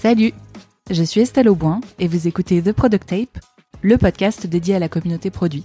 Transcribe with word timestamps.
Salut, 0.00 0.32
je 0.92 1.02
suis 1.02 1.22
Estelle 1.22 1.48
Auboin 1.48 1.80
et 1.98 2.06
vous 2.06 2.28
écoutez 2.28 2.62
The 2.62 2.70
Product 2.70 3.04
Tape, 3.04 3.44
le 3.82 3.98
podcast 3.98 4.46
dédié 4.46 4.76
à 4.76 4.78
la 4.78 4.88
communauté 4.88 5.28
produit. 5.28 5.64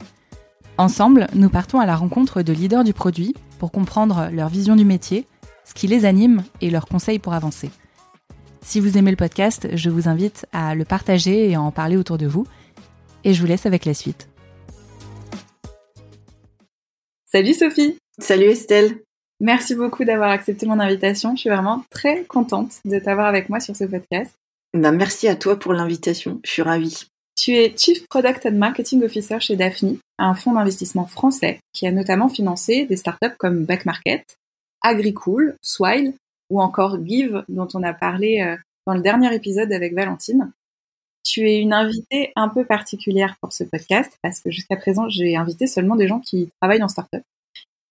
Ensemble, 0.80 1.28
nous 1.36 1.50
partons 1.50 1.80
à 1.80 1.86
la 1.86 1.96
rencontre 1.96 2.42
de 2.42 2.52
leaders 2.52 2.84
du 2.84 2.94
produit 2.94 3.36
pour 3.60 3.72
comprendre 3.72 4.30
leur 4.34 4.50
vision 4.50 4.76
du 4.76 4.86
métier, 4.86 5.28
ce 5.66 5.76
qui 5.76 5.86
les 5.86 6.06
anime 6.06 6.44
et 6.62 6.72
leurs 6.72 6.88
conseils 6.88 7.20
pour 7.20 7.34
avancer. 7.34 7.70
Si 8.64 8.80
vous 8.80 8.98
aimez 8.98 9.12
le 9.12 9.18
podcast, 9.18 9.68
je 9.72 9.92
vous 9.92 10.10
invite 10.10 10.48
à 10.52 10.74
le 10.74 10.84
partager 10.84 11.52
et 11.52 11.54
à 11.54 11.62
en 11.62 11.70
parler 11.70 11.96
autour 11.96 12.18
de 12.18 12.26
vous. 12.26 12.48
Et 13.24 13.36
je 13.36 13.40
vous 13.40 13.48
laisse 13.48 13.68
avec 13.68 13.86
la 13.86 13.94
suite. 13.94 14.30
Salut 17.26 17.54
Sophie 17.54 18.00
Salut 18.18 18.46
Estelle 18.46 19.00
Merci 19.44 19.76
beaucoup 19.76 20.06
d'avoir 20.06 20.30
accepté 20.30 20.66
mon 20.66 20.80
invitation. 20.80 21.36
Je 21.36 21.42
suis 21.42 21.50
vraiment 21.50 21.84
très 21.90 22.24
contente 22.24 22.80
de 22.86 22.98
t'avoir 22.98 23.28
avec 23.28 23.50
moi 23.50 23.60
sur 23.60 23.76
ce 23.76 23.84
podcast. 23.84 24.34
Ben, 24.74 24.94
merci 24.94 25.28
à 25.28 25.36
toi 25.36 25.60
pour 25.60 25.74
l'invitation. 25.74 26.40
Je 26.46 26.50
suis 26.50 26.62
ravie. 26.62 27.08
Tu 27.36 27.52
es 27.52 27.76
Chief 27.76 28.08
Product 28.08 28.46
and 28.46 28.54
Marketing 28.54 29.04
Officer 29.04 29.42
chez 29.42 29.58
Daphne, 29.58 29.98
un 30.18 30.34
fonds 30.34 30.54
d'investissement 30.54 31.08
français 31.08 31.60
qui 31.74 31.86
a 31.86 31.92
notamment 31.92 32.30
financé 32.30 32.86
des 32.86 32.96
startups 32.96 33.36
comme 33.38 33.66
Backmarket, 33.66 34.24
Agricool, 34.82 35.58
Swile 35.62 36.14
ou 36.50 36.62
encore 36.62 37.06
Give 37.06 37.44
dont 37.50 37.68
on 37.74 37.84
a 37.84 37.94
parlé 37.94 38.40
euh, 38.40 38.56
dans 38.88 38.94
le 38.94 39.02
dernier 39.02 39.36
épisode 39.36 39.74
avec 39.74 39.94
Valentine. 39.94 40.54
Tu 41.26 41.50
es 41.50 41.60
une 41.60 41.74
invitée 41.74 42.32
un 42.38 42.48
peu 42.48 42.64
particulière 42.64 43.36
pour 43.42 43.52
ce 43.52 43.66
podcast 43.66 44.18
parce 44.22 44.40
que 44.40 44.52
jusqu'à 44.52 44.78
présent, 44.78 45.10
j'ai 45.10 45.36
invité 45.36 45.68
seulement 45.68 45.98
des 45.98 46.08
gens 46.08 46.22
qui 46.22 46.48
travaillent 46.62 46.80
dans 46.80 46.88
startup. 46.88 47.24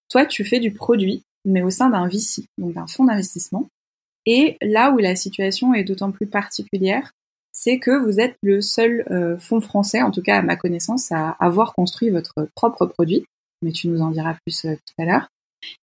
Toi, 0.09 0.24
tu 0.24 0.46
fais 0.46 0.59
du 0.59 0.73
produit, 0.73 1.23
mais 1.45 1.62
au 1.62 1.71
sein 1.71 1.90
d'un 1.90 2.09
VC, 2.09 2.45
donc 2.59 2.74
d'un 2.74 2.87
fonds 2.87 3.04
d'investissement. 3.04 3.68
Et 4.26 4.57
là 4.62 4.93
où 4.93 4.98
la 4.98 5.16
situation 5.16 5.74
est 5.74 5.84
d'autant 5.84 6.12
plus 6.12 6.26
particulière, 6.26 7.12
c'est 7.52 7.79
que 7.79 7.90
vous 7.90 8.18
êtes 8.18 8.37
le 8.43 8.60
seul 8.60 9.04
euh, 9.10 9.38
fonds 9.38 9.60
français, 9.60 10.02
en 10.02 10.10
tout 10.10 10.23
cas 10.23 10.38
à 10.38 10.43
ma 10.43 10.57
connaissance, 10.57 11.12
à 11.12 11.30
avoir 11.38 11.74
construit 11.74 12.10
votre 12.10 12.49
propre 12.54 12.87
produit. 12.87 13.24
Mais 13.62 13.73
tu 13.73 13.88
nous 13.88 14.01
en 14.01 14.10
diras 14.10 14.37
plus 14.45 14.65
euh, 14.65 14.74
tout 14.74 15.02
à 15.02 15.04
l'heure. 15.04 15.29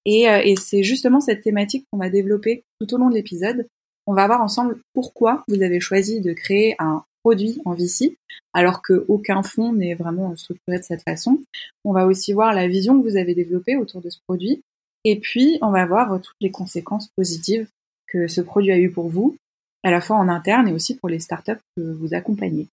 Et, 0.05 0.29
euh, 0.29 0.41
et 0.43 0.55
c'est 0.55 0.83
justement 0.83 1.21
cette 1.21 1.41
thématique 1.41 1.85
qu'on 1.91 1.99
va 1.99 2.09
développer 2.09 2.63
tout 2.79 2.93
au 2.93 2.97
long 2.97 3.09
de 3.09 3.15
l'épisode. 3.15 3.67
On 4.07 4.13
va 4.13 4.25
voir 4.25 4.41
ensemble 4.41 4.79
pourquoi 4.93 5.43
vous 5.47 5.61
avez 5.61 5.79
choisi 5.79 6.19
de 6.21 6.33
créer 6.33 6.75
un 6.79 7.03
produit 7.23 7.61
en 7.65 7.73
VC, 7.73 8.17
alors 8.53 8.81
qu'aucun 8.81 9.43
fonds 9.43 9.73
n'est 9.73 9.93
vraiment 9.93 10.35
structuré 10.35 10.79
de 10.79 10.83
cette 10.83 11.03
façon. 11.03 11.41
On 11.85 11.93
va 11.93 12.07
aussi 12.07 12.33
voir 12.33 12.53
la 12.53 12.67
vision 12.67 12.99
que 12.99 13.07
vous 13.07 13.17
avez 13.17 13.35
développée 13.35 13.75
autour 13.75 14.01
de 14.01 14.09
ce 14.09 14.17
produit. 14.27 14.63
Et 15.05 15.19
puis, 15.19 15.57
on 15.61 15.71
va 15.71 15.85
voir 15.85 16.19
toutes 16.21 16.35
les 16.41 16.51
conséquences 16.51 17.09
positives 17.15 17.67
que 18.07 18.27
ce 18.27 18.41
produit 18.41 18.71
a 18.71 18.79
eu 18.79 18.91
pour 18.91 19.07
vous, 19.07 19.37
à 19.83 19.91
la 19.91 20.01
fois 20.01 20.17
en 20.17 20.27
interne 20.27 20.67
et 20.67 20.73
aussi 20.73 20.95
pour 20.95 21.09
les 21.09 21.19
startups 21.19 21.61
que 21.75 21.81
vous 21.81 22.13
accompagnez. 22.13 22.67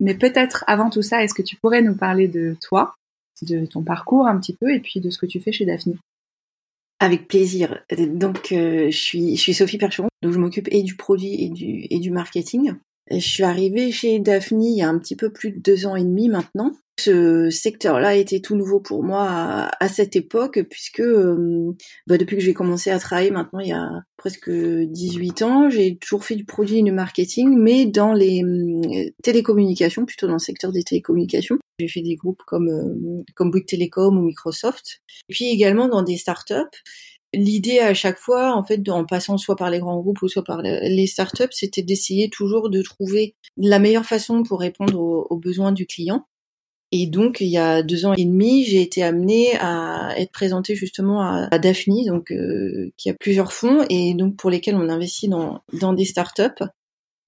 Mais 0.00 0.14
peut-être 0.14 0.64
avant 0.66 0.90
tout 0.90 1.02
ça, 1.02 1.22
est-ce 1.22 1.34
que 1.34 1.42
tu 1.42 1.56
pourrais 1.56 1.82
nous 1.82 1.94
parler 1.94 2.26
de 2.26 2.56
toi, 2.60 2.94
de 3.42 3.66
ton 3.66 3.82
parcours 3.82 4.26
un 4.26 4.38
petit 4.38 4.54
peu 4.54 4.72
et 4.74 4.80
puis 4.80 5.00
de 5.00 5.10
ce 5.10 5.18
que 5.18 5.26
tu 5.26 5.40
fais 5.40 5.52
chez 5.52 5.66
Daphne? 5.66 5.98
Avec 6.98 7.28
plaisir. 7.28 7.82
Donc, 7.90 8.52
euh, 8.52 8.90
je, 8.90 8.96
suis, 8.96 9.54
Sophie 9.54 9.78
Percheron, 9.78 10.08
donc 10.22 10.32
je 10.32 10.38
m'occupe 10.38 10.68
et 10.70 10.82
du 10.82 10.96
produit 10.96 11.44
et 11.44 11.48
du, 11.48 11.86
et 11.88 11.98
du 11.98 12.10
marketing. 12.10 12.74
Je 13.10 13.18
suis 13.18 13.42
arrivée 13.42 13.90
chez 13.90 14.20
Daphne 14.20 14.62
il 14.62 14.78
y 14.78 14.82
a 14.82 14.88
un 14.88 14.98
petit 14.98 15.16
peu 15.16 15.32
plus 15.32 15.50
de 15.50 15.58
deux 15.58 15.86
ans 15.86 15.96
et 15.96 16.04
demi 16.04 16.28
maintenant. 16.28 16.72
Ce 17.00 17.48
secteur-là 17.48 18.14
était 18.14 18.40
tout 18.40 18.56
nouveau 18.56 18.78
pour 18.78 19.02
moi 19.02 19.70
à, 19.80 19.88
cette 19.88 20.16
époque, 20.16 20.62
puisque 20.68 21.00
euh, 21.00 21.72
bah, 22.06 22.18
depuis 22.18 22.36
que 22.36 22.42
j'ai 22.42 22.52
commencé 22.52 22.90
à 22.90 22.98
travailler 22.98 23.30
maintenant 23.30 23.60
il 23.60 23.68
y 23.68 23.72
a 23.72 23.88
presque 24.18 24.50
18 24.50 25.42
ans, 25.42 25.70
j'ai 25.70 25.96
toujours 25.96 26.24
fait 26.24 26.36
du 26.36 26.44
produit 26.44 26.80
et 26.80 26.82
du 26.82 26.92
marketing, 26.92 27.56
mais 27.58 27.86
dans 27.86 28.12
les 28.12 28.44
euh, 28.44 29.10
télécommunications, 29.22 30.04
plutôt 30.04 30.26
dans 30.26 30.34
le 30.34 30.38
secteur 30.38 30.72
des 30.72 30.82
télécommunications. 30.82 31.58
J'ai 31.78 31.88
fait 31.88 32.02
des 32.02 32.16
groupes 32.16 32.42
comme, 32.46 32.68
euh, 32.68 33.24
comme 33.34 33.50
Bouygues 33.50 33.66
Telecom 33.66 34.18
ou 34.18 34.22
Microsoft, 34.22 35.00
et 35.30 35.32
puis 35.32 35.46
également 35.46 35.88
dans 35.88 36.02
des 36.02 36.18
startups 36.18 36.54
l'idée 37.32 37.78
à 37.78 37.94
chaque 37.94 38.18
fois, 38.18 38.54
en 38.54 38.64
fait, 38.64 38.88
en 38.88 39.04
passant 39.04 39.38
soit 39.38 39.56
par 39.56 39.70
les 39.70 39.78
grands 39.78 40.00
groupes 40.00 40.22
ou 40.22 40.28
soit 40.28 40.44
par 40.44 40.62
les 40.62 41.06
startups, 41.06 41.52
c'était 41.52 41.82
d'essayer 41.82 42.28
toujours 42.30 42.70
de 42.70 42.82
trouver 42.82 43.34
la 43.56 43.78
meilleure 43.78 44.04
façon 44.04 44.42
pour 44.42 44.60
répondre 44.60 44.98
aux, 44.98 45.36
besoins 45.36 45.72
du 45.72 45.86
client. 45.86 46.26
Et 46.92 47.06
donc, 47.06 47.40
il 47.40 47.46
y 47.46 47.58
a 47.58 47.82
deux 47.84 48.04
ans 48.04 48.14
et 48.14 48.24
demi, 48.24 48.64
j'ai 48.64 48.82
été 48.82 49.04
amenée 49.04 49.56
à 49.60 50.12
être 50.16 50.32
présentée 50.32 50.74
justement 50.74 51.22
à, 51.22 51.58
Daphne, 51.58 52.04
donc 52.06 52.32
euh, 52.32 52.90
qui 52.96 53.08
a 53.08 53.14
plusieurs 53.14 53.52
fonds 53.52 53.84
et 53.88 54.14
donc 54.14 54.36
pour 54.36 54.50
lesquels 54.50 54.74
on 54.74 54.88
investit 54.88 55.28
dans, 55.28 55.62
dans 55.72 55.92
des 55.92 56.04
startups. 56.04 56.64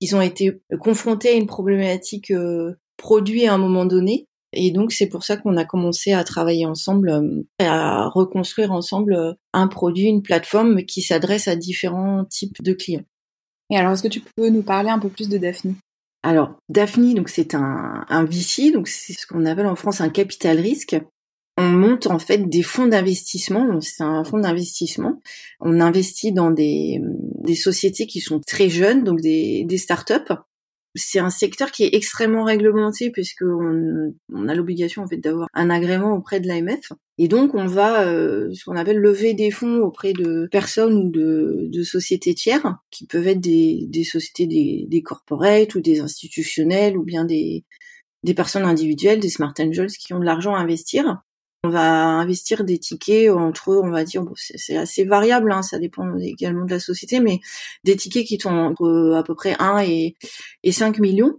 Ils 0.00 0.16
ont 0.16 0.20
été 0.20 0.60
confrontés 0.80 1.28
à 1.28 1.32
une 1.34 1.46
problématique 1.46 2.32
euh, 2.32 2.74
produit 2.96 3.46
à 3.46 3.54
un 3.54 3.58
moment 3.58 3.84
donné 3.84 4.26
et 4.52 4.70
donc 4.70 4.92
c'est 4.92 5.06
pour 5.06 5.24
ça 5.24 5.36
qu'on 5.36 5.56
a 5.56 5.64
commencé 5.64 6.12
à 6.12 6.24
travailler 6.24 6.66
ensemble, 6.66 7.10
euh, 7.10 7.42
à 7.58 8.08
reconstruire 8.08 8.72
ensemble 8.72 9.14
euh, 9.14 9.32
un 9.52 9.68
produit, 9.68 10.06
une 10.06 10.22
plateforme 10.22 10.84
qui 10.84 11.02
s'adresse 11.02 11.48
à 11.48 11.56
différents 11.56 12.24
types 12.24 12.62
de 12.62 12.72
clients. 12.72 13.04
Et 13.70 13.76
alors 13.76 13.92
est-ce 13.92 14.02
que 14.02 14.08
tu 14.08 14.22
peux 14.36 14.48
nous 14.48 14.62
parler 14.62 14.90
un 14.90 14.98
peu 14.98 15.08
plus 15.08 15.28
de 15.28 15.38
Daphne? 15.38 15.74
Alors 16.22 16.54
Daphne, 16.68 17.14
donc 17.14 17.28
c'est 17.28 17.54
un, 17.54 18.04
un 18.08 18.24
VC, 18.24 18.70
donc 18.72 18.88
c'est 18.88 19.14
ce 19.14 19.26
qu'on 19.26 19.46
appelle 19.46 19.66
en 19.66 19.76
France 19.76 20.00
un 20.00 20.10
capital 20.10 20.58
risque. 20.60 20.96
On 21.58 21.68
monte 21.68 22.06
en 22.06 22.18
fait 22.18 22.48
des 22.48 22.62
fonds 22.62 22.86
d'investissement. 22.86 23.80
C'est 23.80 24.02
un 24.02 24.24
fonds 24.24 24.38
d'investissement. 24.38 25.20
On 25.60 25.80
investit 25.80 26.32
dans 26.32 26.50
des, 26.50 27.00
des 27.44 27.54
sociétés 27.54 28.06
qui 28.06 28.20
sont 28.20 28.40
très 28.40 28.70
jeunes, 28.70 29.04
donc 29.04 29.20
des, 29.20 29.64
des 29.64 29.78
startups 29.78 30.32
c'est 30.94 31.18
un 31.18 31.30
secteur 31.30 31.70
qui 31.70 31.84
est 31.84 31.94
extrêmement 31.94 32.44
réglementé 32.44 33.10
puisque 33.10 33.42
on, 33.42 34.48
a 34.48 34.54
l'obligation 34.54 35.02
en 35.02 35.08
fait 35.08 35.16
d'avoir 35.16 35.48
un 35.54 35.70
agrément 35.70 36.12
auprès 36.12 36.40
de 36.40 36.48
l'AMF 36.48 36.92
et 37.18 37.28
donc 37.28 37.54
on 37.54 37.66
va 37.66 38.06
euh, 38.06 38.50
ce 38.52 38.64
qu'on 38.64 38.76
appelle 38.76 38.98
lever 38.98 39.34
des 39.34 39.50
fonds 39.50 39.78
auprès 39.78 40.12
de 40.12 40.48
personnes 40.50 40.94
ou 40.94 41.10
de, 41.10 41.82
sociétés 41.82 42.34
tiers 42.34 42.76
qui 42.90 43.06
peuvent 43.06 43.26
être 43.26 43.40
des, 43.40 43.86
des 43.88 44.04
sociétés 44.04 44.46
des, 44.46 44.86
des 44.88 45.02
corporates 45.02 45.74
ou 45.74 45.80
des 45.80 46.00
institutionnels 46.00 46.96
ou 46.96 47.04
bien 47.04 47.24
des 47.24 47.64
des 48.22 48.34
personnes 48.34 48.64
individuelles, 48.64 49.20
des 49.20 49.30
smart 49.30 49.54
angels 49.58 49.90
qui 49.90 50.14
ont 50.14 50.20
de 50.20 50.24
l'argent 50.24 50.54
à 50.54 50.60
investir 50.60 51.22
on 51.64 51.70
va 51.70 52.06
investir 52.06 52.64
des 52.64 52.78
tickets 52.78 53.30
entre, 53.30 53.68
on 53.68 53.90
va 53.90 54.04
dire, 54.04 54.22
bon, 54.22 54.32
c'est 54.34 54.76
assez 54.76 55.04
variable, 55.04 55.52
hein, 55.52 55.62
ça 55.62 55.78
dépend 55.78 56.16
également 56.18 56.64
de 56.64 56.70
la 56.70 56.80
société, 56.80 57.20
mais 57.20 57.40
des 57.84 57.96
tickets 57.96 58.26
qui 58.26 58.38
sont 58.40 58.50
entre 58.50 59.14
à 59.16 59.22
peu 59.22 59.34
près 59.34 59.54
1 59.60 59.78
et, 59.84 60.16
et 60.64 60.72
5 60.72 60.98
millions. 60.98 61.38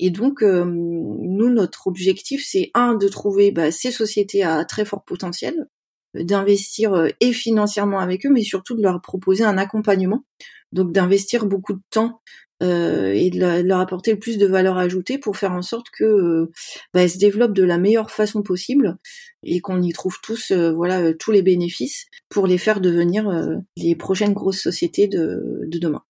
Et 0.00 0.10
donc, 0.10 0.42
euh, 0.42 0.64
nous, 0.64 1.50
notre 1.50 1.86
objectif, 1.86 2.44
c'est 2.44 2.70
un 2.74 2.94
de 2.94 3.06
trouver 3.08 3.52
bah, 3.52 3.70
ces 3.70 3.92
sociétés 3.92 4.42
à 4.42 4.64
très 4.64 4.84
fort 4.84 5.04
potentiel, 5.04 5.68
d'investir 6.14 6.94
euh, 6.94 7.08
et 7.20 7.32
financièrement 7.32 8.00
avec 8.00 8.26
eux, 8.26 8.30
mais 8.30 8.42
surtout 8.42 8.74
de 8.74 8.82
leur 8.82 9.00
proposer 9.00 9.44
un 9.44 9.58
accompagnement. 9.58 10.24
Donc 10.72 10.92
d'investir 10.92 11.46
beaucoup 11.46 11.74
de 11.74 11.82
temps 11.90 12.20
euh, 12.62 13.12
et 13.12 13.30
de, 13.30 13.62
leur 13.62 13.80
apporter 13.80 14.12
le 14.12 14.18
plus 14.18 14.38
de 14.38 14.46
valeur 14.46 14.78
ajoutée 14.78 15.18
pour 15.18 15.36
faire 15.36 15.52
en 15.52 15.62
sorte 15.62 15.88
que 15.90 16.04
euh, 16.04 16.52
bah, 16.92 17.02
elles 17.02 17.10
se 17.10 17.18
développent 17.18 17.52
de 17.52 17.64
la 17.64 17.78
meilleure 17.78 18.10
façon 18.10 18.42
possible 18.42 18.96
et 19.44 19.60
qu'on 19.60 19.82
y 19.82 19.92
trouve 19.92 20.18
tous 20.22 20.50
euh, 20.50 20.72
voilà 20.72 21.12
tous 21.14 21.30
les 21.30 21.42
bénéfices 21.42 22.06
pour 22.28 22.46
les 22.46 22.58
faire 22.58 22.80
devenir 22.80 23.30
les 23.76 23.94
prochaines 23.94 24.32
grosses 24.32 24.60
sociétés 24.60 25.08
de, 25.08 25.62
de, 25.66 25.78
demain. 25.78 26.02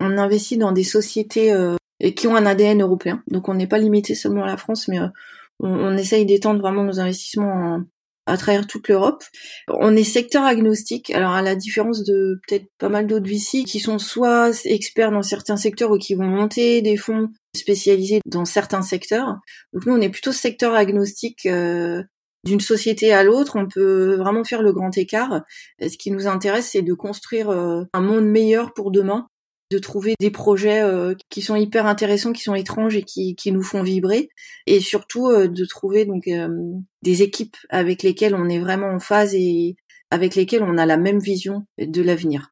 On 0.00 0.16
investit 0.16 0.56
dans 0.56 0.72
des 0.72 0.84
sociétés 0.84 1.54
qui 2.16 2.26
ont 2.26 2.36
un 2.36 2.46
ADN 2.46 2.82
européen, 2.82 3.22
donc 3.28 3.48
on 3.48 3.54
n'est 3.54 3.66
pas 3.66 3.78
limité 3.78 4.14
seulement 4.14 4.44
à 4.44 4.46
la 4.46 4.56
France, 4.56 4.88
mais 4.88 4.98
on, 5.00 5.10
on 5.68 5.96
essaye 5.96 6.24
d'étendre 6.24 6.60
vraiment 6.60 6.84
nos 6.84 7.00
investissements 7.00 7.52
en, 7.52 7.84
à 8.28 8.36
travers 8.36 8.66
toute 8.66 8.88
l'Europe. 8.88 9.24
On 9.68 9.96
est 9.96 10.04
secteur 10.04 10.44
agnostique, 10.44 11.10
alors 11.10 11.32
à 11.32 11.42
la 11.42 11.56
différence 11.56 12.04
de 12.04 12.38
peut-être 12.46 12.66
pas 12.78 12.88
mal 12.88 13.06
d'autres 13.06 13.28
VC 13.28 13.64
qui 13.64 13.80
sont 13.80 13.98
soit 13.98 14.52
experts 14.64 15.10
dans 15.10 15.22
certains 15.22 15.56
secteurs 15.56 15.90
ou 15.90 15.98
qui 15.98 16.14
vont 16.14 16.26
monter 16.26 16.82
des 16.82 16.96
fonds 16.96 17.30
spécialisés 17.56 18.20
dans 18.26 18.44
certains 18.44 18.82
secteurs. 18.82 19.36
Donc 19.72 19.86
nous, 19.86 19.94
on 19.94 20.00
est 20.00 20.10
plutôt 20.10 20.32
secteur 20.32 20.74
agnostique. 20.74 21.46
Euh, 21.46 22.02
d'une 22.44 22.60
société 22.60 23.12
à 23.12 23.24
l'autre, 23.24 23.56
on 23.56 23.66
peut 23.66 24.14
vraiment 24.16 24.44
faire 24.44 24.62
le 24.62 24.72
grand 24.72 24.96
écart. 24.96 25.42
Ce 25.80 25.96
qui 25.96 26.10
nous 26.10 26.26
intéresse, 26.26 26.70
c'est 26.70 26.82
de 26.82 26.94
construire 26.94 27.50
euh, 27.50 27.84
un 27.92 28.00
monde 28.00 28.26
meilleur 28.26 28.72
pour 28.74 28.90
demain 28.90 29.28
de 29.70 29.78
trouver 29.78 30.14
des 30.18 30.30
projets 30.30 30.82
euh, 30.82 31.14
qui 31.28 31.42
sont 31.42 31.56
hyper 31.56 31.86
intéressants, 31.86 32.32
qui 32.32 32.42
sont 32.42 32.54
étranges 32.54 32.96
et 32.96 33.02
qui, 33.02 33.52
nous 33.52 33.62
font 33.62 33.82
vibrer, 33.82 34.30
et 34.66 34.80
surtout 34.80 35.28
euh, 35.28 35.48
de 35.48 35.64
trouver 35.64 36.04
donc 36.06 36.26
euh, 36.28 36.48
des 37.02 37.22
équipes 37.22 37.56
avec 37.68 38.02
lesquelles 38.02 38.34
on 38.34 38.48
est 38.48 38.60
vraiment 38.60 38.88
en 38.88 38.98
phase 38.98 39.34
et 39.34 39.76
avec 40.10 40.34
lesquelles 40.34 40.62
on 40.62 40.78
a 40.78 40.86
la 40.86 40.96
même 40.96 41.18
vision 41.18 41.66
de 41.78 42.02
l'avenir. 42.02 42.50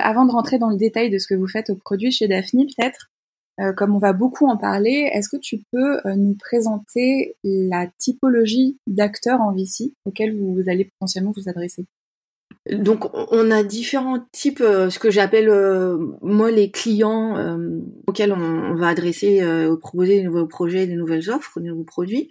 Avant 0.00 0.26
de 0.26 0.32
rentrer 0.32 0.58
dans 0.58 0.70
le 0.70 0.76
détail 0.76 1.08
de 1.08 1.18
ce 1.18 1.28
que 1.28 1.34
vous 1.34 1.46
faites 1.46 1.70
au 1.70 1.76
produit 1.76 2.10
chez 2.10 2.26
Daphne, 2.26 2.66
peut-être, 2.76 3.12
comme 3.76 3.94
on 3.94 3.98
va 3.98 4.12
beaucoup 4.12 4.46
en 4.46 4.56
parler, 4.56 5.10
est-ce 5.12 5.28
que 5.28 5.36
tu 5.36 5.62
peux 5.70 5.98
nous 6.16 6.34
présenter 6.34 7.36
la 7.44 7.86
typologie 7.98 8.78
d'acteurs 8.86 9.40
en 9.40 9.52
VC 9.52 9.94
auxquels 10.04 10.36
vous 10.36 10.62
allez 10.66 10.86
potentiellement 10.86 11.32
vous 11.36 11.48
adresser? 11.48 11.86
Donc 12.70 13.14
on 13.30 13.50
a 13.50 13.62
différents 13.62 14.24
types, 14.32 14.62
euh, 14.62 14.88
ce 14.88 14.98
que 14.98 15.10
j'appelle 15.10 15.50
euh, 15.50 15.98
moi 16.22 16.50
les 16.50 16.70
clients 16.70 17.36
euh, 17.36 17.80
auxquels 18.06 18.32
on, 18.32 18.74
va 18.74 18.88
adresser, 18.88 19.42
proposer 19.80 20.16
des 20.16 20.22
nouveaux 20.22 20.46
projets, 20.46 20.86
des 20.86 20.94
nouvelles 20.94 21.30
offres, 21.30 21.60
des 21.60 21.68
nouveaux 21.68 21.84
produits. 21.84 22.30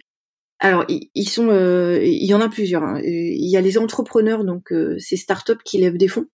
Alors 0.58 0.84
ils, 0.88 1.28
sont, 1.28 1.50
il 2.00 2.24
y 2.24 2.34
en 2.34 2.40
a 2.40 2.48
plusieurs. 2.48 2.82
Hein. 2.82 3.00
Il 3.04 3.48
y 3.48 3.56
a 3.56 3.60
les 3.60 3.78
entrepreneurs, 3.78 4.44
donc 4.44 4.72
ces 4.98 5.16
startups 5.16 5.62
qui 5.64 5.78
lèvent 5.78 5.98
des 5.98 6.08
fonds. 6.08 6.26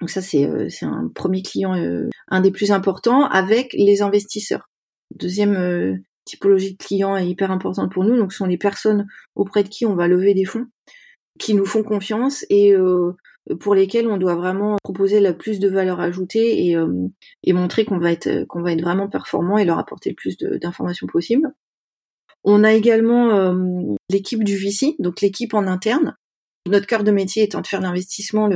Donc 0.00 0.10
ça 0.10 0.20
c'est 0.20 0.48
c'est 0.70 0.86
un 0.86 1.10
premier 1.14 1.42
client, 1.42 1.74
un 2.28 2.40
des 2.40 2.50
plus 2.50 2.72
importants, 2.72 3.26
avec 3.26 3.72
les 3.74 4.02
investisseurs. 4.02 4.68
Deuxième 5.14 6.02
typologie 6.24 6.72
de 6.72 6.82
clients 6.82 7.16
est 7.16 7.28
hyper 7.28 7.50
importante 7.50 7.92
pour 7.92 8.04
nous, 8.04 8.16
donc 8.16 8.32
ce 8.32 8.38
sont 8.38 8.46
les 8.46 8.58
personnes 8.58 9.06
auprès 9.34 9.62
de 9.62 9.68
qui 9.68 9.86
on 9.86 9.94
va 9.94 10.08
lever 10.08 10.34
des 10.34 10.44
fonds 10.44 10.66
qui 11.38 11.54
nous 11.54 11.66
font 11.66 11.82
confiance 11.82 12.44
et 12.48 12.72
euh, 12.72 13.12
pour 13.60 13.74
lesquels 13.74 14.08
on 14.08 14.16
doit 14.16 14.36
vraiment 14.36 14.76
proposer 14.82 15.20
la 15.20 15.32
plus 15.32 15.58
de 15.58 15.68
valeur 15.68 16.00
ajoutée 16.00 16.66
et, 16.66 16.76
euh, 16.76 17.08
et 17.42 17.52
montrer 17.52 17.84
qu'on 17.84 17.98
va 17.98 18.12
être 18.12 18.46
va 18.54 18.72
être 18.72 18.82
vraiment 18.82 19.08
performant 19.08 19.58
et 19.58 19.64
leur 19.64 19.78
apporter 19.78 20.10
le 20.10 20.14
plus 20.14 20.36
d'informations 20.36 21.06
possible. 21.06 21.52
On 22.44 22.62
a 22.62 22.72
également 22.72 23.30
euh, 23.30 23.96
l'équipe 24.10 24.44
du 24.44 24.56
VC, 24.56 24.96
donc 24.98 25.20
l'équipe 25.20 25.54
en 25.54 25.66
interne. 25.66 26.16
Notre 26.66 26.86
cœur 26.86 27.04
de 27.04 27.10
métier 27.10 27.42
étant 27.42 27.60
de 27.60 27.66
faire 27.66 27.80
l'investissement, 27.80 28.48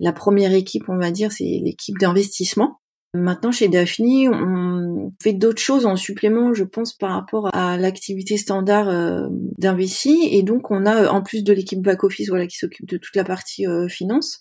la 0.00 0.12
première 0.12 0.52
équipe, 0.52 0.84
on 0.88 0.98
va 0.98 1.10
dire, 1.10 1.30
c'est 1.30 1.44
l'équipe 1.44 1.98
d'investissement. 1.98 2.80
Maintenant, 3.14 3.52
chez 3.52 3.68
Daphne, 3.68 4.28
on 4.32 5.12
fait 5.22 5.32
d'autres 5.32 5.62
choses 5.62 5.86
en 5.86 5.94
supplément, 5.94 6.52
je 6.52 6.64
pense, 6.64 6.92
par 6.94 7.12
rapport 7.12 7.54
à 7.54 7.76
l'activité 7.76 8.36
standard 8.36 8.88
euh, 8.88 9.28
d'investi. 9.56 10.28
Et 10.32 10.42
donc, 10.42 10.72
on 10.72 10.84
a, 10.84 11.08
en 11.08 11.22
plus 11.22 11.44
de 11.44 11.52
l'équipe 11.52 11.80
back-office 11.80 12.28
voilà, 12.28 12.48
qui 12.48 12.56
s'occupe 12.56 12.88
de 12.88 12.96
toute 12.96 13.14
la 13.14 13.22
partie 13.22 13.68
euh, 13.68 13.86
finance, 13.86 14.40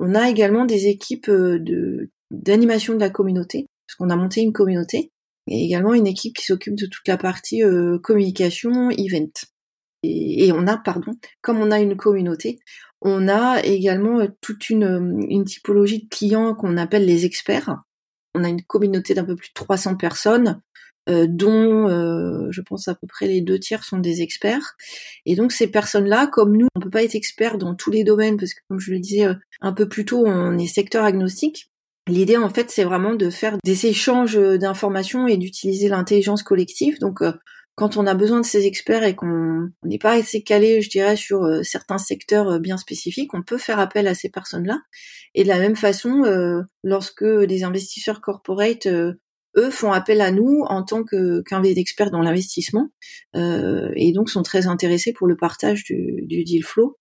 on 0.00 0.16
a 0.16 0.28
également 0.28 0.64
des 0.64 0.88
équipes 0.88 1.28
euh, 1.28 1.58
de 1.60 2.10
d'animation 2.30 2.94
de 2.94 3.00
la 3.00 3.08
communauté, 3.08 3.66
parce 3.86 3.96
qu'on 3.96 4.10
a 4.10 4.16
monté 4.16 4.42
une 4.42 4.52
communauté, 4.52 5.12
et 5.46 5.64
également 5.64 5.94
une 5.94 6.06
équipe 6.06 6.36
qui 6.36 6.44
s'occupe 6.44 6.74
de 6.74 6.86
toute 6.86 7.06
la 7.06 7.16
partie 7.16 7.62
communication, 8.02 8.90
event. 8.90 9.30
Et, 10.02 10.52
on 10.52 10.66
a, 10.66 10.76
pardon, 10.76 11.12
comme 11.42 11.58
on 11.58 11.70
a 11.70 11.80
une 11.80 11.96
communauté, 11.96 12.60
on 13.00 13.28
a 13.28 13.60
également 13.64 14.26
toute 14.40 14.70
une, 14.70 15.24
une 15.28 15.44
typologie 15.44 16.04
de 16.04 16.08
clients 16.08 16.54
qu'on 16.54 16.76
appelle 16.76 17.04
les 17.04 17.24
experts 17.24 17.76
on 18.38 18.44
a 18.44 18.48
une 18.48 18.62
communauté 18.62 19.14
d'un 19.14 19.24
peu 19.24 19.36
plus 19.36 19.48
de 19.48 19.54
300 19.54 19.96
personnes, 19.96 20.60
euh, 21.08 21.26
dont 21.28 21.88
euh, 21.88 22.48
je 22.50 22.60
pense 22.60 22.88
à 22.88 22.94
peu 22.94 23.06
près 23.06 23.26
les 23.26 23.40
deux 23.40 23.58
tiers 23.58 23.84
sont 23.84 23.98
des 23.98 24.22
experts. 24.22 24.76
Et 25.26 25.34
donc 25.36 25.52
ces 25.52 25.68
personnes-là, 25.68 26.26
comme 26.26 26.56
nous, 26.56 26.68
on 26.74 26.80
peut 26.80 26.90
pas 26.90 27.02
être 27.02 27.14
expert 27.14 27.58
dans 27.58 27.74
tous 27.74 27.90
les 27.90 28.04
domaines 28.04 28.36
parce 28.36 28.54
que 28.54 28.60
comme 28.68 28.80
je 28.80 28.92
le 28.92 29.00
disais 29.00 29.26
euh, 29.26 29.34
un 29.60 29.72
peu 29.72 29.88
plus 29.88 30.04
tôt, 30.04 30.24
on 30.26 30.56
est 30.58 30.66
secteur 30.66 31.04
agnostique. 31.04 31.70
L'idée 32.08 32.36
en 32.36 32.48
fait, 32.48 32.70
c'est 32.70 32.84
vraiment 32.84 33.14
de 33.14 33.28
faire 33.28 33.58
des 33.64 33.86
échanges 33.86 34.38
d'informations 34.38 35.26
et 35.26 35.36
d'utiliser 35.36 35.88
l'intelligence 35.88 36.42
collective. 36.42 36.98
Donc 37.00 37.22
quand 37.78 37.96
on 37.96 38.08
a 38.08 38.14
besoin 38.14 38.40
de 38.40 38.44
ces 38.44 38.66
experts 38.66 39.04
et 39.04 39.14
qu'on 39.14 39.70
n'est 39.84 39.98
pas 39.98 40.14
assez 40.14 40.42
calé, 40.42 40.82
je 40.82 40.90
dirais, 40.90 41.14
sur 41.14 41.44
euh, 41.44 41.62
certains 41.62 41.98
secteurs 41.98 42.48
euh, 42.48 42.58
bien 42.58 42.76
spécifiques, 42.76 43.32
on 43.34 43.42
peut 43.42 43.56
faire 43.56 43.78
appel 43.78 44.08
à 44.08 44.14
ces 44.14 44.28
personnes-là. 44.28 44.80
Et 45.36 45.44
de 45.44 45.48
la 45.48 45.60
même 45.60 45.76
façon, 45.76 46.24
euh, 46.24 46.62
lorsque 46.82 47.24
des 47.24 47.62
investisseurs 47.62 48.20
corporate, 48.20 48.88
eux, 48.88 49.70
font 49.70 49.92
appel 49.92 50.20
à 50.20 50.32
nous 50.32 50.64
en 50.68 50.82
tant 50.82 51.04
que 51.04 51.42
experts 51.78 52.10
dans 52.10 52.20
l'investissement, 52.20 52.90
et 53.34 54.12
donc 54.12 54.30
sont 54.30 54.42
très 54.42 54.66
intéressés 54.66 55.12
pour 55.12 55.26
le 55.26 55.36
partage 55.36 55.82
du 55.84 56.44
deal 56.44 56.64
flow. 56.64 56.96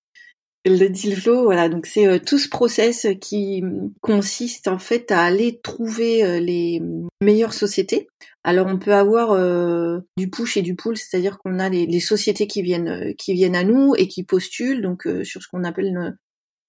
Le 0.69 0.89
deal 0.89 1.15
flow, 1.15 1.43
voilà, 1.43 1.69
donc 1.69 1.85
c'est 1.85 2.19
tout 2.25 2.37
ce 2.37 2.49
process 2.49 3.07
qui 3.21 3.63
consiste 4.01 4.67
en 4.67 4.79
fait 4.79 5.11
à 5.11 5.21
aller 5.21 5.59
trouver 5.61 6.39
les 6.41 6.81
meilleures 7.21 7.53
sociétés 7.53 8.07
alors 8.47 8.67
on 8.67 8.79
peut 8.79 8.93
avoir 8.93 9.33
euh, 9.33 9.99
du 10.15 10.29
push 10.29 10.55
et 10.55 10.61
du 10.61 10.73
pull, 10.73 10.95
c'est-à-dire 10.95 11.37
qu'on 11.37 11.59
a 11.59 11.67
les, 11.67 11.99
sociétés 11.99 12.47
qui 12.47 12.61
viennent 12.61 12.87
euh, 12.87 13.13
qui 13.17 13.33
viennent 13.33 13.57
à 13.57 13.65
nous 13.65 13.93
et 13.97 14.07
qui 14.07 14.23
postulent 14.23 14.81
donc 14.81 15.05
euh, 15.05 15.25
sur 15.25 15.43
ce 15.43 15.49
qu'on 15.49 15.65
appelle 15.65 16.15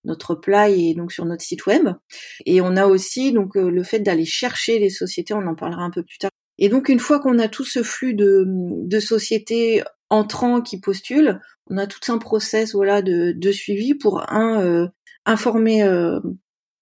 notre 0.02 0.34
plat 0.34 0.70
et 0.70 0.94
donc 0.94 1.12
sur 1.12 1.24
notre 1.24 1.44
site 1.44 1.66
web. 1.66 1.90
Et 2.46 2.60
on 2.60 2.76
a 2.76 2.86
aussi 2.86 3.30
donc 3.30 3.54
le 3.54 3.82
fait 3.84 4.00
d'aller 4.00 4.24
chercher 4.24 4.80
les 4.80 4.90
sociétés, 4.90 5.34
on 5.34 5.46
en 5.46 5.54
parlera 5.54 5.82
un 5.82 5.90
peu 5.90 6.02
plus 6.02 6.18
tard. 6.18 6.32
Et 6.58 6.68
donc 6.68 6.88
une 6.88 6.98
fois 6.98 7.20
qu'on 7.20 7.38
a 7.38 7.46
tout 7.46 7.64
ce 7.64 7.84
flux 7.84 8.14
de 8.14 8.98
sociétés 8.98 9.84
entrants 10.10 10.60
qui 10.60 10.80
postulent, 10.80 11.40
on 11.70 11.78
a 11.78 11.86
tout 11.86 12.12
un 12.12 12.18
process 12.18 12.74
voilà 12.74 13.02
de, 13.02 13.32
de 13.36 13.52
suivi 13.52 13.94
pour 13.94 14.30
un 14.32 14.88
informer 15.26 15.86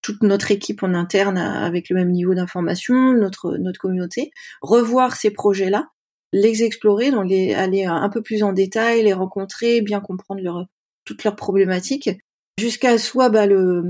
toute 0.02 0.22
notre 0.22 0.52
équipe 0.52 0.82
en 0.82 0.94
interne 0.94 1.38
avec 1.38 1.88
le 1.90 1.96
même 1.96 2.10
niveau 2.10 2.34
d'information, 2.34 3.12
notre 3.12 3.56
notre 3.58 3.80
communauté, 3.80 4.30
revoir 4.62 5.16
ces 5.16 5.30
projets-là, 5.30 5.88
les 6.32 6.62
explorer, 6.62 7.10
donc 7.10 7.28
les, 7.28 7.54
aller 7.54 7.84
un 7.84 8.08
peu 8.08 8.22
plus 8.22 8.42
en 8.42 8.52
détail, 8.52 9.02
les 9.02 9.12
rencontrer, 9.12 9.80
bien 9.80 10.00
comprendre 10.00 10.42
leur, 10.42 10.66
toutes 11.04 11.24
leurs 11.24 11.36
problématiques, 11.36 12.10
jusqu'à 12.58 12.98
soit 12.98 13.28
bah, 13.28 13.46
le, 13.46 13.82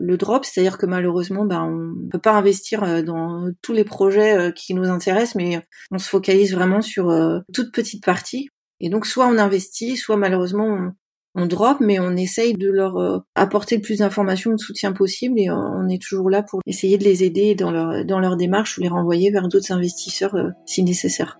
le 0.00 0.16
drop, 0.16 0.44
c'est-à-dire 0.44 0.78
que 0.78 0.86
malheureusement 0.86 1.44
bah, 1.44 1.62
on 1.64 2.08
peut 2.08 2.20
pas 2.20 2.32
investir 2.32 2.84
euh, 2.84 3.02
dans 3.02 3.48
tous 3.62 3.72
les 3.72 3.84
projets 3.84 4.38
euh, 4.38 4.50
qui 4.52 4.74
nous 4.74 4.88
intéressent, 4.88 5.34
mais 5.36 5.60
on 5.90 5.98
se 5.98 6.08
focalise 6.08 6.54
vraiment 6.54 6.82
sur 6.82 7.10
euh, 7.10 7.40
toute 7.52 7.72
petite 7.72 8.04
partie. 8.04 8.48
Et 8.82 8.88
donc 8.88 9.06
soit 9.06 9.28
on 9.28 9.38
investit, 9.38 9.96
soit 9.96 10.16
malheureusement 10.16 10.92
on, 11.34 11.46
drop, 11.46 11.78
mais 11.80 11.98
on 12.00 12.14
essaye 12.16 12.52
de 12.52 12.68
leur 12.68 12.98
euh, 12.98 13.20
apporter 13.36 13.76
le 13.76 13.82
plus 13.82 14.00
d'informations, 14.00 14.50
de 14.50 14.58
soutien 14.58 14.92
possible, 14.92 15.38
et 15.38 15.50
on 15.50 15.88
est 15.88 16.02
toujours 16.02 16.28
là 16.28 16.42
pour 16.42 16.60
essayer 16.66 16.98
de 16.98 17.04
les 17.04 17.24
aider 17.24 17.54
dans 17.54 17.70
leur 17.70 18.04
dans 18.04 18.18
leur 18.18 18.36
démarche 18.36 18.76
ou 18.76 18.82
les 18.82 18.88
renvoyer 18.88 19.30
vers 19.30 19.48
d'autres 19.48 19.72
investisseurs 19.72 20.34
euh, 20.34 20.50
si 20.66 20.82
nécessaire. 20.82 21.38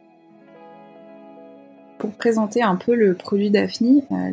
Pour 1.99 2.13
présenter 2.13 2.63
un 2.63 2.77
peu 2.77 2.95
le 2.95 3.15
produit 3.15 3.51
Daphne, 3.51 4.03
euh, 4.13 4.31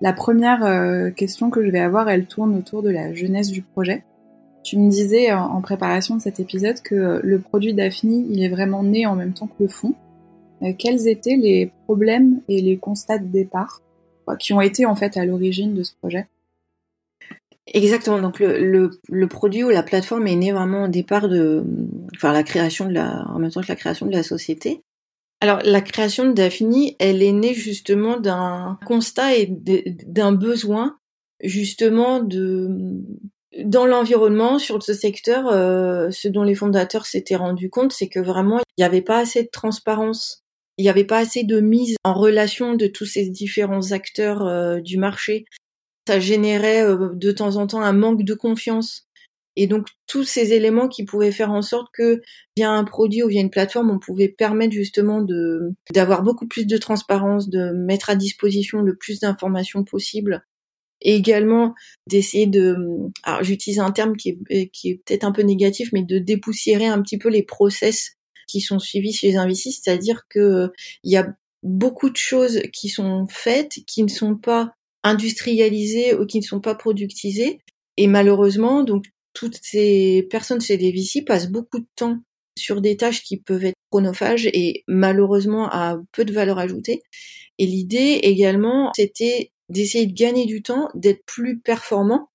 la, 0.00 0.12
première 0.12 1.14
question 1.14 1.50
que 1.50 1.64
je 1.64 1.70
vais 1.70 1.80
avoir, 1.80 2.08
elle 2.08 2.26
tourne 2.26 2.56
autour 2.56 2.82
de 2.82 2.90
la 2.90 3.14
jeunesse 3.14 3.50
du 3.50 3.62
projet. 3.62 4.02
Tu 4.62 4.76
me 4.78 4.90
disais 4.90 5.32
en 5.32 5.60
préparation 5.62 6.16
de 6.16 6.20
cet 6.20 6.40
épisode 6.40 6.80
que 6.82 7.20
le 7.22 7.38
produit 7.38 7.72
Daphne, 7.72 8.26
il 8.30 8.42
est 8.42 8.48
vraiment 8.48 8.82
né 8.82 9.06
en 9.06 9.14
même 9.14 9.32
temps 9.32 9.46
que 9.46 9.62
le 9.62 9.68
fond. 9.68 9.94
Quels 10.78 11.08
étaient 11.08 11.36
les 11.36 11.72
problèmes 11.84 12.42
et 12.48 12.60
les 12.60 12.76
constats 12.76 13.18
de 13.18 13.26
départ 13.26 13.80
qui 14.38 14.52
ont 14.52 14.60
été 14.60 14.86
en 14.86 14.94
fait 14.94 15.16
à 15.16 15.24
l'origine 15.24 15.74
de 15.74 15.82
ce 15.82 15.94
projet? 15.94 16.28
Exactement. 17.66 18.20
Donc 18.20 18.40
le, 18.40 18.90
le, 19.08 19.28
produit 19.28 19.64
ou 19.64 19.70
la 19.70 19.82
plateforme 19.82 20.26
est 20.26 20.36
né 20.36 20.52
vraiment 20.52 20.84
au 20.84 20.88
départ 20.88 21.28
de, 21.28 21.64
enfin 22.16 22.32
la 22.32 22.42
création 22.42 22.86
de 22.86 22.94
la, 22.94 23.24
en 23.28 23.38
même 23.38 23.50
temps 23.50 23.60
que 23.60 23.68
la 23.68 23.76
création 23.76 24.06
de 24.06 24.12
la 24.12 24.22
société. 24.22 24.82
Alors 25.40 25.60
la 25.64 25.80
création 25.80 26.26
de 26.26 26.32
Daphne, 26.32 26.90
elle 26.98 27.22
est 27.22 27.32
née 27.32 27.54
justement 27.54 28.18
d'un 28.18 28.78
constat 28.86 29.36
et 29.36 29.46
d'un 29.46 30.32
besoin 30.32 30.96
justement 31.42 32.20
de 32.20 32.68
dans 33.64 33.86
l'environnement 33.86 34.58
sur 34.58 34.82
ce 34.82 34.92
secteur, 34.92 35.48
euh, 35.48 36.10
ce 36.10 36.28
dont 36.28 36.44
les 36.44 36.54
fondateurs 36.54 37.06
s'étaient 37.06 37.36
rendus 37.36 37.70
compte, 37.70 37.92
c'est 37.92 38.08
que 38.08 38.20
vraiment 38.20 38.58
il 38.58 38.80
n'y 38.80 38.84
avait 38.84 39.02
pas 39.02 39.18
assez 39.18 39.42
de 39.42 39.48
transparence 39.50 40.44
il 40.80 40.84
n'y 40.84 40.88
avait 40.88 41.04
pas 41.04 41.18
assez 41.18 41.44
de 41.44 41.60
mise 41.60 41.96
en 42.04 42.14
relation 42.14 42.74
de 42.74 42.86
tous 42.86 43.04
ces 43.04 43.28
différents 43.28 43.92
acteurs 43.92 44.46
euh, 44.46 44.80
du 44.80 44.96
marché. 44.96 45.44
Ça 46.08 46.18
générait 46.18 46.82
euh, 46.82 47.10
de 47.12 47.32
temps 47.32 47.56
en 47.56 47.66
temps 47.66 47.82
un 47.82 47.92
manque 47.92 48.24
de 48.24 48.32
confiance. 48.32 49.06
Et 49.56 49.66
donc 49.66 49.88
tous 50.06 50.24
ces 50.24 50.54
éléments 50.54 50.88
qui 50.88 51.04
pouvaient 51.04 51.32
faire 51.32 51.50
en 51.50 51.60
sorte 51.60 51.88
que 51.92 52.22
via 52.56 52.70
un 52.70 52.84
produit 52.84 53.22
ou 53.22 53.28
via 53.28 53.42
une 53.42 53.50
plateforme, 53.50 53.90
on 53.90 53.98
pouvait 53.98 54.30
permettre 54.30 54.72
justement 54.72 55.20
de 55.20 55.74
d'avoir 55.92 56.22
beaucoup 56.22 56.48
plus 56.48 56.66
de 56.66 56.78
transparence, 56.78 57.50
de 57.50 57.72
mettre 57.72 58.08
à 58.08 58.14
disposition 58.16 58.80
le 58.80 58.96
plus 58.96 59.20
d'informations 59.20 59.84
possible 59.84 60.46
et 61.02 61.14
également 61.14 61.74
d'essayer 62.06 62.46
de 62.46 62.74
alors 63.22 63.42
j'utilise 63.42 63.80
un 63.80 63.90
terme 63.90 64.16
qui 64.16 64.38
est, 64.48 64.68
qui 64.68 64.90
est 64.90 65.02
peut-être 65.04 65.24
un 65.24 65.32
peu 65.32 65.42
négatif 65.42 65.90
mais 65.92 66.04
de 66.04 66.18
dépoussiérer 66.18 66.86
un 66.86 67.02
petit 67.02 67.18
peu 67.18 67.28
les 67.28 67.42
process 67.42 68.16
qui 68.50 68.60
sont 68.60 68.78
suivis 68.78 69.12
chez 69.12 69.28
les 69.28 69.36
investisseurs, 69.36 69.82
c'est-à-dire 69.84 70.22
que 70.28 70.70
il 71.04 71.12
y 71.12 71.16
a 71.16 71.26
beaucoup 71.62 72.10
de 72.10 72.16
choses 72.16 72.60
qui 72.72 72.88
sont 72.88 73.26
faites, 73.28 73.78
qui 73.86 74.02
ne 74.02 74.08
sont 74.08 74.36
pas 74.36 74.74
industrialisées 75.02 76.14
ou 76.14 76.26
qui 76.26 76.38
ne 76.38 76.44
sont 76.44 76.60
pas 76.60 76.74
productisées. 76.74 77.60
Et 77.96 78.06
malheureusement, 78.06 78.82
donc 78.82 79.04
toutes 79.32 79.58
ces 79.62 80.26
personnes 80.30 80.60
chez 80.60 80.76
les 80.76 80.92
VC 80.92 81.22
passent 81.24 81.50
beaucoup 81.50 81.80
de 81.80 81.86
temps 81.96 82.18
sur 82.58 82.80
des 82.80 82.96
tâches 82.96 83.22
qui 83.22 83.38
peuvent 83.38 83.64
être 83.64 83.76
chronophages 83.90 84.46
et 84.52 84.84
malheureusement 84.88 85.68
à 85.70 85.98
peu 86.12 86.24
de 86.24 86.32
valeur 86.32 86.58
ajoutée. 86.58 87.02
Et 87.58 87.66
l'idée 87.66 88.20
également, 88.22 88.90
c'était 88.96 89.52
d'essayer 89.68 90.06
de 90.06 90.14
gagner 90.14 90.46
du 90.46 90.62
temps, 90.62 90.88
d'être 90.94 91.24
plus 91.24 91.60
performant 91.60 92.28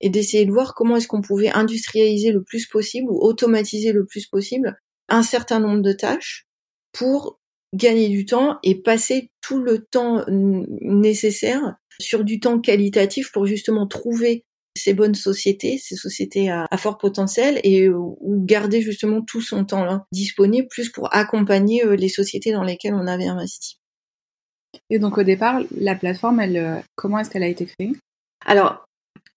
et 0.00 0.10
d'essayer 0.10 0.44
de 0.44 0.52
voir 0.52 0.74
comment 0.74 0.96
est-ce 0.96 1.08
qu'on 1.08 1.22
pouvait 1.22 1.50
industrialiser 1.50 2.32
le 2.32 2.42
plus 2.42 2.66
possible 2.66 3.08
ou 3.10 3.18
automatiser 3.20 3.92
le 3.92 4.04
plus 4.04 4.26
possible 4.26 4.76
un 5.12 5.22
certain 5.22 5.60
nombre 5.60 5.82
de 5.82 5.92
tâches 5.92 6.46
pour 6.92 7.38
gagner 7.74 8.08
du 8.08 8.26
temps 8.26 8.58
et 8.62 8.74
passer 8.74 9.30
tout 9.40 9.62
le 9.62 9.84
temps 9.84 10.24
nécessaire 10.28 11.76
sur 12.00 12.24
du 12.24 12.40
temps 12.40 12.60
qualitatif 12.60 13.30
pour 13.32 13.46
justement 13.46 13.86
trouver 13.86 14.44
ces 14.76 14.94
bonnes 14.94 15.14
sociétés, 15.14 15.78
ces 15.78 15.96
sociétés 15.96 16.50
à, 16.50 16.66
fort 16.78 16.96
potentiel, 16.96 17.60
et 17.62 17.88
ou 17.90 18.16
garder 18.44 18.80
justement 18.80 19.20
tout 19.22 19.42
son 19.42 19.64
temps 19.64 19.84
là 19.84 20.06
disponible, 20.12 20.66
plus 20.68 20.88
pour 20.88 21.14
accompagner 21.14 21.84
les 21.96 22.08
sociétés 22.08 22.52
dans 22.52 22.64
lesquelles 22.64 22.94
on 22.94 23.06
avait 23.06 23.26
investi. 23.26 23.78
Et 24.88 24.98
donc 24.98 25.18
au 25.18 25.22
départ, 25.22 25.60
la 25.76 25.94
plateforme, 25.94 26.40
elle, 26.40 26.82
comment 26.94 27.18
est-ce 27.18 27.28
qu'elle 27.28 27.42
a 27.42 27.48
été 27.48 27.66
créée? 27.66 27.92
Alors 28.46 28.84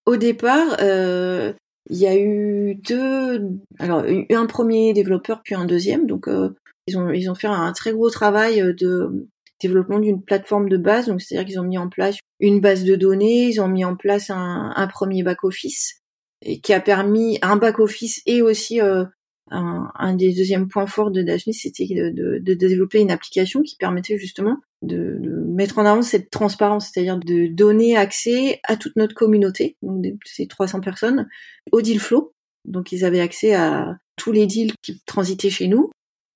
au 0.05 0.17
départ, 0.17 0.77
euh, 0.81 1.53
il 1.89 1.97
y 1.97 2.07
a 2.07 2.17
eu 2.17 2.75
deux, 2.75 3.49
alors 3.79 4.03
un 4.31 4.45
premier 4.45 4.93
développeur 4.93 5.41
puis 5.43 5.55
un 5.55 5.65
deuxième. 5.65 6.07
Donc 6.07 6.27
euh, 6.27 6.49
ils 6.87 6.97
ont 6.97 7.09
ils 7.11 7.29
ont 7.29 7.35
fait 7.35 7.47
un 7.47 7.71
très 7.73 7.91
gros 7.91 8.09
travail 8.09 8.61
de 8.75 9.27
développement 9.61 9.99
d'une 9.99 10.23
plateforme 10.23 10.69
de 10.69 10.77
base. 10.77 11.07
Donc 11.07 11.21
c'est-à-dire 11.21 11.47
qu'ils 11.47 11.59
ont 11.59 11.63
mis 11.63 11.77
en 11.77 11.89
place 11.89 12.17
une 12.39 12.59
base 12.59 12.83
de 12.83 12.95
données, 12.95 13.47
ils 13.47 13.61
ont 13.61 13.67
mis 13.67 13.85
en 13.85 13.95
place 13.95 14.29
un, 14.29 14.73
un 14.75 14.87
premier 14.87 15.23
back 15.23 15.43
office 15.43 16.01
et 16.41 16.59
qui 16.59 16.73
a 16.73 16.79
permis 16.79 17.39
un 17.41 17.55
back 17.57 17.79
office 17.79 18.21
et 18.25 18.41
aussi 18.41 18.81
euh, 18.81 19.05
un, 19.51 19.91
un, 19.95 20.15
des 20.15 20.33
deuxièmes 20.33 20.67
points 20.67 20.87
forts 20.87 21.11
de 21.11 21.21
Daphne, 21.21 21.53
c'était 21.53 21.85
de, 21.85 22.09
de, 22.09 22.39
de, 22.39 22.53
développer 22.53 22.99
une 22.99 23.11
application 23.11 23.61
qui 23.61 23.75
permettait 23.75 24.17
justement 24.17 24.57
de, 24.81 25.17
de 25.19 25.44
mettre 25.55 25.79
en 25.79 25.85
avant 25.85 26.01
cette 26.01 26.29
transparence, 26.29 26.91
c'est-à-dire 26.91 27.17
de 27.17 27.47
donner 27.47 27.95
accès 27.95 28.59
à 28.63 28.75
toute 28.75 28.95
notre 28.95 29.15
communauté, 29.15 29.77
donc 29.81 30.03
ces 30.25 30.47
300 30.47 30.81
personnes, 30.81 31.27
au 31.71 31.81
deal 31.81 31.99
flow. 31.99 32.33
Donc 32.65 32.91
ils 32.91 33.05
avaient 33.05 33.21
accès 33.21 33.53
à 33.53 33.95
tous 34.17 34.31
les 34.31 34.47
deals 34.47 34.73
qui 34.81 35.01
transitaient 35.05 35.49
chez 35.49 35.67
nous, 35.67 35.91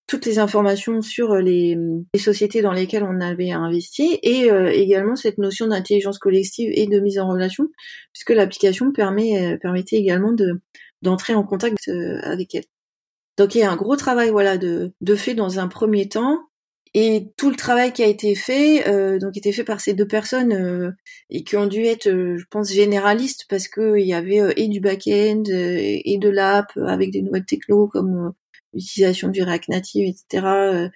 toutes 0.08 0.26
les 0.26 0.40
informations 0.40 1.02
sur 1.02 1.36
les, 1.36 1.78
sociétés 2.18 2.62
dans 2.62 2.72
lesquelles 2.72 3.04
on 3.04 3.20
avait 3.20 3.52
investi 3.52 4.20
et 4.24 4.52
euh, 4.52 4.72
également 4.72 5.16
cette 5.16 5.38
notion 5.38 5.68
d'intelligence 5.68 6.18
collective 6.18 6.72
et 6.74 6.88
de 6.88 7.00
mise 7.00 7.20
en 7.20 7.28
relation, 7.28 7.68
puisque 8.14 8.32
l'application 8.32 8.92
permet, 8.92 9.54
euh, 9.54 9.58
permettait 9.58 9.98
également 9.98 10.32
de 10.32 10.62
d'entrer 11.02 11.34
en 11.34 11.44
contact 11.44 11.88
euh, 11.88 12.20
avec 12.24 12.56
elle. 12.56 12.66
Donc 13.38 13.56
il 13.56 13.60
y 13.60 13.64
a 13.64 13.72
un 13.72 13.78
gros 13.78 13.96
travail 13.96 14.32
voilà 14.32 14.58
de, 14.58 14.92
de 15.00 15.16
fait 15.16 15.34
dans 15.34 15.60
un 15.60 15.70
premier 15.70 16.10
temps 16.10 16.49
et 16.94 17.32
tout 17.38 17.50
le 17.50 17.56
travail 17.56 17.94
qui 17.94 18.02
a 18.04 18.08
été 18.08 18.34
fait, 18.34 18.88
euh, 18.88 19.20
donc 19.20 19.38
été 19.38 19.52
fait 19.52 19.64
par 19.64 19.80
ces 19.80 19.94
deux 19.94 20.08
personnes 20.08 20.54
euh, 20.54 20.92
et 21.30 21.44
qui 21.44 21.56
ont 21.56 21.68
dû 21.68 21.84
être, 21.84 22.08
euh, 22.08 22.38
je 22.38 22.46
pense, 22.50 22.72
généralistes 22.72 23.46
parce 23.48 23.68
que 23.68 23.98
il 24.00 24.08
y 24.08 24.14
avait 24.14 24.42
et 24.58 24.68
du 24.68 24.80
back-end 24.80 25.44
et 25.48 26.18
de 26.20 26.30
l'app 26.30 26.72
avec 26.88 27.12
des 27.12 27.22
nouvelles 27.22 27.46
technos 27.46 27.88
comme 27.90 28.34
l'utilisation 28.74 29.30
du 29.30 29.44
React 29.44 29.70
Native, 29.70 30.08
etc. 30.08 30.90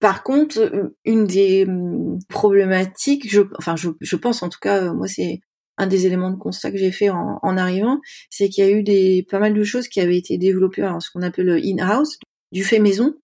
Par 0.00 0.22
contre, 0.22 0.92
une 1.04 1.26
des 1.26 1.64
hum, 1.66 2.18
problématiques, 2.28 3.30
je, 3.30 3.42
enfin, 3.58 3.76
je, 3.76 3.90
je 4.00 4.16
pense 4.16 4.42
en 4.42 4.48
tout 4.48 4.58
cas, 4.60 4.92
moi 4.92 5.08
c'est 5.08 5.40
un 5.76 5.86
des 5.86 6.06
éléments 6.06 6.30
de 6.30 6.36
constat 6.36 6.70
que 6.70 6.78
j'ai 6.78 6.92
fait 6.92 7.10
en, 7.10 7.38
en 7.42 7.56
arrivant, 7.56 8.00
c'est 8.30 8.48
qu'il 8.48 8.64
y 8.64 8.66
a 8.66 8.70
eu 8.70 8.82
des 8.82 9.26
pas 9.28 9.40
mal 9.40 9.54
de 9.54 9.64
choses 9.64 9.88
qui 9.88 10.00
avaient 10.00 10.18
été 10.18 10.38
développées, 10.38 10.82
alors 10.82 11.02
ce 11.02 11.10
qu'on 11.10 11.22
appelle 11.22 11.46
le 11.46 11.56
in-house, 11.56 12.18
du 12.52 12.62
fait 12.64 12.78
maison, 12.78 13.14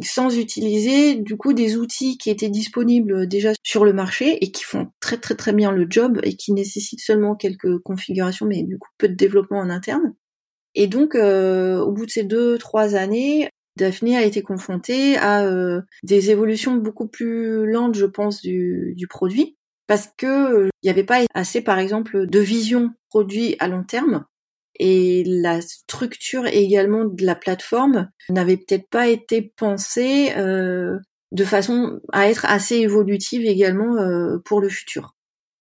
sans 0.00 0.36
utiliser 0.38 1.14
du 1.14 1.36
coup 1.36 1.52
des 1.52 1.76
outils 1.76 2.18
qui 2.18 2.30
étaient 2.30 2.50
disponibles 2.50 3.26
déjà 3.26 3.52
sur 3.62 3.84
le 3.84 3.92
marché 3.92 4.44
et 4.44 4.50
qui 4.50 4.64
font 4.64 4.88
très 5.00 5.16
très 5.16 5.34
très 5.34 5.52
bien 5.52 5.72
le 5.72 5.86
job 5.88 6.20
et 6.22 6.36
qui 6.36 6.52
nécessitent 6.52 7.00
seulement 7.00 7.34
quelques 7.34 7.78
configurations 7.78 8.46
mais 8.46 8.62
du 8.62 8.78
coup 8.78 8.90
peu 8.98 9.08
de 9.08 9.14
développement 9.14 9.58
en 9.58 9.70
interne. 9.70 10.14
Et 10.74 10.86
donc 10.86 11.14
euh, 11.14 11.78
au 11.78 11.92
bout 11.92 12.06
de 12.06 12.10
ces 12.10 12.24
deux 12.24 12.58
trois 12.58 12.94
années, 12.94 13.48
Daphne 13.76 14.14
a 14.14 14.22
été 14.22 14.42
confrontée 14.42 15.16
à 15.16 15.44
euh, 15.44 15.80
des 16.02 16.30
évolutions 16.30 16.76
beaucoup 16.76 17.08
plus 17.08 17.66
lentes, 17.66 17.94
je 17.94 18.06
pense, 18.06 18.42
du, 18.42 18.94
du 18.96 19.06
produit 19.06 19.56
parce 19.86 20.08
que 20.16 20.26
euh, 20.26 20.68
il 20.82 20.86
n'y 20.86 20.90
avait 20.90 21.04
pas 21.04 21.20
assez 21.34 21.60
par 21.60 21.78
exemple 21.78 22.26
de 22.26 22.38
vision 22.38 22.90
produit 23.08 23.56
à 23.58 23.68
long 23.68 23.84
terme 23.84 24.24
et 24.78 25.24
la 25.24 25.60
structure 25.60 26.46
également 26.46 27.04
de 27.04 27.24
la 27.24 27.34
plateforme 27.34 28.10
n'avait 28.28 28.56
peut-être 28.56 28.88
pas 28.88 29.08
été 29.08 29.42
pensée 29.42 30.32
euh, 30.36 30.98
de 31.32 31.44
façon 31.44 32.00
à 32.12 32.28
être 32.28 32.44
assez 32.44 32.76
évolutive 32.76 33.44
également 33.44 33.96
euh, 33.96 34.38
pour 34.44 34.60
le 34.60 34.68
futur. 34.68 35.14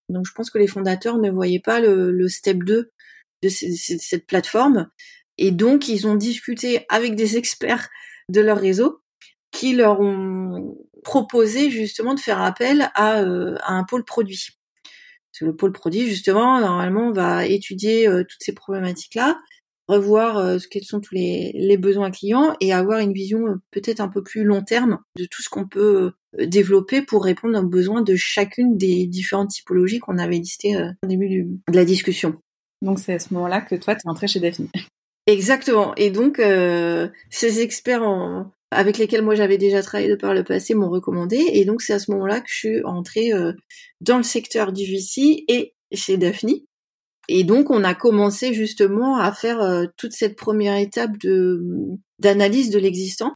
Donc 0.10 0.26
je 0.28 0.34
pense 0.34 0.50
que 0.50 0.58
les 0.58 0.68
fondateurs 0.68 1.18
ne 1.18 1.32
voyaient 1.32 1.60
pas 1.60 1.80
le, 1.80 2.28
step 2.28 2.64
2 2.64 2.92
de 3.44 3.50
cette 3.50 4.28
plateforme 4.28 4.88
et 5.38 5.52
donc 5.52 5.88
ils 5.88 6.08
ont 6.08 6.16
discuté 6.16 6.86
avec 6.90 7.16
des 7.16 7.38
experts 7.38 7.90
de 8.30 8.42
leur 8.42 8.58
réseau 8.58 9.02
qui 9.52 9.74
leur 9.74 10.00
ont 10.00 10.78
proposé 11.04 11.70
justement 11.70 12.14
de 12.14 12.20
faire 12.20 12.42
appel 12.42 12.90
à, 12.96 13.22
euh, 13.22 13.56
à 13.62 13.74
un 13.74 13.84
pôle 13.84 14.04
produit 14.04 14.50
le 15.42 15.56
pôle 15.56 15.72
produit, 15.72 16.08
justement, 16.08 16.60
normalement, 16.60 17.12
va 17.12 17.46
étudier 17.46 18.08
euh, 18.08 18.24
toutes 18.24 18.42
ces 18.42 18.54
problématiques-là, 18.54 19.40
revoir 19.88 20.38
euh, 20.38 20.58
quels 20.72 20.84
sont 20.84 21.02
tous 21.02 21.14
les, 21.14 21.52
les, 21.54 21.78
besoins 21.78 22.12
clients 22.12 22.56
et 22.62 22.74
avoir 22.74 23.00
une 23.00 23.14
vision 23.14 23.48
euh, 23.48 23.56
peut-être 23.72 24.00
un 24.00 24.08
peu 24.08 24.24
plus 24.24 24.44
long 24.44 24.64
terme 24.64 25.00
de 25.18 25.26
tout 25.26 25.42
ce 25.42 25.50
qu'on 25.50 25.68
peut 25.68 26.14
développer 26.40 27.02
pour 27.02 27.24
répondre 27.24 27.60
aux 27.60 27.68
besoins 27.68 28.02
de 28.02 28.16
chacune 28.16 28.78
des 28.78 29.08
différentes 29.08 29.50
typologies 29.50 30.00
qu'on 30.00 30.18
avait 30.18 30.38
listées 30.38 30.76
au 31.04 31.08
début 31.08 31.44
de 31.68 31.76
la 31.76 31.86
discussion. 31.86 32.36
Donc 32.82 33.00
c'est 33.00 33.14
à 33.14 33.20
ce 33.20 33.34
moment-là 33.34 33.62
que 33.62 33.76
toi, 33.76 33.96
tu 33.96 34.02
es 34.06 34.10
entré 34.10 34.28
chez 34.28 34.40
Daphne. 34.40 34.68
Exactement. 35.28 35.96
Et 35.96 36.12
donc, 36.12 36.42
ces 37.30 37.62
experts 37.62 38.04
en, 38.04 38.52
avec 38.76 38.98
lesquels 38.98 39.22
moi 39.22 39.36
j'avais 39.36 39.58
déjà 39.58 39.82
travaillé 39.82 40.10
de 40.10 40.16
par 40.16 40.34
le 40.34 40.44
passé 40.44 40.74
m'ont 40.76 40.90
recommandé 40.90 41.38
et 41.54 41.66
donc 41.66 41.82
c'est 41.82 41.94
à 41.94 42.00
ce 42.00 42.12
moment-là 42.12 42.42
que 42.42 42.48
je 42.50 42.56
suis 42.56 42.84
entrée 42.84 43.34
euh, 43.34 43.54
dans 44.02 44.18
le 44.18 44.24
secteur 44.24 44.72
du 44.72 44.86
VC 44.86 45.46
et 45.48 45.74
chez 45.94 46.18
Daphne. 46.18 46.54
Et 47.28 47.44
donc 47.44 47.72
on 47.72 47.84
a 47.84 47.96
commencé 47.96 48.54
justement 48.54 49.18
à 49.18 49.32
faire 49.32 49.62
euh, 49.62 49.86
toute 49.98 50.14
cette 50.14 50.36
première 50.36 50.78
étape 50.78 51.12
d'analyse 52.20 52.70
de 52.70 52.80
l'existant 52.80 53.34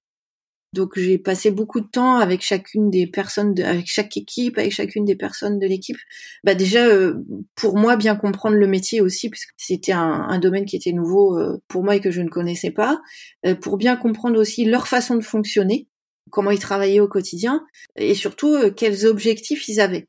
donc 0.73 0.99
j'ai 0.99 1.17
passé 1.17 1.49
beaucoup 1.49 1.81
de 1.81 1.87
temps 1.87 2.17
avec 2.17 2.41
chacune 2.41 2.91
des 2.91 3.07
personnes, 3.07 3.53
de, 3.53 3.63
avec 3.63 3.87
chaque 3.87 4.15
équipe, 4.17 4.57
avec 4.57 4.71
chacune 4.71 5.03
des 5.03 5.15
personnes 5.15 5.57
de 5.57 5.65
l'équipe. 5.65 5.97
Bah 6.43 6.53
déjà 6.53 6.85
euh, 6.85 7.15
pour 7.55 7.77
moi 7.77 7.95
bien 7.95 8.15
comprendre 8.15 8.55
le 8.55 8.67
métier 8.67 9.01
aussi, 9.01 9.29
puisque 9.29 9.49
c'était 9.57 9.93
un, 9.93 10.27
un, 10.29 10.39
domaine 10.39 10.65
qui 10.65 10.75
était 10.75 10.91
nouveau 10.91 11.39
euh, 11.39 11.57
pour 11.67 11.83
moi 11.83 11.95
et 11.95 11.99
que 11.99 12.11
je 12.11 12.21
ne 12.21 12.29
connaissais 12.29 12.71
pas, 12.71 13.01
euh, 13.45 13.55
pour 13.55 13.77
bien 13.77 13.95
comprendre 13.95 14.39
aussi 14.39 14.65
leur 14.65 14.87
façon 14.87 15.15
de 15.15 15.23
fonctionner, 15.23 15.87
comment 16.29 16.51
ils 16.51 16.59
travaillaient 16.59 16.99
au 16.99 17.07
quotidien 17.07 17.65
et 17.95 18.13
surtout 18.13 18.71
quels 18.75 19.07
objectifs 19.07 19.67
ils 19.67 19.81
avaient. 19.81 20.07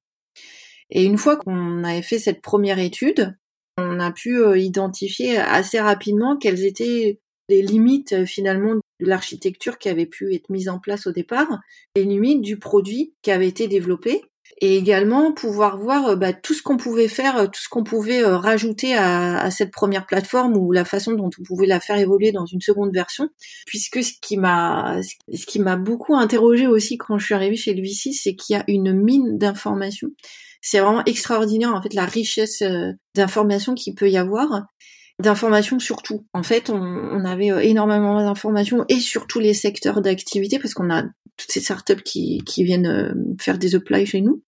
Et 0.90 1.04
une 1.04 1.18
fois 1.18 1.36
qu'on 1.36 1.84
avait 1.84 2.02
fait 2.02 2.18
cette 2.18 2.42
première 2.42 2.78
étude, 2.78 3.34
on 3.78 3.98
a 4.00 4.12
pu 4.12 4.42
identifier 4.58 5.38
assez 5.38 5.80
rapidement 5.80 6.36
quelles 6.36 6.64
étaient 6.64 7.20
les 7.50 7.62
limites 7.62 8.24
finalement 8.24 8.74
de 8.74 9.06
l'architecture 9.06 9.78
qui 9.78 9.88
avait 9.88 10.06
pu 10.06 10.34
être 10.34 10.48
mise 10.50 10.68
en 10.68 10.78
place 10.78 11.06
au 11.06 11.12
départ, 11.12 11.60
les 11.96 12.04
limites 12.04 12.42
du 12.42 12.58
produit 12.58 13.14
qui 13.22 13.30
avait 13.30 13.48
été 13.48 13.68
développé, 13.68 14.22
et 14.60 14.76
également 14.76 15.32
pouvoir 15.32 15.78
voir 15.78 16.08
euh, 16.08 16.16
bah, 16.16 16.32
tout 16.32 16.54
ce 16.54 16.62
qu'on 16.62 16.76
pouvait 16.76 17.08
faire, 17.08 17.36
euh, 17.36 17.46
tout 17.46 17.60
ce 17.60 17.68
qu'on 17.68 17.84
pouvait 17.84 18.22
euh, 18.22 18.36
rajouter 18.36 18.94
à, 18.94 19.50
cette 19.50 19.70
première 19.70 20.06
plateforme 20.06 20.56
ou 20.56 20.72
la 20.72 20.84
façon 20.84 21.12
dont 21.12 21.30
on 21.38 21.42
pouvait 21.42 21.66
la 21.66 21.80
faire 21.80 21.96
évoluer 21.96 22.32
dans 22.32 22.46
une 22.46 22.60
seconde 22.60 22.92
version, 22.92 23.28
puisque 23.66 24.02
ce 24.02 24.12
qui 24.20 24.36
m'a 24.36 25.00
ce 25.02 25.46
qui 25.46 25.58
m'a 25.60 25.76
beaucoup 25.76 26.14
interrogé 26.14 26.66
aussi 26.66 26.98
quand 26.98 27.18
je 27.18 27.24
suis 27.26 27.34
arrivée 27.34 27.56
chez 27.56 27.74
le 27.74 27.82
VC, 27.82 28.12
c'est 28.12 28.34
qu'il 28.34 28.54
y 28.54 28.58
a 28.58 28.64
une 28.68 28.92
mine 28.92 29.38
d'informations. 29.38 30.08
C'est 30.60 30.80
vraiment 30.80 31.04
extraordinaire 31.06 31.74
en 31.74 31.80
fait 31.80 31.94
la 31.94 32.04
richesse 32.04 32.62
d'informations 33.14 33.74
qu'il 33.74 33.94
peut 33.94 34.10
y 34.10 34.18
avoir 34.18 34.66
d'informations 35.20 35.78
sur 35.78 36.02
tout. 36.02 36.26
En 36.32 36.42
fait, 36.42 36.70
on, 36.70 37.24
avait 37.24 37.50
euh, 37.50 37.60
énormément 37.60 38.20
d'informations 38.22 38.84
et 38.88 39.00
sur 39.00 39.26
tous 39.26 39.40
les 39.40 39.54
secteurs 39.54 40.00
d'activité 40.00 40.58
parce 40.58 40.74
qu'on 40.74 40.90
a 40.90 41.02
toutes 41.36 41.50
ces 41.50 41.60
startups 41.60 42.02
qui, 42.02 42.42
qui 42.44 42.64
viennent 42.64 42.86
euh, 42.86 43.12
faire 43.40 43.58
des 43.58 43.74
applies 43.74 44.06
chez 44.06 44.20
nous. 44.20 44.42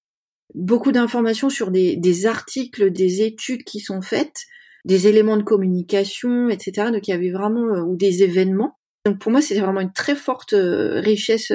Beaucoup 0.54 0.92
d'informations 0.92 1.50
sur 1.50 1.70
des, 1.70 1.96
des, 1.96 2.26
articles, 2.26 2.90
des 2.90 3.22
études 3.22 3.64
qui 3.64 3.80
sont 3.80 4.02
faites, 4.02 4.44
des 4.84 5.06
éléments 5.06 5.36
de 5.36 5.42
communication, 5.42 6.48
etc. 6.48 6.90
Donc 6.92 7.08
il 7.08 7.12
y 7.12 7.14
avait 7.14 7.30
vraiment 7.30 7.74
euh, 7.74 7.82
ou 7.82 7.96
des 7.96 8.22
événements. 8.22 8.78
Donc 9.04 9.18
pour 9.18 9.32
moi, 9.32 9.40
c'était 9.40 9.60
vraiment 9.60 9.80
une 9.80 9.92
très 9.92 10.14
forte 10.14 10.54
richesse 10.54 11.52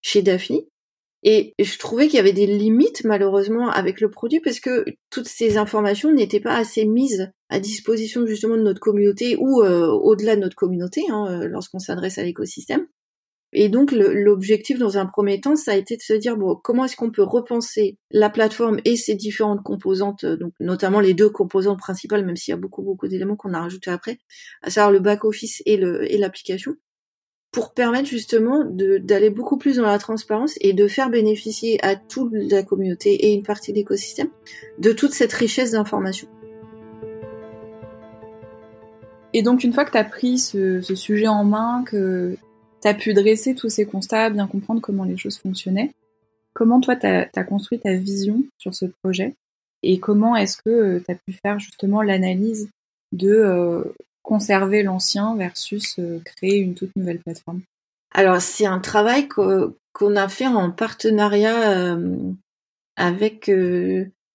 chez 0.00 0.22
Daphne. 0.22 0.60
Et 1.22 1.52
je 1.58 1.78
trouvais 1.78 2.06
qu'il 2.06 2.16
y 2.16 2.20
avait 2.20 2.32
des 2.32 2.46
limites 2.46 3.04
malheureusement 3.04 3.68
avec 3.68 4.00
le 4.00 4.10
produit 4.10 4.40
parce 4.40 4.60
que 4.60 4.86
toutes 5.10 5.28
ces 5.28 5.58
informations 5.58 6.10
n'étaient 6.10 6.40
pas 6.40 6.56
assez 6.56 6.86
mises 6.86 7.30
à 7.50 7.58
disposition 7.60 8.26
justement 8.26 8.56
de 8.56 8.62
notre 8.62 8.80
communauté 8.80 9.36
ou 9.38 9.62
euh, 9.62 9.88
au-delà 9.88 10.36
de 10.36 10.40
notre 10.40 10.56
communauté 10.56 11.02
hein, 11.10 11.26
euh, 11.28 11.48
lorsqu'on 11.48 11.80
s'adresse 11.80 12.16
à 12.16 12.22
l'écosystème. 12.22 12.86
Et 13.52 13.68
donc 13.68 13.90
l'objectif 13.90 14.78
dans 14.78 14.96
un 14.96 15.06
premier 15.06 15.40
temps, 15.40 15.56
ça 15.56 15.72
a 15.72 15.74
été 15.74 15.96
de 15.96 16.02
se 16.02 16.12
dire 16.12 16.36
bon, 16.36 16.54
comment 16.54 16.84
est-ce 16.84 16.94
qu'on 16.94 17.10
peut 17.10 17.24
repenser 17.24 17.98
la 18.12 18.30
plateforme 18.30 18.78
et 18.84 18.94
ses 18.94 19.16
différentes 19.16 19.64
composantes, 19.64 20.22
euh, 20.22 20.36
donc 20.36 20.54
notamment 20.60 21.00
les 21.00 21.14
deux 21.14 21.28
composantes 21.28 21.80
principales, 21.80 22.24
même 22.24 22.36
s'il 22.36 22.52
y 22.52 22.54
a 22.54 22.60
beaucoup 22.60 22.82
beaucoup 22.82 23.08
d'éléments 23.08 23.36
qu'on 23.36 23.52
a 23.52 23.60
rajoutés 23.60 23.90
après, 23.90 24.18
à 24.62 24.70
savoir 24.70 24.92
le 24.92 25.00
back 25.00 25.24
office 25.24 25.62
et 25.66 25.74
et 25.74 26.18
l'application 26.18 26.76
pour 27.52 27.74
permettre 27.74 28.08
justement 28.08 28.64
d'aller 28.64 29.30
beaucoup 29.30 29.58
plus 29.58 29.78
dans 29.78 29.86
la 29.86 29.98
transparence 29.98 30.54
et 30.60 30.72
de 30.72 30.86
faire 30.86 31.10
bénéficier 31.10 31.84
à 31.84 31.96
toute 31.96 32.30
la 32.32 32.62
communauté 32.62 33.12
et 33.12 33.32
une 33.34 33.42
partie 33.42 33.72
de 33.72 33.78
l'écosystème 33.78 34.28
de 34.78 34.92
toute 34.92 35.12
cette 35.12 35.32
richesse 35.32 35.72
d'informations. 35.72 36.28
Et 39.32 39.42
donc, 39.42 39.62
une 39.62 39.72
fois 39.72 39.84
que 39.84 39.92
tu 39.92 39.98
as 39.98 40.04
pris 40.04 40.38
ce, 40.38 40.80
sujet 40.80 41.28
en 41.28 41.44
main, 41.44 41.84
que 41.84 42.36
tu 42.82 42.88
as 42.88 42.94
pu 42.94 43.14
dresser 43.14 43.54
tous 43.54 43.68
ces 43.68 43.86
constats, 43.86 44.30
bien 44.30 44.46
comprendre 44.46 44.80
comment 44.80 45.04
les 45.04 45.16
choses 45.16 45.38
fonctionnaient, 45.38 45.92
comment 46.54 46.80
toi, 46.80 46.96
tu 46.96 47.06
as, 47.06 47.44
construit 47.44 47.78
ta 47.78 47.94
vision 47.94 48.42
sur 48.58 48.74
ce 48.74 48.86
projet 49.02 49.34
et 49.82 49.98
comment 49.98 50.36
est-ce 50.36 50.58
que 50.58 50.70
euh, 50.70 51.00
tu 51.04 51.10
as 51.10 51.14
pu 51.14 51.32
faire 51.32 51.58
justement 51.58 52.02
l'analyse 52.02 52.68
de 53.12 53.30
euh, 53.30 53.84
conserver 54.22 54.82
l'ancien 54.82 55.36
versus 55.36 55.98
euh, 55.98 56.20
créer 56.24 56.58
une 56.58 56.74
toute 56.74 56.94
nouvelle 56.96 57.20
plateforme? 57.20 57.62
Alors, 58.12 58.42
c'est 58.42 58.66
un 58.66 58.80
travail 58.80 59.28
qu'on 59.28 60.16
a 60.16 60.28
fait 60.28 60.48
en 60.48 60.70
partenariat 60.72 61.96
avec 62.96 63.48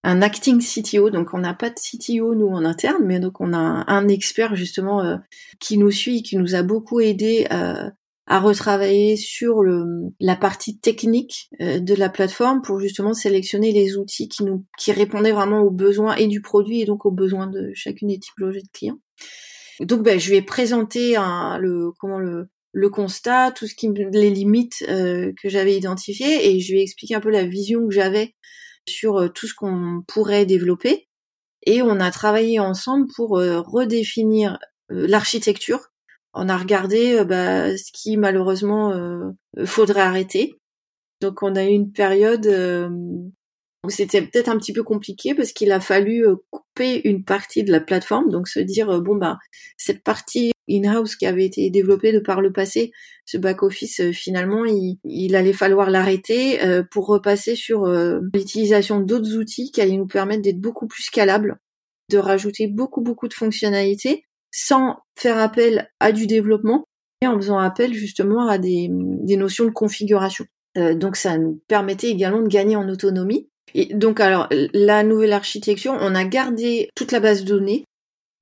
un 0.05 0.21
acting 0.21 0.61
CTO. 0.61 1.09
Donc 1.09 1.33
on 1.33 1.39
n'a 1.39 1.53
pas 1.53 1.69
de 1.69 1.75
CTO 1.75 2.35
nous 2.35 2.47
en 2.47 2.63
interne, 2.63 3.03
mais 3.03 3.19
donc 3.19 3.41
on 3.41 3.53
a 3.53 3.83
un, 3.87 4.07
expert 4.07 4.55
justement 4.55 5.03
euh, 5.03 5.17
qui 5.59 5.77
nous 5.77 5.91
suit, 5.91 6.21
qui 6.21 6.37
nous 6.37 6.53
a 6.53 6.61
beaucoup 6.61 6.99
aidé 6.99 7.47
euh, 7.51 7.89
à 8.27 8.39
retravailler 8.39 9.17
sur 9.17 9.63
le, 9.63 9.83
la 10.19 10.35
partie 10.35 10.79
technique 10.79 11.49
euh, 11.59 11.79
de 11.79 11.95
la 11.95 12.09
plateforme 12.09 12.61
pour 12.61 12.79
justement 12.79 13.13
sélectionner 13.13 13.71
les 13.71 13.97
outils 13.97 14.29
qui 14.29 14.43
nous 14.43 14.65
qui 14.77 14.91
répondaient 14.91 15.31
vraiment 15.31 15.61
aux 15.61 15.71
besoins 15.71 16.15
et 16.15 16.27
du 16.27 16.41
produit 16.41 16.81
et 16.81 16.85
donc 16.85 17.05
aux 17.05 17.11
besoins 17.11 17.47
de 17.47 17.71
chacune 17.73 18.09
des 18.09 18.19
typologies 18.19 18.63
de 18.63 18.69
clients. 18.71 18.99
Donc 19.79 20.03
ben, 20.03 20.19
je 20.19 20.29
lui 20.29 20.37
ai 20.37 20.43
présenté 20.43 21.15
un, 21.15 21.57
le 21.57 21.91
comment 21.99 22.19
le 22.19 22.47
le 22.77 22.89
constat, 22.89 23.53
tout 23.53 23.67
ce 23.67 23.73
qui 23.73 23.89
les 24.11 24.29
limites 24.29 24.83
que 24.85 25.49
j'avais 25.49 25.77
identifiées 25.77 26.49
et 26.49 26.59
je 26.59 26.73
lui 26.73 26.79
ai 26.79 26.83
expliqué 26.83 27.15
un 27.15 27.21
peu 27.21 27.29
la 27.29 27.45
vision 27.45 27.87
que 27.87 27.93
j'avais 27.93 28.35
sur 28.87 29.17
euh, 29.17 29.29
tout 29.29 29.47
ce 29.47 29.53
qu'on 29.53 30.03
pourrait 30.07 30.45
développer. 30.45 31.07
Et 31.65 31.81
on 31.81 31.99
a 31.99 32.11
travaillé 32.11 32.59
ensemble 32.59 33.07
pour 33.15 33.37
euh, 33.37 33.61
redéfinir 33.61 34.59
euh, 34.91 35.07
l'architecture. 35.07 35.91
On 36.33 36.49
a 36.49 36.57
regardé 36.57 37.23
bah, 37.23 37.75
ce 37.77 37.91
qui 37.93 38.17
malheureusement 38.17 38.93
faudrait 39.63 40.01
arrêter. 40.01 40.59
Donc 41.21 41.41
on 41.43 41.55
a 41.55 41.63
eu 41.63 41.69
une 41.69 41.93
période 41.93 42.45
où 43.85 43.89
c'était 43.89 44.21
peut-être 44.21 44.49
un 44.49 44.57
petit 44.57 44.73
peu 44.73 44.83
compliqué 44.83 45.33
parce 45.33 45.53
qu'il 45.53 45.71
a 45.71 45.79
fallu 45.79 46.25
couper 46.49 47.07
une 47.07 47.23
partie 47.23 47.63
de 47.63 47.71
la 47.71 47.79
plateforme, 47.79 48.31
donc 48.31 48.49
se 48.49 48.59
dire 48.59 49.01
bon 49.01 49.15
bah 49.15 49.37
cette 49.77 50.03
partie 50.03 50.51
in-house 50.69 51.15
qui 51.15 51.25
avait 51.25 51.45
été 51.45 51.69
développé 51.69 52.11
de 52.11 52.19
par 52.19 52.41
le 52.41 52.51
passé, 52.51 52.91
ce 53.25 53.37
back-office, 53.37 53.99
euh, 54.01 54.11
finalement, 54.11 54.63
il, 54.65 55.35
allait 55.35 55.53
falloir 55.53 55.89
l'arrêter 55.89 56.63
euh, 56.63 56.83
pour 56.89 57.07
repasser 57.07 57.55
sur 57.55 57.85
euh, 57.85 58.19
l'utilisation 58.33 58.99
d'autres 58.99 59.35
outils 59.35 59.71
qui 59.71 59.81
allaient 59.81 59.97
nous 59.97 60.07
permettre 60.07 60.43
d'être 60.43 60.59
beaucoup 60.59 60.87
plus 60.87 61.03
scalables, 61.03 61.57
de 62.11 62.17
rajouter 62.17 62.67
beaucoup, 62.67 63.01
beaucoup 63.01 63.27
de 63.27 63.33
fonctionnalités 63.33 64.25
sans 64.51 64.97
faire 65.17 65.37
appel 65.37 65.89
à 65.99 66.11
du 66.11 66.27
développement 66.27 66.85
et 67.21 67.27
en 67.27 67.35
faisant 67.35 67.57
appel 67.57 67.93
justement 67.93 68.47
à 68.47 68.57
des, 68.57 68.89
des 68.89 69.37
notions 69.37 69.65
de 69.65 69.71
configuration. 69.71 70.45
donc 70.93 71.17
ça 71.17 71.37
nous 71.37 71.61
permettait 71.67 72.09
également 72.09 72.41
de 72.41 72.47
gagner 72.47 72.77
en 72.77 72.87
autonomie. 72.87 73.49
Et 73.73 73.93
donc 73.93 74.21
alors 74.21 74.47
la 74.51 75.03
nouvelle 75.03 75.33
architecture, 75.33 75.97
on 75.99 76.15
a 76.15 76.23
gardé 76.23 76.89
toute 76.95 77.11
la 77.11 77.19
base 77.19 77.43
de 77.43 77.49
données, 77.49 77.83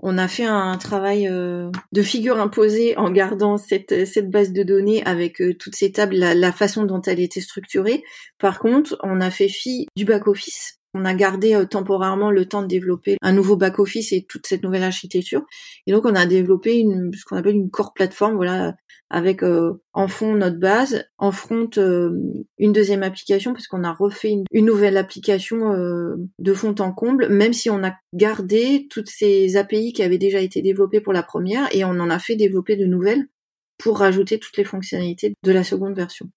on 0.05 0.17
a 0.17 0.27
fait 0.27 0.43
un 0.43 0.77
travail 0.77 1.29
euh, 1.29 1.71
de 1.93 2.01
figure 2.01 2.37
imposée 2.37 2.97
en 2.97 3.09
gardant 3.09 3.57
cette, 3.57 3.93
base 4.29 4.51
de 4.51 4.61
données 4.61 5.01
avec 5.05 5.41
euh, 5.41 5.55
toutes 5.57 5.75
ces 5.75 5.93
tables, 5.93 6.15
la, 6.17 6.51
façon 6.51 6.83
dont 6.83 7.01
elle 7.01 7.21
était 7.21 7.39
structurée. 7.39 8.03
Par 8.37 8.59
contre, 8.59 8.97
on 9.01 9.21
a 9.21 9.31
fait 9.31 9.47
fi 9.47 9.87
du 9.95 10.03
back-office. 10.03 10.82
On 10.93 11.05
a 11.05 11.13
gardé 11.13 11.55
euh, 11.55 11.65
temporairement 11.65 12.31
le 12.31 12.45
temps 12.45 12.61
de 12.61 12.67
développer 12.67 13.17
un 13.21 13.33
nouveau 13.33 13.55
back-office 13.55 14.11
et 14.13 14.23
toute 14.23 14.47
cette 14.47 14.63
nouvelle 14.63 14.83
architecture. 14.83 15.43
Et 15.87 15.91
donc, 15.91 16.05
on 16.05 16.15
a 16.15 16.25
développé 16.25 16.77
une, 16.77 17.11
ce 17.13 17.25
qu'on 17.25 17.37
appelle 17.37 17.55
une 17.55 17.71
core 17.71 17.93
plateforme, 17.93 18.35
voilà, 18.35 18.75
avec 19.13 19.43
euh, 19.43 19.73
en 19.93 20.07
fond 20.07 20.33
notre 20.33 20.57
base, 20.57 21.05
en 21.19 21.31
front 21.31 21.69
euh, 21.77 22.09
une 22.57 22.73
deuxième 22.73 23.03
application 23.03 23.53
parce 23.53 23.67
qu'on 23.67 23.83
a 23.83 23.93
refait 23.93 24.31
une, 24.31 24.65
nouvelle 24.65 24.97
application 24.97 25.71
euh, 25.71 26.15
de 26.39 26.53
fond 26.53 26.73
en 26.79 26.91
comble, 26.91 27.29
même 27.29 27.53
si 27.53 27.69
on 27.69 27.83
a 27.83 27.93
gardé 28.15 28.87
toutes 28.89 29.09
ces 29.09 29.55
API 29.55 29.93
qui 29.93 30.01
avaient 30.01 30.17
déjà 30.17 30.39
été 30.39 30.63
développées 30.63 30.99
pour 30.99 31.13
la 31.13 31.21
première 31.21 31.67
et 31.75 31.85
on 31.85 31.91
en 31.91 32.09
a 32.09 32.17
fait 32.17 32.35
développer 32.35 32.75
de 32.75 32.85
nouvelles 32.85 33.27
pour 33.77 33.99
rajouter 33.99 34.39
toutes 34.39 34.57
les 34.57 34.63
fonctionnalités 34.63 35.35
de 35.43 35.51
la 35.51 35.63
seconde 35.63 35.95
version. 35.95 36.27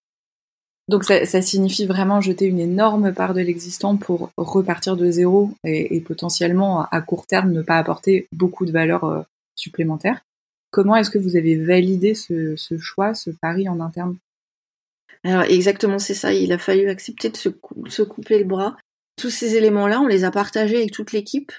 Donc 0.89 1.03
ça, 1.05 1.43
signifie 1.43 1.85
vraiment 1.85 2.21
jeter 2.21 2.47
une 2.47 2.61
énorme 2.61 3.13
part 3.13 3.35
de 3.35 3.41
l'existant 3.41 3.97
pour 3.97 4.31
repartir 4.37 4.97
de 4.97 5.11
zéro 5.11 5.51
et, 5.65 6.01
potentiellement 6.01 6.85
à 6.85 7.01
court 7.01 7.27
terme 7.27 7.51
ne 7.51 7.63
pas 7.63 7.79
apporter 7.79 8.29
beaucoup 8.33 8.67
de 8.67 8.73
valeur 8.73 9.27
supplémentaire. 9.57 10.21
Comment 10.71 10.97
est-ce 10.97 11.11
que 11.11 11.19
vous 11.19 11.37
avez 11.37 11.57
validé 11.57 12.15
ce, 12.15 12.55
choix, 12.79 13.15
ce 13.15 13.31
pari 13.31 13.69
en 13.69 13.81
interne? 13.81 14.17
Alors 15.25 15.43
exactement, 15.43 15.99
c'est 15.99 16.15
ça. 16.15 16.33
Il 16.33 16.53
a 16.53 16.59
fallu 16.59 16.89
accepter 16.89 17.31
de 17.31 17.37
se, 17.37 18.03
couper 18.03 18.39
le 18.39 18.45
bras. 18.45 18.77
Tous 19.17 19.31
ces 19.31 19.57
éléments-là, 19.57 20.01
on 20.01 20.07
les 20.07 20.23
a 20.23 20.31
partagés 20.31 20.77
avec 20.77 20.93
toute 20.93 21.13
l'équipe 21.13 21.51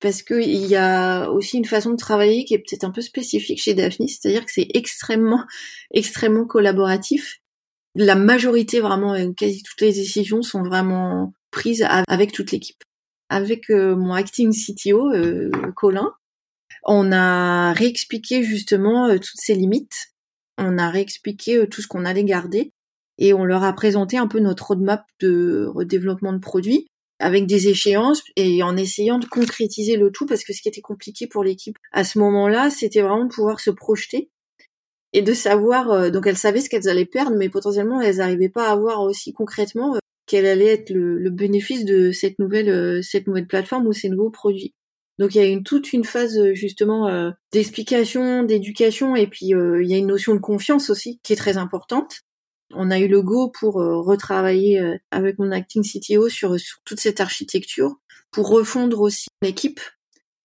parce 0.00 0.22
qu'il 0.22 0.66
y 0.66 0.76
a 0.76 1.30
aussi 1.30 1.56
une 1.56 1.64
façon 1.64 1.92
de 1.92 1.96
travailler 1.96 2.44
qui 2.44 2.52
est 2.52 2.58
peut-être 2.58 2.84
un 2.84 2.90
peu 2.90 3.00
spécifique 3.00 3.62
chez 3.62 3.72
Daphne, 3.72 4.06
c'est-à-dire 4.08 4.44
que 4.44 4.52
c'est 4.52 4.68
extrêmement, 4.74 5.44
extrêmement 5.92 6.44
collaboratif. 6.44 7.40
La 7.98 8.14
majorité, 8.14 8.80
vraiment, 8.80 9.16
quasi 9.32 9.62
toutes 9.62 9.80
les 9.80 9.94
décisions 9.94 10.42
sont 10.42 10.62
vraiment 10.62 11.32
prises 11.50 11.82
avec 12.08 12.30
toute 12.30 12.52
l'équipe. 12.52 12.82
Avec 13.30 13.70
euh, 13.70 13.96
mon 13.96 14.12
acting 14.12 14.52
CTO, 14.52 15.10
euh, 15.14 15.50
Colin, 15.74 16.12
on 16.84 17.10
a 17.10 17.72
réexpliqué 17.72 18.42
justement 18.42 19.06
euh, 19.06 19.14
toutes 19.14 19.40
ces 19.40 19.54
limites. 19.54 20.12
On 20.58 20.76
a 20.76 20.90
réexpliqué 20.90 21.66
tout 21.68 21.80
ce 21.80 21.88
qu'on 21.88 22.04
allait 22.04 22.24
garder 22.24 22.74
et 23.16 23.32
on 23.32 23.46
leur 23.46 23.64
a 23.64 23.72
présenté 23.72 24.18
un 24.18 24.26
peu 24.26 24.40
notre 24.40 24.66
roadmap 24.66 25.06
de 25.20 25.72
développement 25.84 26.34
de 26.34 26.38
produits 26.38 26.86
avec 27.18 27.46
des 27.46 27.68
échéances 27.68 28.22
et 28.36 28.62
en 28.62 28.76
essayant 28.76 29.18
de 29.18 29.24
concrétiser 29.24 29.96
le 29.96 30.10
tout 30.10 30.26
parce 30.26 30.44
que 30.44 30.52
ce 30.52 30.60
qui 30.60 30.68
était 30.68 30.82
compliqué 30.82 31.26
pour 31.26 31.42
l'équipe 31.42 31.78
à 31.92 32.04
ce 32.04 32.18
moment-là, 32.18 32.68
c'était 32.68 33.00
vraiment 33.00 33.24
de 33.24 33.32
pouvoir 33.32 33.58
se 33.60 33.70
projeter 33.70 34.28
et 35.16 35.22
de 35.22 35.32
savoir 35.32 35.90
euh, 35.90 36.10
donc 36.10 36.26
elles 36.26 36.36
savaient 36.36 36.60
ce 36.60 36.68
qu'elles 36.68 36.88
allaient 36.88 37.04
perdre 37.04 37.36
mais 37.36 37.48
potentiellement 37.48 38.00
elles 38.00 38.18
n'arrivaient 38.18 38.48
pas 38.48 38.70
à 38.70 38.76
voir 38.76 39.02
aussi 39.02 39.32
concrètement 39.32 39.96
quel 40.26 40.46
allait 40.46 40.72
être 40.72 40.90
le, 40.90 41.18
le, 41.18 41.30
bénéfice 41.30 41.84
de 41.84 42.12
cette 42.12 42.38
nouvelle 42.38 43.02
cette 43.02 43.26
nouvelle 43.26 43.46
plateforme 43.46 43.86
ou 43.86 43.92
ces 43.92 44.08
nouveaux 44.08 44.30
produits. 44.30 44.74
Donc 45.18 45.34
il 45.34 45.38
y 45.38 45.44
a 45.44 45.46
une, 45.46 45.62
toute 45.62 45.92
une 45.92 46.04
phase 46.04 46.38
euh, 46.38 46.54
justement 46.54 47.08
euh, 47.08 47.30
d'explication, 47.52 48.42
d'éducation, 48.42 49.16
et 49.16 49.26
puis 49.26 49.54
euh, 49.54 49.82
il 49.82 49.90
y 49.90 49.94
a 49.94 49.98
une 49.98 50.06
notion 50.06 50.34
de 50.34 50.40
confiance 50.40 50.90
aussi 50.90 51.20
qui 51.22 51.32
est 51.32 51.36
très 51.36 51.56
importante. 51.56 52.20
On 52.74 52.90
a 52.90 52.98
eu 52.98 53.08
le 53.08 53.22
go 53.22 53.48
pour 53.48 53.74
retravailler 53.74 54.98
avec 55.12 55.38
mon 55.38 55.52
acting 55.52 55.84
CTO 55.84 56.28
sur, 56.28 56.58
sur, 56.58 56.78
toute 56.84 56.98
cette 56.98 57.20
architecture, 57.20 57.94
pour 58.32 58.48
refondre 58.48 59.02
aussi 59.02 59.28
l'équipe. 59.40 59.78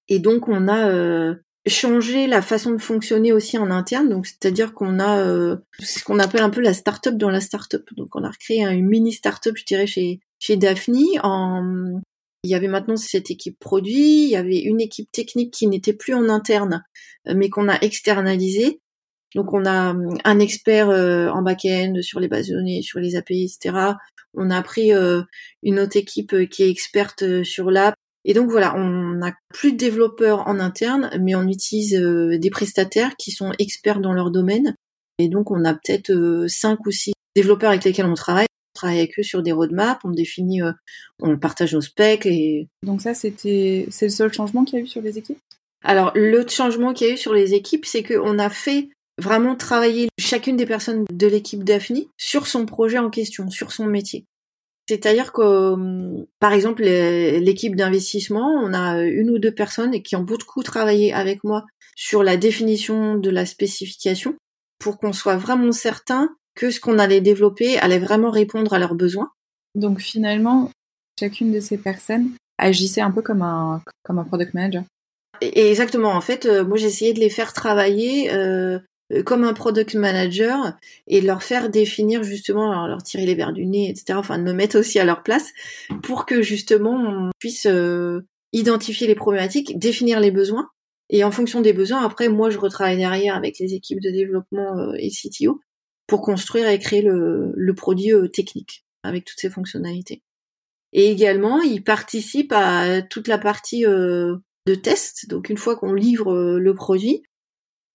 Et 0.08 0.20
donc 0.20 0.48
on 0.48 0.68
a 0.68 1.34
changé 1.68 2.28
la 2.28 2.42
façon 2.42 2.72
de 2.72 2.82
fonctionner 2.82 3.34
aussi 3.34 3.58
en 3.58 3.70
interne. 3.72 4.10
Donc 4.10 4.26
c'est-à-dire 4.26 4.74
qu'on 4.74 5.00
a 5.00 5.58
ce 5.80 6.04
qu'on 6.04 6.20
appelle 6.20 6.42
un 6.42 6.50
peu 6.50 6.62
la 6.62 6.74
start-up 6.74 7.16
dans 7.16 7.30
la 7.30 7.42
start-up. 7.42 7.88
Donc 7.96 8.16
on 8.16 8.24
a 8.24 8.30
recréé 8.30 8.64
une 8.64 8.88
mini 8.88 9.14
start-up, 9.14 9.56
je 9.58 9.66
dirais, 9.66 9.88
chez 9.88 10.20
chez 10.40 10.58
Daphne 10.58 11.20
en 11.22 12.02
il 12.44 12.50
y 12.50 12.56
avait 12.56 12.68
maintenant 12.68 12.98
cette 12.98 13.30
équipe 13.30 13.60
produit, 13.60 14.24
il 14.24 14.30
y 14.30 14.36
avait 14.36 14.60
une 14.60 14.82
équipe 14.82 15.12
technique 15.12 15.54
qui 15.54 15.68
n'était 15.68 15.94
plus 15.94 16.14
en 16.16 16.28
interne, 16.30 16.84
euh, 17.28 17.34
mais 17.36 17.50
qu'on 17.50 17.70
a 17.70 17.80
externalisé. 17.82 18.82
Donc 19.36 19.54
on 19.54 19.66
a 19.66 19.92
hum, 19.92 20.18
un 20.24 20.40
expert 20.40 20.90
euh, 20.90 21.30
en 21.30 21.42
back-end 21.44 22.02
sur 22.02 22.20
les 22.20 22.28
bases 22.28 22.50
données, 22.50 22.82
sur 22.82 23.00
les 23.00 23.16
API, 23.16 23.44
etc. 23.44 23.96
On 24.34 24.50
a 24.50 24.62
pris 24.64 24.94
euh, 24.94 25.22
une 25.62 25.80
autre 25.80 25.98
équipe 25.98 26.50
qui 26.50 26.64
est 26.64 26.70
experte 26.70 27.44
sur 27.44 27.70
l'app. 27.70 27.96
Et 28.26 28.34
donc 28.34 28.50
voilà, 28.50 28.76
on 28.76 29.16
n'a 29.16 29.34
plus 29.50 29.74
de 29.74 29.78
développeurs 29.78 30.48
en 30.48 30.60
interne, 30.60 31.10
mais 31.20 31.36
on 31.36 31.48
utilise 31.48 31.94
des 31.94 32.50
prestataires 32.50 33.16
qui 33.18 33.32
sont 33.32 33.52
experts 33.58 34.00
dans 34.00 34.14
leur 34.14 34.32
domaine. 34.32 34.76
Et 35.18 35.28
donc 35.28 35.52
on 35.52 35.66
a 35.66 35.74
peut-être 35.74 36.46
cinq 36.48 36.86
ou 36.86 36.92
six 36.92 37.14
développeurs 37.36 37.70
avec 37.70 37.84
lesquels 37.84 38.06
on 38.06 38.14
travaille 38.14 38.48
travaille 38.74 39.00
avec 39.00 39.20
eux 39.20 39.24
sur 39.24 39.42
des 39.44 39.52
roadmaps, 39.52 40.02
on 40.04 40.12
définit, 40.12 40.62
euh, 40.62 40.72
on 41.22 41.38
partage 41.38 41.74
nos 41.74 41.82
specs 41.82 42.26
et. 42.26 42.68
Donc 42.84 43.02
ça, 43.02 43.14
c'était, 43.14 43.88
c'est 43.90 44.06
le 44.06 44.12
seul 44.12 44.34
changement 44.34 44.64
qu'il 44.64 44.80
y 44.80 44.82
a 44.82 44.86
eu 44.86 44.88
sur 44.88 45.02
les 45.02 45.18
équipes? 45.18 45.40
Alors 45.84 46.12
l'autre 46.16 46.52
changement 46.52 46.94
qu'il 46.94 47.08
y 47.08 47.10
a 47.12 47.14
eu 47.14 47.18
sur 47.18 47.34
les 47.34 47.54
équipes, 47.54 47.86
c'est 47.86 48.04
qu'on 48.04 48.40
a 48.40 48.50
fait 48.50 48.90
vraiment 49.18 49.56
travailler 49.56 50.10
chacune 50.20 50.56
des 50.56 50.66
personnes 50.66 51.06
de 51.12 51.28
l'équipe 51.28 51.64
Daphne 51.64 52.06
sur 52.18 52.48
son 52.48 52.66
projet 52.66 52.98
en 52.98 53.10
question, 53.10 53.50
sur 53.50 53.72
son 53.72 53.86
métier. 53.86 54.26
C'est-à-dire 54.92 55.32
que, 55.32 55.42
euh, 55.42 56.26
par 56.42 56.52
exemple, 56.52 56.84
l'équipe 56.84 57.78
d'investissement, 57.78 58.60
on 58.62 58.74
a 58.74 59.02
une 59.04 59.30
ou 59.30 59.40
deux 59.40 59.54
personnes 59.54 60.02
qui 60.02 60.18
ont 60.18 60.24
beaucoup 60.24 60.64
travaillé 60.64 61.14
avec 61.14 61.46
moi 61.46 61.66
sur 61.96 62.24
la 62.24 62.36
définition 62.36 63.16
de 63.16 63.30
la 63.30 63.46
spécification 63.46 64.36
pour 64.80 65.00
qu'on 65.00 65.14
soit 65.14 65.38
vraiment 65.38 65.72
certain 65.72 66.36
que 66.56 66.72
ce 66.72 66.82
qu'on 66.82 67.00
allait 67.00 67.22
développer 67.22 67.80
allait 67.80 68.00
vraiment 68.00 68.32
répondre 68.32 68.74
à 68.74 68.80
leurs 68.80 68.96
besoins. 68.96 69.32
Donc 69.76 70.02
finalement, 70.02 70.70
chacune 71.18 71.54
de 71.54 71.62
ces 71.62 71.78
personnes 71.78 72.32
agissait 72.58 73.00
un 73.00 73.12
peu 73.12 73.22
comme 73.22 73.44
un, 73.44 73.82
comme 74.04 74.20
un 74.20 74.26
product 74.26 74.54
manager. 74.54 74.84
exactement. 75.40 76.12
En 76.12 76.22
fait, 76.22 76.46
moi 76.68 76.76
j'essayais 76.76 77.14
de 77.14 77.22
les 77.22 77.30
faire 77.30 77.54
travailler 77.54 78.34
euh, 78.34 78.78
comme 79.26 79.44
un 79.44 79.54
product 79.54 79.96
manager 79.96 80.74
et 81.08 81.22
leur 81.22 81.44
faire 81.44 81.70
définir 81.70 82.24
justement, 82.24 82.88
leur 82.88 83.04
tirer 83.04 83.26
les 83.26 83.36
verres 83.36 83.54
du 83.54 83.66
nez, 83.66 83.90
etc. 83.90 84.18
Enfin, 84.18 84.38
de 84.38 84.44
me 84.44 84.54
mettre 84.54 84.80
aussi 84.80 85.00
à 85.00 85.06
leur 85.06 85.24
place 85.24 85.52
pour 86.04 86.26
que 86.26 86.42
justement 86.42 86.96
on 86.96 87.32
puisse 87.40 87.66
euh, 87.66 88.22
identifier 88.54 89.08
les 89.08 89.16
problématiques, 89.16 89.78
définir 89.78 90.20
les 90.20 90.32
besoins 90.32 90.70
et 91.10 91.24
en 91.24 91.32
fonction 91.32 91.62
des 91.62 91.74
besoins, 91.74 92.04
après, 92.04 92.30
moi 92.30 92.50
je 92.50 92.58
retravaille 92.58 92.98
derrière 92.98 93.36
avec 93.36 93.60
les 93.60 93.74
équipes 93.74 94.00
de 94.02 94.12
développement 94.12 94.78
euh, 94.78 94.94
et 94.98 95.10
CTO 95.10 95.60
pour 96.08 96.22
construire 96.22 96.68
et 96.68 96.80
créer 96.80 97.02
le, 97.02 97.54
le 97.56 97.74
produit 97.74 98.12
technique 98.34 98.86
avec 99.04 99.26
toutes 99.26 99.40
ses 99.40 99.50
fonctionnalités. 99.50 100.22
Et 100.94 101.10
également, 101.10 101.62
ils 101.62 101.84
participent 101.84 102.54
à 102.54 103.02
toute 103.02 103.28
la 103.30 103.38
partie 103.38 103.86
de 104.68 104.76
test. 104.76 105.28
Donc 105.30 105.50
une 105.50 105.58
fois 105.58 105.76
qu'on 105.76 105.94
livre 105.94 106.34
euh, 106.34 106.60
le 106.60 106.74
produit, 106.74 107.24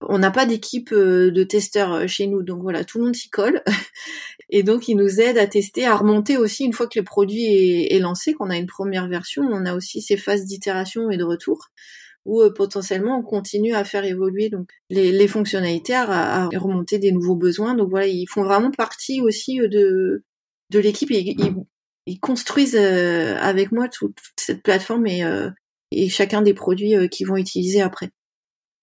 on 0.00 0.18
n'a 0.18 0.30
pas 0.30 0.46
d'équipe 0.46 0.92
euh, 0.92 1.30
de 1.30 1.42
testeurs 1.42 1.92
euh, 1.92 2.06
chez 2.06 2.26
nous, 2.26 2.42
donc 2.42 2.62
voilà, 2.62 2.84
tout 2.84 2.98
le 2.98 3.04
monde 3.04 3.16
s'y 3.16 3.30
colle. 3.30 3.62
Et 4.50 4.62
donc, 4.62 4.88
ils 4.88 4.96
nous 4.96 5.20
aident 5.20 5.38
à 5.38 5.46
tester, 5.46 5.86
à 5.86 5.96
remonter 5.96 6.36
aussi 6.36 6.64
une 6.64 6.72
fois 6.72 6.86
que 6.86 6.98
le 6.98 7.04
produit 7.04 7.86
est, 7.90 7.98
lancé, 7.98 8.34
qu'on 8.34 8.50
a 8.50 8.56
une 8.56 8.66
première 8.66 9.08
version, 9.08 9.42
on 9.42 9.66
a 9.66 9.74
aussi 9.74 10.00
ces 10.00 10.16
phases 10.16 10.44
d'itération 10.44 11.10
et 11.10 11.16
de 11.16 11.24
retour 11.24 11.68
où 12.24 12.42
potentiellement 12.56 13.20
on 13.20 13.22
continue 13.22 13.72
à 13.72 13.84
faire 13.84 14.04
évoluer 14.04 14.50
les, 14.90 15.28
fonctionnalités, 15.28 15.94
à, 15.94 16.48
remonter 16.56 16.98
des 16.98 17.12
nouveaux 17.12 17.36
besoins. 17.36 17.74
Donc 17.74 17.90
voilà, 17.90 18.08
ils 18.08 18.26
font 18.26 18.42
vraiment 18.42 18.72
partie 18.72 19.20
aussi 19.20 19.58
de 19.58 20.22
l'équipe. 20.72 21.10
Ils, 21.12 21.36
ils, 22.06 22.18
construisent 22.18 22.76
avec 22.76 23.70
moi 23.70 23.88
toute, 23.88 24.18
cette 24.36 24.64
plateforme 24.64 25.06
et 25.06 25.22
et 25.90 26.08
chacun 26.08 26.42
des 26.42 26.54
produits 26.54 26.96
euh, 26.96 27.08
qu'ils 27.08 27.26
vont 27.26 27.36
utiliser 27.36 27.80
après. 27.80 28.10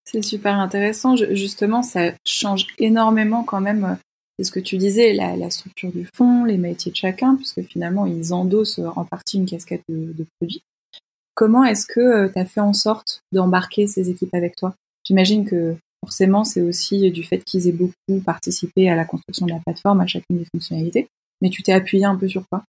C'est 0.05 0.21
super 0.21 0.59
intéressant. 0.59 1.15
Justement, 1.15 1.81
ça 1.81 2.11
change 2.25 2.67
énormément 2.77 3.43
quand 3.43 3.61
même. 3.61 3.85
Euh, 3.85 3.95
c'est 4.37 4.45
ce 4.45 4.51
que 4.51 4.59
tu 4.59 4.77
disais, 4.77 5.13
la, 5.13 5.49
structure 5.49 5.91
du 5.91 6.07
fond, 6.15 6.43
les 6.43 6.57
métiers 6.57 6.91
de 6.91 6.97
chacun, 6.97 7.35
puisque 7.35 7.61
finalement, 7.63 8.05
ils 8.05 8.33
endossent 8.33 8.79
euh, 8.79 8.89
en 8.95 9.05
partie 9.05 9.37
une 9.37 9.45
casquette 9.45 9.83
de, 9.87 10.25
produits. 10.39 10.63
Comment 11.35 11.63
est-ce 11.63 11.85
que 11.85 12.31
tu 12.31 12.39
as 12.39 12.45
fait 12.45 12.61
en 12.61 12.73
sorte 12.73 13.21
d'embarquer 13.31 13.87
ces 13.87 14.09
équipes 14.09 14.33
avec 14.33 14.55
toi? 14.55 14.75
J'imagine 15.03 15.45
que 15.45 15.75
forcément, 16.03 16.43
c'est 16.43 16.61
aussi 16.61 17.09
du 17.11 17.23
fait 17.23 17.43
qu'ils 17.43 17.67
aient 17.67 17.71
beaucoup 17.71 18.19
participé 18.23 18.89
à 18.89 18.95
la 18.95 19.05
construction 19.05 19.45
de 19.45 19.51
la 19.51 19.59
plateforme, 19.59 20.01
à 20.01 20.07
chacune 20.07 20.37
des 20.37 20.45
fonctionnalités. 20.53 21.07
Mais 21.41 21.49
tu 21.49 21.63
t'es 21.63 21.71
appuyé 21.71 22.05
un 22.05 22.15
peu 22.15 22.27
sur 22.27 22.43
quoi? 22.49 22.63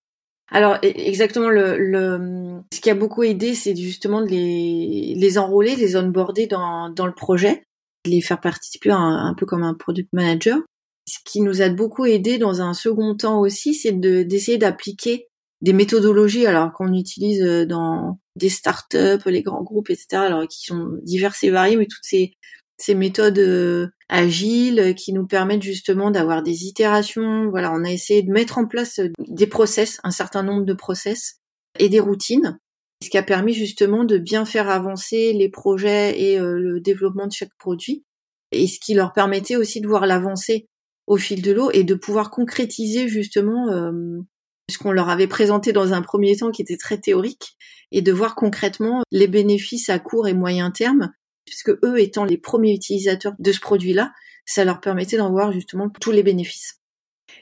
Alors 0.51 0.77
e, 0.77 0.93
exactement, 0.95 1.49
le, 1.49 1.79
le, 1.79 2.61
ce 2.73 2.81
qui 2.81 2.91
a 2.91 2.95
beaucoup 2.95 3.23
aidé, 3.23 3.55
c'est 3.55 3.75
justement 3.75 4.21
de 4.21 4.29
les, 4.29 5.15
les 5.17 5.39
enrôler, 5.39 5.77
les 5.77 5.97
onboarder 5.97 6.47
dans, 6.47 6.91
dans 6.91 7.07
le 7.07 7.15
projet, 7.15 7.65
les 8.05 8.21
faire 8.21 8.41
participer 8.41 8.91
un, 8.91 9.35
peu 9.37 9.47
comme 9.47 9.63
un 9.63 9.75
product 9.75 10.09
manager. 10.13 10.59
Ce 11.09 11.19
qui 11.25 11.41
nous 11.41 11.63
a 11.63 11.69
beaucoup 11.69 12.07
aidé 12.07 12.39
dans 12.39 12.63
un 12.63 12.75
second 12.75 13.15
temps 13.15 13.41
aussi, 13.41 13.75
c'est 13.75 13.93
de, 13.93 14.23
d'essayer 14.23 14.59
d'appliquer 14.59 15.29
des 15.61 15.73
méthodologies 15.73 16.47
alors 16.47 16.73
qu'on 16.73 16.93
utilise 16.93 17.43
euh, 17.43 17.65
dans 17.65 18.19
des 18.37 18.49
startups, 18.49 19.25
les 19.27 19.43
grands 19.43 19.63
groupes, 19.63 19.91
etc. 19.91 20.17
Alors 20.17 20.47
qui 20.49 20.65
sont 20.65 20.99
diverses 21.03 21.43
et 21.45 21.51
variées, 21.51 21.77
mais 21.77 21.87
toutes 21.87 22.05
ces 22.05 22.33
ces 22.79 22.95
méthodes 22.95 23.39
euh, 23.39 23.89
agiles 24.09 24.81
euh, 24.81 24.93
qui 24.93 25.13
nous 25.13 25.27
permettent 25.27 25.63
justement 25.63 26.11
d'avoir 26.11 26.43
des 26.43 26.65
itérations. 26.65 27.49
Voilà, 27.51 27.73
on 27.73 27.85
a 27.85 27.91
essayé 27.91 28.23
de 28.23 28.33
mettre 28.33 28.59
en 28.59 28.67
place 28.67 28.99
euh, 28.99 29.11
des 29.19 29.47
process, 29.47 30.01
un 30.05 30.11
certain 30.11 30.43
nombre 30.43 30.65
de 30.65 30.75
process 30.75 31.37
et 31.79 31.89
des 31.89 32.01
routines, 32.01 32.59
ce 33.03 33.11
qui 33.11 33.19
a 33.19 33.23
permis 33.23 33.55
justement 33.55 34.05
de 34.05 34.19
bien 34.19 34.45
faire 34.45 34.69
avancer 34.69 35.33
les 35.33 35.49
projets 35.49 36.21
et 36.21 36.39
le 36.39 36.81
développement 36.81 37.27
de 37.27 37.33
chaque 37.33 37.55
produit, 37.59 38.05
et 38.53 38.69
ce 38.69 38.79
qui 38.79 38.95
leur 38.95 39.13
permettait 39.13 39.57
aussi 39.57 39.81
de 39.81 39.89
voir 39.89 40.07
l'avancée 40.07 40.69
au 41.09 41.17
fil 41.17 41.43
de 41.43 41.51
l'eau 41.51 41.73
et 41.73 41.83
de 41.83 41.97
pouvoir 41.97 42.31
concrétiser 42.31 43.09
justement 43.09 43.67
ce 44.71 44.79
qu'on 44.79 44.93
leur 44.93 45.09
avait 45.09 45.27
présenté 45.27 45.73
dans 45.73 45.95
un 45.95 46.01
premier 46.01 46.37
temps 46.37 46.53
qui 46.53 46.63
était 46.63 46.77
très 46.77 46.99
théorique 46.99 47.57
et 47.91 48.03
de 48.03 48.13
voir 48.13 48.37
concrètement 48.37 49.03
les 49.11 49.27
bénéfices 49.27 49.89
à 49.89 49.99
court 49.99 50.29
et 50.29 50.35
moyen 50.35 50.71
terme 50.71 51.11
puisque 51.45 51.71
eux 51.85 52.01
étant 52.01 52.25
les 52.25 52.39
premiers 52.39 52.75
utilisateurs 52.75 53.35
de 53.39 53.53
ce 53.53 53.61
produit-là, 53.61 54.13
ça 54.47 54.65
leur 54.65 54.81
permettait 54.81 55.17
d'en 55.17 55.31
voir 55.31 55.53
justement 55.53 55.89
tous 55.89 56.11
les 56.11 56.23
bénéfices. 56.23 56.81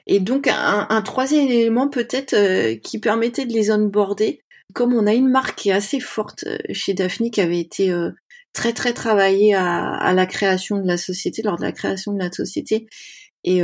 Et 0.06 0.20
donc 0.20 0.48
un, 0.48 1.02
troisième 1.02 1.48
élément 1.48 1.88
peut-être 1.88 2.34
euh, 2.34 2.76
qui 2.76 2.98
permettait 2.98 3.46
de 3.46 3.52
les 3.52 3.70
onboarder, 3.70 4.42
comme 4.74 4.94
on 4.94 5.06
a 5.06 5.12
une 5.12 5.28
marque 5.28 5.58
qui 5.58 5.70
est 5.70 5.74
assez 5.74 6.00
forte 6.00 6.44
euh, 6.46 6.58
chez 6.72 6.94
Daphne, 6.94 7.30
qui 7.30 7.40
avait 7.40 7.60
été 7.60 7.90
euh, 7.92 8.10
très 8.52 8.72
très 8.72 8.92
travaillée 8.92 9.54
à, 9.54 10.12
la 10.14 10.26
création 10.26 10.78
de 10.78 10.86
la 10.86 10.96
société, 10.96 11.42
lors 11.42 11.56
de 11.56 11.62
la 11.62 11.72
création 11.72 12.12
de 12.12 12.18
la 12.18 12.30
société, 12.30 12.86
et 13.44 13.62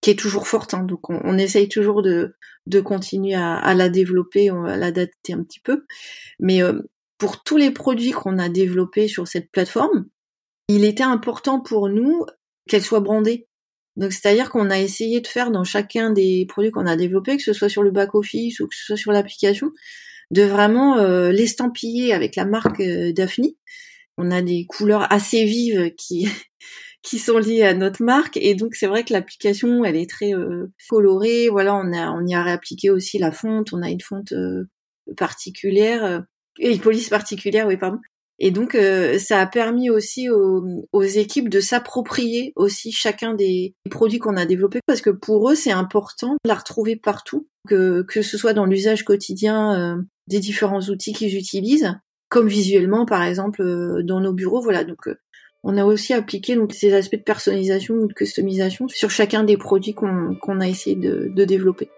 qui 0.00 0.10
est 0.10 0.18
toujours 0.18 0.48
forte. 0.48 0.74
Hein, 0.74 0.82
donc 0.82 1.08
on, 1.08 1.38
essaye 1.38 1.68
toujours 1.68 2.02
de, 2.02 2.34
de 2.66 2.80
continuer 2.80 3.34
à, 3.34 3.54
à, 3.54 3.74
la 3.74 3.88
développer, 3.88 4.50
on 4.50 4.62
va 4.62 4.76
l'adapter 4.76 5.34
un 5.34 5.42
petit 5.44 5.60
peu. 5.60 5.84
Mais 6.40 6.60
pour 7.18 7.42
tous 7.42 7.56
les 7.56 7.72
produits 7.72 8.12
qu'on 8.12 8.38
a 8.38 8.48
développés 8.48 9.08
sur 9.08 9.26
cette 9.26 9.50
plateforme, 9.50 10.06
il 10.68 10.84
était 10.84 11.02
important 11.02 11.60
pour 11.60 11.88
nous 11.88 12.24
qu'elle 12.68 12.82
soit 12.82 13.00
brandée. 13.00 13.48
Donc 13.96 14.12
c'est-à-dire 14.12 14.50
qu'on 14.50 14.70
a 14.70 14.78
essayé 14.78 15.20
de 15.20 15.26
faire 15.26 15.50
dans 15.50 15.64
chacun 15.64 16.10
des 16.10 16.46
produits 16.48 16.70
qu'on 16.70 16.86
a 16.86 16.96
développés, 16.96 17.36
que 17.36 17.42
ce 17.42 17.52
soit 17.52 17.68
sur 17.68 17.82
le 17.82 17.90
back 17.90 18.14
office 18.14 18.60
ou 18.60 18.68
que 18.68 18.76
ce 18.76 18.84
soit 18.84 18.96
sur 18.96 19.10
l'application, 19.10 19.72
de 20.30 20.42
vraiment 20.42 20.98
euh, 20.98 21.32
l'estampiller 21.32 22.12
avec 22.12 22.36
la 22.36 22.44
marque 22.44 22.80
euh, 22.80 23.12
Daphne. 23.12 23.48
On 24.16 24.30
a 24.30 24.40
des 24.40 24.66
couleurs 24.66 25.10
assez 25.12 25.44
vives 25.44 25.92
qui 25.96 26.28
qui 27.02 27.18
sont 27.18 27.38
liées 27.38 27.62
à 27.62 27.74
notre 27.74 28.02
marque 28.02 28.36
et 28.36 28.54
donc 28.54 28.74
c'est 28.74 28.88
vrai 28.88 29.04
que 29.04 29.12
l'application 29.12 29.84
elle 29.84 29.96
est 29.96 30.08
très 30.08 30.32
euh, 30.34 30.70
colorée. 30.88 31.48
Voilà, 31.48 31.74
on 31.74 31.92
a 31.92 32.12
on 32.12 32.24
y 32.24 32.34
a 32.34 32.42
réappliqué 32.42 32.90
aussi 32.90 33.18
la 33.18 33.32
fonte. 33.32 33.72
On 33.72 33.82
a 33.82 33.90
une 33.90 34.00
fonte 34.00 34.32
particulière 35.16 36.24
et 36.58 36.72
une 36.72 36.80
police 36.80 37.08
particulière, 37.08 37.66
oui, 37.66 37.76
pardon. 37.76 37.98
Et 38.40 38.52
donc, 38.52 38.74
euh, 38.76 39.18
ça 39.18 39.40
a 39.40 39.46
permis 39.46 39.90
aussi 39.90 40.28
aux, 40.30 41.02
équipes 41.02 41.48
de 41.48 41.60
s'approprier 41.60 42.52
aussi 42.54 42.92
chacun 42.92 43.34
des 43.34 43.74
produits 43.90 44.20
qu'on 44.20 44.36
a 44.36 44.46
développés, 44.46 44.80
parce 44.86 45.00
que 45.00 45.10
pour 45.10 45.50
eux, 45.50 45.56
c'est 45.56 45.72
important 45.72 46.34
de 46.44 46.48
la 46.48 46.54
retrouver 46.54 46.94
partout, 46.94 47.48
que, 47.68 48.02
que 48.02 48.22
ce 48.22 48.38
soit 48.38 48.52
dans 48.52 48.64
l'usage 48.64 49.04
quotidien 49.04 49.74
euh, 49.74 50.02
des 50.28 50.38
différents 50.38 50.82
outils 50.82 51.12
qu'ils 51.12 51.36
utilisent, 51.36 51.94
comme 52.28 52.46
visuellement, 52.46 53.06
par 53.06 53.24
exemple, 53.24 53.62
euh, 53.62 54.02
dans 54.04 54.20
nos 54.20 54.32
bureaux. 54.32 54.60
Voilà, 54.60 54.84
donc 54.84 55.08
on 55.64 55.76
a 55.76 55.84
aussi 55.84 56.14
appliqué 56.14 56.54
donc 56.54 56.72
ces 56.72 56.94
aspects 56.94 57.16
de 57.16 57.22
personnalisation 57.22 57.94
ou 57.96 58.06
de 58.06 58.14
customisation 58.14 58.86
sur 58.86 59.10
chacun 59.10 59.42
des 59.42 59.56
produits 59.56 59.94
qu'on 59.94 60.60
a 60.60 60.68
essayé 60.68 60.94
de, 60.94 61.28
de 61.34 61.44
développer. 61.44 61.90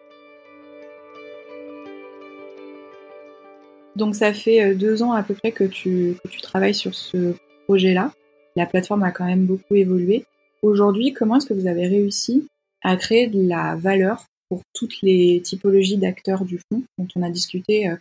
Donc 4.01 4.17
ça 4.17 4.33
fait 4.33 4.63
euh, 4.63 4.75
deux 4.75 5.03
ans 5.03 5.13
à 5.13 5.23
peu 5.23 5.35
près 5.35 5.53
que 5.53 5.65
tu, 5.65 6.17
que 6.25 6.29
tu 6.29 6.41
travailles 6.41 6.75
sur 6.75 6.95
ce 6.95 7.35
projet-là. 7.67 8.13
La 8.57 8.65
plateforme 8.65 9.03
a 9.03 9.13
quand 9.13 9.27
même 9.27 9.45
beaucoup 9.45 9.75
évolué. 9.75 10.25
Aujourd'hui, 10.63 11.13
comment 11.13 11.37
est-ce 11.37 11.47
que 11.47 11.55
vous 11.55 11.67
avez 11.67 11.87
réussi 11.87 12.49
à 12.83 12.97
créer 12.97 13.27
de 13.27 13.47
la 13.47 13.77
valeur 13.77 14.25
pour 14.49 14.63
toutes 14.73 15.03
les 15.03 15.43
typologies 15.45 15.99
d'acteurs 15.99 16.47
du 16.47 16.59
fonds 16.59 16.83
dont 16.97 17.07
on 17.15 17.23
a 17.23 17.29
discuté, 17.29 17.89
euh, 17.89 17.97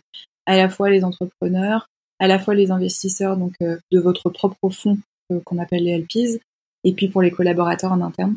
à 0.46 0.56
la 0.56 0.70
fois 0.70 0.88
les 0.88 1.04
entrepreneurs, 1.04 1.86
à 2.18 2.26
la 2.26 2.38
fois 2.38 2.54
les 2.54 2.70
investisseurs 2.70 3.36
donc 3.36 3.52
euh, 3.60 3.76
de 3.92 4.00
votre 4.00 4.30
propre 4.30 4.70
fonds 4.70 4.98
qu'on 5.44 5.58
appelle 5.58 5.84
les 5.84 5.98
LPs, 5.98 6.40
et 6.82 6.92
puis 6.92 7.08
pour 7.08 7.20
les 7.20 7.30
collaborateurs 7.30 7.92
en 7.92 8.00
interne? 8.00 8.36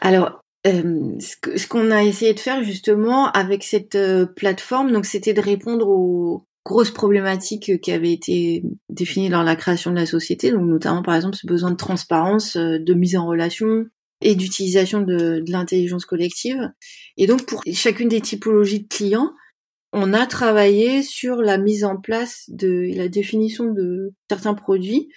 Alors, 0.00 0.40
ce 0.64 1.66
qu'on 1.66 1.90
a 1.90 2.04
essayé 2.04 2.32
de 2.32 2.38
faire 2.38 2.62
justement 2.62 3.32
avec 3.32 3.64
cette 3.64 3.98
plateforme, 4.36 4.92
donc 4.92 5.04
c'était 5.04 5.32
de 5.32 5.40
répondre 5.40 5.88
aux, 5.88 6.44
grosses 6.64 6.90
problématiques 6.90 7.80
qui 7.80 7.92
avaient 7.92 8.12
été 8.12 8.62
définies 8.88 9.28
lors 9.28 9.42
de 9.42 9.46
la 9.46 9.56
création 9.56 9.90
de 9.90 9.96
la 9.96 10.06
société, 10.06 10.52
donc 10.52 10.66
notamment 10.66 11.02
par 11.02 11.14
exemple 11.14 11.36
ce 11.36 11.46
besoin 11.46 11.70
de 11.70 11.76
transparence, 11.76 12.56
euh, 12.56 12.78
de 12.78 12.94
mise 12.94 13.16
en 13.16 13.26
relation 13.26 13.86
et 14.20 14.36
d'utilisation 14.36 15.00
de, 15.00 15.42
l'intelligence 15.48 16.04
collective. 16.04 16.70
Et 17.16 17.26
donc 17.26 17.44
pour 17.46 17.62
chacune 17.72 18.08
des 18.08 18.20
typologies 18.20 18.82
de 18.82 18.88
clients, 18.88 19.32
on 19.92 20.14
a 20.14 20.26
travaillé 20.26 21.02
sur 21.02 21.36
la 21.36 21.58
mise 21.58 21.84
en 21.84 21.96
place 21.96 22.44
de 22.48 22.96
la 22.96 23.08
définition 23.08 23.72
de 23.72 24.12
certains 24.30 24.54
produits. 24.54 25.08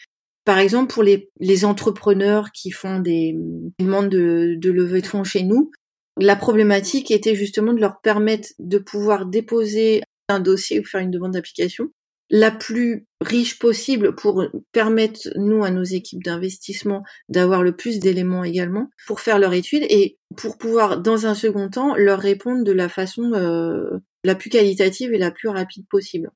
Par 0.43 0.60
exemple, 0.60 0.93
pour 0.93 1.03
les, 1.03 1.29
les 1.39 1.65
entrepreneurs 1.65 2.51
qui 2.51 2.71
font 2.71 2.99
des 2.99 3.36
demandes 3.79 4.10
de, 4.10 4.55
de 4.60 4.71
levée 4.71 5.01
de 5.01 5.08
fonds 5.08 5.23
chez 5.23 5.43
nous, 5.43 5.71
la 6.19 6.36
problématique 6.36 7.12
était 7.12 7.36
justement 7.36 7.73
de 7.73 7.79
leur 7.79 8.01
permettre 8.01 8.49
de 8.60 8.77
pouvoir 8.77 9.25
déposer 9.25 10.01
un 10.30 10.40
dossier 10.40 10.80
ou 10.80 10.84
faire 10.84 11.02
une 11.02 11.12
demande 11.12 11.34
d'application 11.34 11.90
la 12.30 12.52
plus 12.52 13.06
riche 13.22 13.60
possible 13.60 14.16
pour 14.16 14.46
permettre 14.72 15.30
nous 15.36 15.64
à 15.64 15.70
nos 15.70 15.84
équipes 15.84 16.24
d'investissement 16.24 17.04
d'avoir 17.30 17.62
le 17.62 17.76
plus 17.76 18.00
d'éléments 18.00 18.44
également 18.44 18.90
pour 19.06 19.20
faire 19.20 19.40
leur 19.40 19.54
étude 19.54 19.86
et 19.90 20.18
pour 20.36 20.58
pouvoir 20.58 21.02
dans 21.02 21.28
un 21.28 21.36
second 21.36 21.70
temps 21.70 21.96
leur 21.96 22.20
répondre 22.20 22.64
de 22.64 22.72
la 22.72 22.90
façon 22.90 23.34
euh, 23.34 24.00
la 24.24 24.36
plus 24.36 24.50
qualitative 24.50 25.14
et 25.14 25.20
la 25.20 25.32
plus 25.32 25.50
rapide 25.50 25.86
possible. 25.88 26.32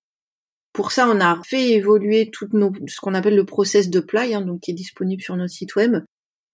Pour 0.73 0.91
ça, 0.91 1.09
on 1.09 1.19
a 1.19 1.41
fait 1.43 1.71
évoluer 1.71 2.29
tout 2.31 2.47
nos, 2.53 2.71
ce 2.87 2.99
qu'on 3.01 3.15
appelle 3.15 3.35
le 3.35 3.45
process 3.45 3.89
de 3.89 3.99
play, 3.99 4.35
hein, 4.35 4.41
donc 4.41 4.61
qui 4.61 4.71
est 4.71 4.75
disponible 4.75 5.23
sur 5.23 5.35
notre 5.35 5.51
site 5.51 5.75
web, 5.75 5.97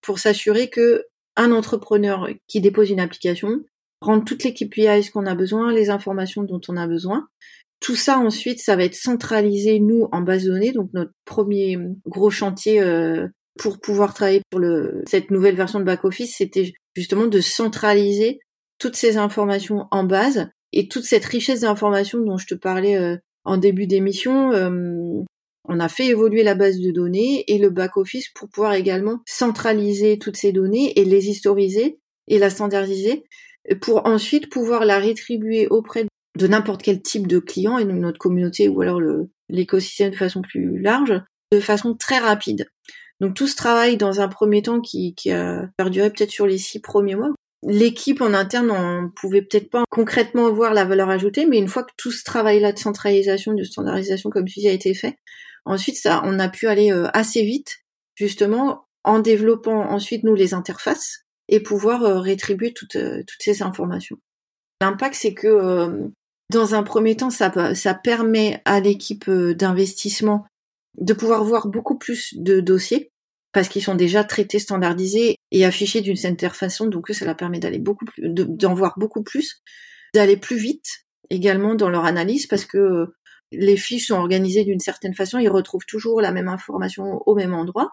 pour 0.02 0.20
s'assurer 0.20 0.70
que 0.70 1.04
un 1.36 1.52
entrepreneur 1.52 2.30
qui 2.48 2.62
dépose 2.62 2.90
une 2.90 3.02
application 3.02 3.60
rend 4.02 4.22
toutes 4.22 4.44
les 4.44 4.54
KPIs 4.54 5.10
qu'on 5.12 5.26
a 5.26 5.36
besoin, 5.36 5.72
les 5.72 5.90
informations 5.90 6.44
dont 6.44 6.62
on 6.68 6.78
a 6.78 6.88
besoin. 6.88 7.28
Tout 7.80 7.96
ça 7.96 8.20
ensuite, 8.20 8.60
ça 8.60 8.76
va 8.76 8.84
être 8.84 8.96
centralisé 8.96 9.80
nous 9.80 10.08
en 10.12 10.22
base 10.22 10.44
de 10.44 10.52
données. 10.52 10.72
Donc 10.72 10.90
notre 10.94 11.12
premier 11.26 11.78
gros 12.06 12.30
chantier 12.30 12.82
euh, 12.82 13.28
pour 13.60 13.80
pouvoir 13.80 14.14
travailler 14.14 14.42
pour 14.50 14.60
le, 14.60 15.04
cette 15.08 15.32
nouvelle 15.32 15.56
version 15.56 15.80
de 15.80 15.86
back 15.86 16.04
office, 16.06 16.36
c'était 16.38 16.74
justement 16.96 17.28
de 17.28 17.42
centraliser 17.42 18.40
toutes 18.80 18.96
ces 18.96 19.18
informations 19.18 19.88
en 19.92 20.04
base 20.04 20.50
et 20.74 20.88
toute 20.88 21.06
cette 21.06 21.26
richesse 21.26 21.62
d'informations 21.62 22.20
dont 22.20 22.38
je 22.38 22.48
te 22.48 22.56
parlais 22.56 22.98
euh, 22.98 23.18
en 23.44 23.58
début 23.58 23.88
d'émission. 23.88 24.52
Euh, 24.52 25.24
on 25.68 25.80
a 25.80 25.90
fait 25.90 26.08
évoluer 26.08 26.44
la 26.44 26.56
base 26.56 26.80
de 26.80 26.92
données 26.92 27.44
et 27.48 27.58
le 27.58 27.70
back-office 27.70 28.30
pour 28.36 28.50
pouvoir 28.50 28.74
également 28.74 29.20
centraliser 29.26 30.20
toutes 30.20 30.38
ces 30.38 30.52
données 30.52 31.00
et 31.00 31.06
les 31.06 31.30
historiser 31.30 32.00
et 32.28 32.38
la 32.38 32.50
standardiser 32.50 33.24
pour 33.82 34.06
ensuite 34.06 34.50
pouvoir 34.50 34.86
la 34.86 35.00
rétribuer 35.00 35.68
auprès 35.68 36.06
de 36.38 36.48
n'importe 36.48 36.82
quel 36.82 37.02
type 37.02 37.28
de 37.28 37.40
client 37.40 37.78
et 37.78 37.86
de 37.86 37.92
notre 37.92 38.20
communauté 38.20 38.68
ou 38.68 38.82
alors 38.82 39.02
l'écosystème 39.50 40.12
de 40.12 40.16
façon 40.16 40.42
plus 40.42 40.80
large, 40.80 41.14
de 41.52 41.60
façon 41.60 41.96
très 41.96 42.20
rapide. 42.20 42.70
Donc 43.22 43.34
tout 43.34 43.48
ce 43.48 43.56
travail 43.56 43.98
dans 43.98 44.20
un 44.20 44.28
premier 44.28 44.62
temps 44.62 44.82
qui, 44.82 45.16
qui 45.16 45.32
a 45.32 45.70
perduré 45.78 46.10
peut-être 46.10 46.32
sur 46.32 46.48
les 46.48 46.58
six 46.58 46.82
premiers 46.82 47.16
mois, 47.16 47.32
l'équipe 47.68 48.22
en 48.22 48.34
interne, 48.34 48.72
on 48.72 49.10
pouvait 49.10 49.42
peut-être 49.42 49.70
pas 49.70 49.84
concrètement 49.90 50.52
voir 50.52 50.74
la 50.74 50.86
valeur 50.86 51.10
ajoutée, 51.10 51.46
mais 51.46 51.58
une 51.58 51.68
fois 51.68 51.84
que 51.84 51.94
tout 51.98 52.12
ce 52.12 52.24
travail-là 52.24 52.74
de 52.74 52.80
centralisation, 52.80 53.54
de 53.54 53.64
standardisation, 53.64 54.30
comme 54.30 54.46
tu 54.46 54.60
dis, 54.60 54.68
a 54.68 54.74
été 54.74 54.94
fait, 54.94 55.16
ensuite, 55.66 55.96
ça, 55.96 56.22
on 56.26 56.40
a 56.40 56.50
pu 56.50 56.68
aller 56.68 56.92
euh, 56.92 57.08
assez 57.14 57.44
vite, 57.44 57.78
justement, 58.16 58.86
en 59.04 59.20
développant 59.20 59.90
ensuite 59.90 60.24
nous 60.24 60.36
les 60.36 60.54
interfaces 60.54 61.25
et 61.50 61.60
pouvoir 61.60 62.04
euh, 62.04 62.20
rétribuer 62.20 62.74
toutes, 62.74 62.96
euh, 62.96 63.24
toutes 63.26 63.42
ces 63.42 63.62
informations. 63.62 64.18
L'impact, 64.82 65.16
c'est 65.16 65.34
que 65.34 66.12
dans 66.52 66.76
un 66.76 66.84
premier 66.84 67.16
temps, 67.16 67.30
ça, 67.30 67.74
ça 67.74 67.94
permet 67.94 68.62
à 68.66 68.82
l'équipe 68.82 69.30
d'investissement 69.30 70.46
de 71.00 71.14
pouvoir 71.14 71.44
voir 71.44 71.68
beaucoup 71.68 71.98
plus 71.98 72.34
de 72.38 72.60
dossiers 72.60 73.12
parce 73.56 73.70
qu'ils 73.70 73.84
sont 73.84 73.96
déjà 73.96 74.26
traités, 74.26 74.60
standardisés 74.60 75.38
et 75.52 75.66
affichés 75.66 76.02
d'une 76.02 76.18
certaine 76.18 76.50
façon. 76.50 76.88
Donc 76.88 77.08
ça 77.10 77.24
leur 77.24 77.38
permet 77.38 77.60
d'aller 77.60 77.80
beaucoup 77.80 78.04
plus, 78.04 78.22
d'en 78.28 78.74
voir 78.74 78.96
beaucoup 78.98 79.24
plus, 79.24 79.62
d'aller 80.14 80.36
plus 80.36 80.58
vite 80.58 81.06
également 81.30 81.74
dans 81.74 81.90
leur 81.90 82.04
analyse 82.04 82.48
parce 82.48 82.66
que 82.66 82.78
euh, 82.78 83.16
les 83.54 83.78
fiches 83.78 84.08
sont 84.08 84.16
organisées 84.16 84.66
d'une 84.66 84.82
certaine 84.82 85.14
façon, 85.14 85.40
ils 85.40 85.50
retrouvent 85.50 85.86
toujours 85.88 86.20
la 86.20 86.34
même 86.34 86.50
information 86.50 87.22
au 87.26 87.34
même 87.34 87.54
endroit 87.54 87.92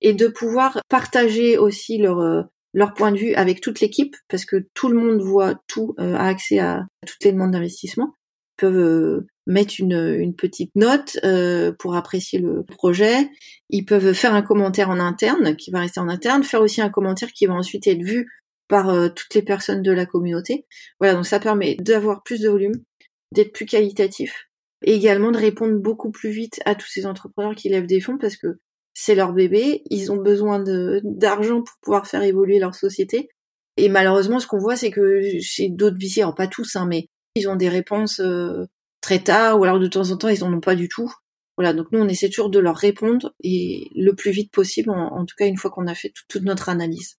et 0.00 0.12
de 0.12 0.28
pouvoir 0.28 0.80
partager 0.88 1.58
aussi 1.58 1.98
leur 1.98 2.20
euh, 2.20 2.42
leur 2.72 2.94
point 2.94 3.12
de 3.12 3.18
vue 3.18 3.34
avec 3.34 3.60
toute 3.60 3.80
l'équipe 3.80 4.16
parce 4.28 4.44
que 4.44 4.66
tout 4.74 4.88
le 4.88 4.98
monde 4.98 5.20
voit 5.20 5.54
tout, 5.66 5.94
euh, 5.98 6.14
a 6.14 6.26
accès 6.26 6.58
à, 6.58 6.86
toutes 7.06 7.24
les 7.24 7.32
demandes 7.32 7.52
d'investissement, 7.52 8.14
peuvent 8.56 9.24
mettre 9.46 9.74
une, 9.78 10.16
une 10.18 10.34
petite 10.34 10.70
note 10.76 11.18
euh, 11.24 11.72
pour 11.78 11.96
apprécier 11.96 12.38
le 12.38 12.62
projet. 12.64 13.28
Ils 13.70 13.84
peuvent 13.84 14.12
faire 14.12 14.34
un 14.34 14.42
commentaire 14.42 14.90
en 14.90 15.00
interne 15.00 15.56
qui 15.56 15.70
va 15.70 15.80
rester 15.80 16.00
en 16.00 16.08
interne, 16.08 16.44
faire 16.44 16.62
aussi 16.62 16.80
un 16.80 16.90
commentaire 16.90 17.32
qui 17.32 17.46
va 17.46 17.54
ensuite 17.54 17.86
être 17.86 18.02
vu 18.02 18.28
par 18.68 18.88
euh, 18.88 19.08
toutes 19.08 19.34
les 19.34 19.42
personnes 19.42 19.82
de 19.82 19.92
la 19.92 20.06
communauté. 20.06 20.66
Voilà, 21.00 21.14
donc 21.14 21.26
ça 21.26 21.40
permet 21.40 21.76
d'avoir 21.80 22.22
plus 22.22 22.40
de 22.40 22.48
volume, 22.48 22.74
d'être 23.32 23.52
plus 23.52 23.66
qualitatif 23.66 24.46
et 24.82 24.94
également 24.94 25.30
de 25.30 25.38
répondre 25.38 25.78
beaucoup 25.78 26.10
plus 26.10 26.30
vite 26.30 26.60
à 26.64 26.74
tous 26.74 26.86
ces 26.86 27.04
entrepreneurs 27.06 27.54
qui 27.54 27.68
lèvent 27.68 27.86
des 27.86 28.00
fonds 28.00 28.16
parce 28.18 28.36
que 28.36 28.58
c'est 29.02 29.14
leur 29.14 29.32
bébé, 29.32 29.82
ils 29.88 30.12
ont 30.12 30.18
besoin 30.18 30.62
d'argent 31.02 31.62
pour 31.62 31.74
pouvoir 31.80 32.06
faire 32.06 32.22
évoluer 32.22 32.58
leur 32.58 32.74
société. 32.74 33.30
Et 33.78 33.88
malheureusement, 33.88 34.40
ce 34.40 34.46
qu'on 34.46 34.58
voit, 34.58 34.76
c'est 34.76 34.90
que 34.90 35.22
chez 35.40 35.70
d'autres 35.70 35.96
VC, 35.98 36.18
alors 36.20 36.34
pas 36.34 36.48
tous, 36.48 36.76
hein, 36.76 36.84
mais 36.86 37.06
ils 37.34 37.48
ont 37.48 37.56
des 37.56 37.70
réponses 37.70 38.20
euh, 38.20 38.66
très 39.00 39.20
tard, 39.20 39.58
ou 39.58 39.64
alors 39.64 39.78
de 39.78 39.86
temps 39.86 40.10
en 40.10 40.18
temps 40.18 40.28
ils 40.28 40.44
en 40.44 40.52
ont 40.52 40.60
pas 40.60 40.74
du 40.74 40.86
tout. 40.86 41.10
Voilà, 41.56 41.72
donc 41.72 41.86
nous 41.92 42.00
on 42.00 42.08
essaie 42.08 42.28
toujours 42.28 42.50
de 42.50 42.58
leur 42.58 42.76
répondre 42.76 43.32
et 43.42 43.88
le 43.96 44.14
plus 44.14 44.32
vite 44.32 44.52
possible, 44.52 44.90
en, 44.90 45.24
tout 45.24 45.34
cas 45.38 45.46
une 45.46 45.56
fois 45.56 45.70
qu'on 45.70 45.86
a 45.86 45.94
fait 45.94 46.12
toute 46.28 46.42
notre 46.42 46.68
analyse. 46.68 47.16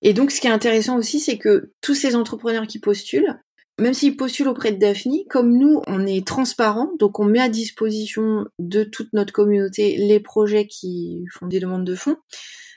Et 0.00 0.12
donc 0.12 0.30
ce 0.30 0.40
qui 0.40 0.46
est 0.46 0.50
intéressant 0.50 0.96
aussi, 0.96 1.18
c'est 1.18 1.38
que 1.38 1.72
tous 1.80 1.96
ces 1.96 2.14
entrepreneurs 2.14 2.68
qui 2.68 2.78
postulent, 2.78 3.42
même 3.80 3.94
s'ils 3.94 4.16
postulent 4.16 4.48
auprès 4.48 4.72
de 4.72 4.78
Daphne, 4.78 5.24
comme 5.28 5.56
nous 5.56 5.82
on 5.86 6.06
est 6.06 6.26
transparent, 6.26 6.92
donc 6.98 7.18
on 7.18 7.24
met 7.24 7.40
à 7.40 7.48
disposition 7.48 8.44
de 8.58 8.84
toute 8.84 9.12
notre 9.12 9.32
communauté 9.32 9.96
les 9.96 10.20
projets 10.20 10.66
qui 10.66 11.24
font 11.32 11.46
des 11.46 11.60
demandes 11.60 11.84
de 11.84 11.94
fonds. 11.94 12.16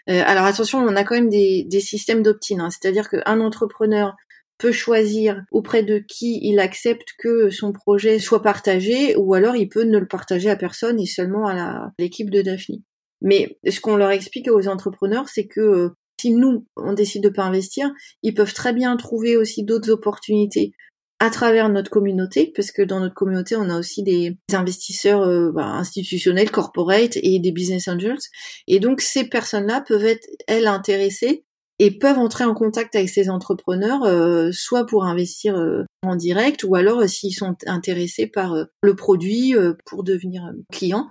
Euh, 0.09 0.23
alors 0.25 0.45
attention, 0.45 0.79
on 0.79 0.95
a 0.95 1.03
quand 1.03 1.15
même 1.15 1.29
des, 1.29 1.65
des 1.69 1.81
systèmes 1.81 2.23
d'opt-in, 2.23 2.59
hein. 2.59 2.69
c'est-à-dire 2.69 3.09
qu'un 3.09 3.39
entrepreneur 3.41 4.15
peut 4.57 4.71
choisir 4.71 5.43
auprès 5.51 5.83
de 5.83 5.99
qui 5.99 6.39
il 6.41 6.59
accepte 6.59 7.09
que 7.19 7.49
son 7.51 7.73
projet 7.73 8.17
soit 8.17 8.41
partagé, 8.41 9.15
ou 9.15 9.33
alors 9.33 9.55
il 9.55 9.69
peut 9.69 9.83
ne 9.83 9.99
le 9.99 10.07
partager 10.07 10.49
à 10.49 10.55
personne 10.55 10.99
et 10.99 11.05
seulement 11.05 11.47
à 11.47 11.91
l'équipe 11.99 12.31
de 12.31 12.41
Daphne. 12.41 12.81
Mais 13.21 13.59
ce 13.69 13.79
qu'on 13.79 13.97
leur 13.97 14.11
explique 14.11 14.49
aux 14.49 14.67
entrepreneurs, 14.67 15.29
c'est 15.29 15.47
que 15.47 15.61
euh, 15.61 15.89
si 16.19 16.31
nous, 16.31 16.65
on 16.75 16.93
décide 16.93 17.23
de 17.23 17.29
pas 17.29 17.43
investir, 17.43 17.91
ils 18.23 18.33
peuvent 18.33 18.53
très 18.53 18.73
bien 18.73 18.95
trouver 18.97 19.37
aussi 19.37 19.63
d'autres 19.63 19.91
opportunités 19.91 20.73
à 21.19 21.29
travers 21.29 21.69
notre 21.69 21.89
communauté, 21.89 22.51
parce 22.55 22.71
que 22.71 22.81
dans 22.81 22.99
notre 22.99 23.15
communauté, 23.15 23.55
on 23.55 23.69
a 23.69 23.79
aussi 23.79 24.03
des 24.03 24.37
investisseurs 24.53 25.21
euh, 25.23 25.51
bah, 25.51 25.65
institutionnels, 25.65 26.51
corporate 26.51 27.17
et 27.17 27.39
des 27.39 27.51
business 27.51 27.87
angels. 27.87 28.19
Et 28.67 28.79
donc, 28.79 29.01
ces 29.01 29.23
personnes-là 29.27 29.81
peuvent 29.81 30.05
être, 30.05 30.27
elles, 30.47 30.67
intéressées 30.67 31.43
et 31.79 31.91
peuvent 31.91 32.17
entrer 32.17 32.43
en 32.43 32.53
contact 32.53 32.95
avec 32.95 33.09
ces 33.09 33.29
entrepreneurs, 33.29 34.03
euh, 34.03 34.49
soit 34.51 34.85
pour 34.85 35.05
investir 35.05 35.55
euh, 35.57 35.83
en 36.01 36.15
direct, 36.15 36.63
ou 36.63 36.75
alors 36.75 37.01
euh, 37.01 37.07
s'ils 37.07 37.33
sont 37.33 37.55
intéressés 37.67 38.27
par 38.27 38.55
le 38.81 38.95
produit 38.95 39.53
pour 39.85 40.03
devenir 40.03 40.51
client. 40.71 41.09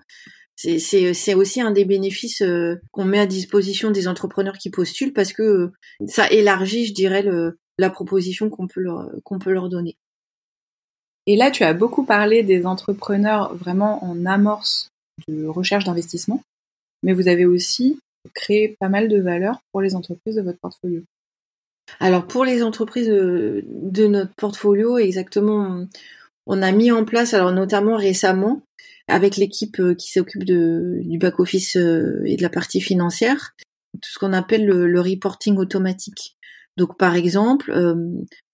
C'est 0.57 1.35
aussi 1.35 1.61
un 1.61 1.71
des 1.71 1.85
bénéfices 1.85 2.42
qu'on 2.90 3.05
met 3.05 3.19
à 3.19 3.27
disposition 3.27 3.90
des 3.90 4.09
entrepreneurs 4.09 4.57
qui 4.57 4.71
postulent 4.71 5.12
parce 5.12 5.35
que 5.35 5.71
ça 6.07 6.31
élargit, 6.31 6.87
je 6.87 6.95
dirais, 6.95 7.23
le, 7.23 7.59
la 7.79 7.91
proposition 7.91 8.51
qu'on 8.51 8.67
peut, 8.67 8.81
leur, 8.81 9.69
donner. 9.69 9.97
Et 11.27 11.37
là, 11.37 11.51
tu 11.51 11.65
as 11.65 11.75
beaucoup 11.75 12.05
parlé 12.05 12.43
des 12.43 12.67
entrepreneurs 12.67 13.55
vraiment 13.55 14.05
en 14.05 14.25
amorce 14.27 14.89
de 15.29 15.47
recherche 15.47 15.85
d'investissement, 15.85 16.43
mais 17.03 17.12
vous 17.12 17.29
avez 17.29 17.47
aussi 17.47 17.99
créer 18.35 18.77
pas 18.81 18.89
mal 18.89 19.09
de 19.09 19.21
valeur 19.21 19.61
pour 19.73 19.81
les 19.81 19.95
entreprises 19.95 20.37
de 20.37 20.43
votre 20.43 20.59
portfolio 20.59 21.03
Alors 22.01 22.27
pour 22.27 22.45
les 22.45 22.62
entreprises 22.62 23.09
de, 23.09 24.07
notre 24.07 24.35
portfolio, 24.35 24.99
exactement, 24.99 25.87
on 26.47 26.62
a 26.62 26.73
mis 26.73 26.91
en 26.91 27.05
place, 27.05 27.35
alors 27.35 27.53
notamment 27.53 27.97
récemment, 27.97 28.62
avec 29.09 29.37
l'équipe 29.37 29.79
euh, 29.81 29.95
qui 29.95 30.11
s'occupe 30.11 30.45
du 30.45 31.19
back-office 31.19 31.77
euh, 31.77 32.23
et 32.25 32.37
de 32.37 32.43
la 32.43 32.49
partie 32.49 32.81
financière, 32.81 33.55
tout 33.93 34.11
ce 34.11 34.19
qu'on 34.19 34.33
appelle 34.33 34.67
le, 34.67 35.01
reporting 35.01 35.57
automatique. 35.57 36.37
Donc 36.77 36.99
par 36.99 37.15
exemple, 37.15 37.71
euh, 37.71 37.95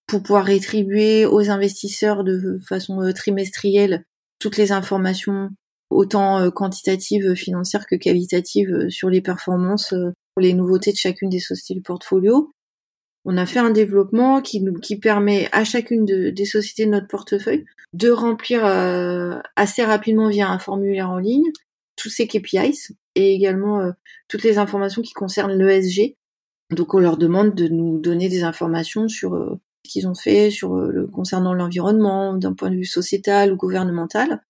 pour 0.07 0.21
pouvoir 0.21 0.45
rétribuer 0.45 1.25
aux 1.25 1.49
investisseurs 1.49 2.23
de 2.23 2.59
façon 2.67 3.11
trimestrielle 3.13 4.05
toutes 4.39 4.57
les 4.57 4.71
informations 4.71 5.49
autant 5.93 6.39
euh, 6.39 6.49
quantitative 6.49 7.27
euh, 7.27 7.35
financière 7.35 7.85
que 7.87 7.95
qualitative 7.95 8.73
euh, 8.73 8.89
sur 8.89 9.09
les 9.09 9.21
performances, 9.21 9.89
pour 9.89 10.41
les 10.41 10.53
nouveautés 10.53 10.91
de 10.91 10.97
chacune 10.97 11.29
des 11.29 11.39
sociétés 11.39 11.75
du 11.75 11.81
portfolio. 11.81 12.51
On 13.25 13.37
a 13.37 13.45
fait 13.45 13.59
un 13.59 13.69
développement 13.69 14.41
qui, 14.41 14.61
qui 14.81 14.97
permet 14.97 15.47
à 15.53 15.63
chacune 15.63 16.03
des 16.05 16.45
sociétés 16.45 16.85
de 16.85 16.91
notre 16.91 17.07
portefeuille 17.07 17.63
de 17.93 18.09
remplir 18.09 18.65
assez 19.55 19.85
rapidement 19.85 20.27
via 20.27 20.49
un 20.49 20.59
formulaire 20.59 21.09
en 21.09 21.19
ligne 21.19 21.49
tous 21.95 22.09
ces 22.09 22.27
KPIs 22.27 22.89
et 23.15 23.33
également 23.33 23.93
toutes 24.27 24.43
les 24.43 24.57
informations 24.57 25.01
qui 25.01 25.13
concernent 25.13 25.53
l'ESG. 25.53 26.17
Donc 26.73 26.93
on 26.93 26.99
leur 26.99 27.17
demande 27.17 27.55
de 27.55 27.67
nous 27.67 27.99
donner 27.99 28.29
des 28.29 28.43
informations 28.43 29.07
sur 29.07 29.59
ce 29.85 29.91
qu'ils 29.91 30.07
ont 30.07 30.15
fait, 30.15 30.49
sur 30.49 30.75
le 30.75 31.07
concernant 31.07 31.53
l'environnement, 31.53 32.35
d'un 32.35 32.53
point 32.53 32.69
de 32.69 32.75
vue 32.75 32.85
sociétal 32.85 33.53
ou 33.53 33.57
gouvernemental. 33.57 34.41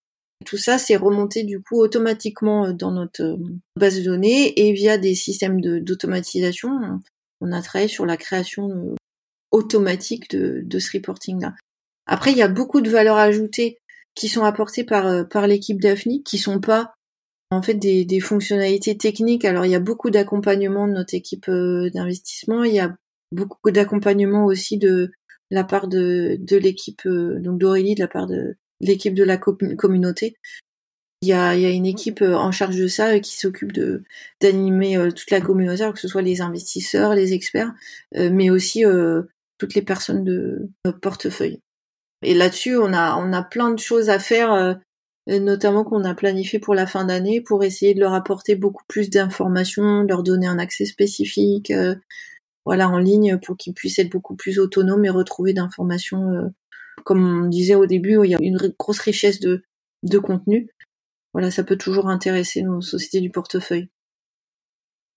Tout 0.44 0.58
ça, 0.58 0.78
c'est 0.78 0.96
remonté 0.96 1.44
du 1.44 1.62
coup 1.62 1.80
automatiquement 1.80 2.66
euh, 2.66 2.74
dans 2.74 2.92
notre 2.92 3.24
euh, 3.24 3.38
base 3.78 3.98
de 3.98 4.04
données 4.04 4.68
et 4.68 4.74
via 4.74 4.98
des 4.98 5.16
systèmes 5.16 5.62
d'automatisation, 5.62 7.00
on 7.42 7.52
a 7.52 7.62
travaillé 7.62 7.88
sur 7.88 8.06
la 8.06 8.18
création 8.18 8.70
euh, 8.70 8.96
automatique 9.52 10.30
de, 10.32 10.80
ce 10.80 10.98
reporting-là. 10.98 11.54
Après, 12.06 12.32
il 12.32 12.38
y 12.38 12.42
a 12.42 12.48
beaucoup 12.48 12.82
de 12.82 12.90
valeurs 12.90 13.18
ajoutées 13.18 13.78
qui 14.16 14.28
sont 14.28 14.44
apportées 14.44 14.84
par, 14.84 15.28
par 15.28 15.48
l'équipe 15.48 15.80
Daphne, 15.80 16.24
qui 16.24 16.38
sont 16.38 16.60
pas 16.60 16.94
en 17.54 17.62
fait 17.62 17.76
des, 17.76 18.20
fonctionnalités 18.20 18.98
techniques. 18.98 19.46
Alors, 19.46 19.66
il 19.66 19.72
y 19.72 19.76
a 19.76 19.80
beaucoup 19.80 20.10
d'accompagnement 20.10 20.88
de 20.88 20.94
notre 20.94 21.14
équipe 21.14 21.50
d'investissement, 21.50 22.64
il 22.64 22.74
y 22.74 22.80
a 22.80 22.96
beaucoup 23.32 23.72
d'accompagnement 23.72 24.46
aussi 24.46 24.78
de 24.78 25.12
la 25.52 25.64
part 25.64 25.88
de, 25.88 26.38
l'équipe 26.52 27.08
donc 27.08 27.60
d'Aurélie, 27.60 27.96
de 27.96 28.02
la 28.02 28.08
part 28.08 28.28
de, 28.28 28.56
l'équipe 28.82 29.14
de 29.14 29.24
la 29.24 29.38
communauté. 29.38 30.36
Il 31.22 31.30
y, 31.30 31.34
a, 31.34 31.54
une 31.54 31.86
équipe 31.86 32.22
en 32.22 32.52
charge 32.52 32.76
de 32.76 32.88
ça 32.88 33.20
qui 33.20 33.38
s'occupe 33.38 33.72
d'animer 34.42 35.08
toute 35.16 35.32
la 35.32 35.40
communauté, 35.40 35.90
que 35.94 36.00
ce 36.00 36.10
soit 36.10 36.22
les 36.22 36.42
investisseurs, 36.42 37.16
les 37.16 37.34
experts, 37.34 37.72
mais 38.14 38.50
aussi 38.50 38.84
toutes 39.58 39.74
les 39.74 39.82
personnes 39.82 40.26
de 40.26 40.70
notre 40.84 41.00
portefeuille. 41.00 41.60
Et 42.24 42.34
là-dessus, 42.34 42.78
on 42.78 42.94
a 42.94 43.16
on 43.16 43.32
a 43.32 43.42
plein 43.42 43.72
de 43.72 43.80
choses 43.80 44.10
à 44.10 44.20
faire 44.20 44.80
notamment 45.28 45.84
qu'on 45.84 46.04
a 46.04 46.14
planifié 46.14 46.60
pour 46.60 46.76
la 46.76 46.86
fin 46.86 47.06
d'année 47.06 47.42
pour 47.42 47.64
essayer 47.64 47.94
de 47.94 48.00
leur 48.00 48.14
apporter 48.14 48.56
beaucoup 48.56 48.84
plus 48.88 49.10
d'informations, 49.10 50.04
leur 50.04 50.24
donner 50.24 50.48
un 50.48 50.60
accès 50.60 50.86
spécifique, 50.86 51.72
euh, 51.72 51.96
voilà, 52.66 52.90
en 52.90 52.98
ligne 52.98 53.38
pour 53.38 53.58
qu'ils 53.58 53.74
puissent 53.74 54.00
être 54.00 54.12
beaucoup 54.12 54.36
plus 54.36 54.60
autonomes 54.60 55.06
et 55.06 55.10
retrouver 55.10 55.54
d'informations. 55.54 56.30
Euh, 56.30 56.50
comme 57.06 57.44
on 57.46 57.48
disait 57.48 57.76
au 57.76 57.86
début, 57.86 58.20
il 58.24 58.32
y 58.32 58.36
a 58.36 58.40
une 58.42 58.74
grosse 58.78 59.00
richesse 59.00 59.40
de, 59.40 59.64
de 60.04 60.20
contenu. 60.20 60.70
Voilà, 61.34 61.52
ça 61.52 61.64
peut 61.64 61.78
toujours 61.78 62.10
intéresser 62.10 62.62
nos 62.62 62.82
sociétés 62.82 63.20
du 63.20 63.30
portefeuille. 63.30 63.90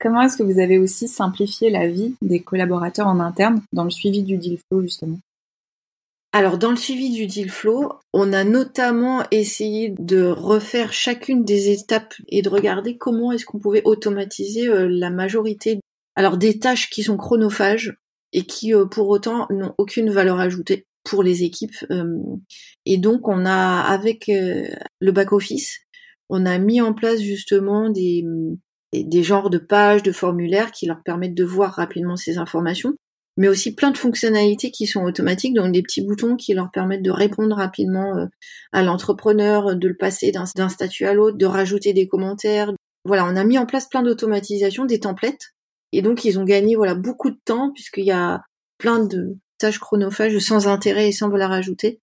Comment 0.01 0.23
est-ce 0.23 0.37
que 0.37 0.43
vous 0.43 0.59
avez 0.59 0.79
aussi 0.79 1.09
simplifié 1.09 1.71
la 1.71 1.89
vie 1.89 2.17
des 2.23 2.41
collaborateurs 2.41 3.07
en 3.07 3.21
interne 3.21 3.63
dans 3.73 3.85
le 3.85 3.91
suivi 3.91 4.23
du 4.23 4.37
deal 4.37 4.59
flow 4.69 4.83
justement? 4.83 5.19
Alors 6.37 6.59
dans 6.59 6.71
le 6.71 6.77
suivi 6.77 7.09
du 7.09 7.27
deal 7.27 7.49
flow, 7.49 7.95
on 8.13 8.35
a 8.35 8.45
notamment 8.45 9.25
essayé 9.31 9.95
de 9.99 10.23
refaire 10.27 10.93
chacune 10.93 11.45
des 11.45 11.71
étapes 11.71 12.13
et 12.29 12.43
de 12.43 12.51
regarder 12.51 12.99
comment 12.99 13.33
est-ce 13.33 13.47
qu'on 13.47 13.59
pouvait 13.59 13.81
automatiser 13.87 14.69
euh, 14.69 14.87
la 14.87 15.09
majorité 15.09 15.81
alors 16.15 16.37
des 16.37 16.59
tâches 16.59 16.91
qui 16.91 17.03
sont 17.03 17.17
chronophages 17.17 17.97
et 18.35 18.43
qui 18.43 18.75
euh, 18.75 18.85
pour 18.85 19.09
autant 19.09 19.47
n'ont 19.49 19.73
aucune 19.79 20.11
valeur 20.11 20.39
ajoutée 20.39 20.85
pour 21.05 21.23
les 21.23 21.43
équipes. 21.43 21.77
Euh. 21.91 22.19
et 22.85 22.99
donc 22.99 23.29
on 23.29 23.47
a 23.47 23.81
avec 23.81 24.27
le 24.29 25.13
back 25.13 25.33
office, 25.33 25.79
on 26.29 26.45
a 26.45 26.59
mis 26.59 26.83
en 26.83 26.93
place 26.93 27.21
justement 27.21 27.89
des 27.89 28.27
des 28.93 29.23
genres 29.23 29.49
de 29.49 29.59
pages, 29.59 30.03
de 30.03 30.13
formulaires 30.13 30.71
qui 30.71 30.85
leur 30.85 31.03
permettent 31.03 31.35
de 31.35 31.45
voir 31.45 31.73
rapidement 31.73 32.17
ces 32.17 32.37
informations 32.37 32.95
mais 33.37 33.49
aussi 33.49 33.75
plein 33.75 33.91
de 33.91 33.99
fonctionnalités 33.99 34.71
qui 34.71 34.87
sont 34.87 35.03
automatiques, 35.03 35.55
donc 35.55 35.73
des 35.73 35.83
petits 35.83 36.03
boutons 36.03 36.37
qui 36.37 36.55
leur 36.55 36.71
permettent 36.71 37.03
de 37.03 37.11
répondre 37.11 37.57
rapidement 37.57 38.17
euh, 38.17 38.27
à 38.73 38.83
l'entrepreneur, 38.83 39.77
de 39.77 39.89
le 39.89 39.97
passer 39.97 40.33
d'un 40.33 40.69
statut 40.69 41.05
à 41.07 41.15
l'autre, 41.15 41.37
de 41.37 41.47
rajouter 41.47 41.93
des 41.93 42.09
commentaires. 42.09 42.73
Voilà, 43.05 43.25
on 43.27 43.37
a 43.37 43.45
mis 43.45 43.59
en 43.59 43.67
place 43.67 43.89
plein 43.89 44.03
d'automatisation, 44.03 44.85
des 44.85 45.01
templates, 45.01 45.53
et 45.93 46.03
donc 46.03 46.25
ils 46.25 46.39
ont 46.39 46.45
gagné 46.45 46.77
voilà 46.77 46.95
beaucoup 46.95 47.31
de 47.31 47.39
temps 47.45 47.73
puisqu'il 47.73 48.05
y 48.05 48.13
a 48.13 48.43
plein 48.79 49.05
de 49.05 49.37
tâches 49.59 49.79
chronophages 49.79 50.39
sans 50.39 50.69
intérêt 50.69 51.09
et 51.09 51.13
sans 51.13 51.29
valeur 51.29 51.53
ajoutée 51.53 52.01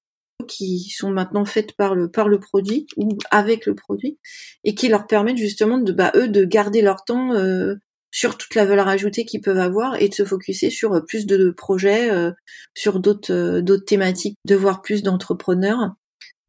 qui 0.48 0.90
sont 0.90 1.12
maintenant 1.12 1.46
faites 1.46 1.74
par 1.76 1.96
le 1.96 2.10
par 2.10 2.28
le 2.28 2.40
produit 2.40 2.88
ou 2.98 3.18
avec 3.32 3.66
le 3.66 3.76
produit 3.76 4.20
et 4.64 4.76
qui 4.76 4.90
leur 4.90 5.08
permettent 5.08 5.38
justement 5.38 5.78
de 5.78 5.92
bah 5.92 6.12
eux 6.16 6.28
de 6.28 6.44
garder 6.44 6.82
leur 6.82 7.04
temps 7.06 7.34
euh, 7.34 7.76
sur 8.14 8.38
toute 8.38 8.54
la 8.54 8.66
valeur 8.66 8.88
ajoutée 8.88 9.26
qu'ils 9.26 9.42
peuvent 9.42 9.60
avoir 9.60 10.00
et 10.00 10.08
de 10.08 10.14
se 10.14 10.24
focuser 10.24 10.70
sur 10.70 10.94
euh, 10.94 11.02
plus 11.02 11.26
de 11.26 11.50
projets, 11.50 12.12
euh, 12.12 12.32
sur 12.76 13.00
d'autres 13.00 13.34
euh, 13.34 13.62
d'autres 13.62 13.86
thématiques, 13.86 14.38
de 14.46 14.56
voir 14.56 14.82
plus 14.82 15.04
d'entrepreneurs 15.04 15.96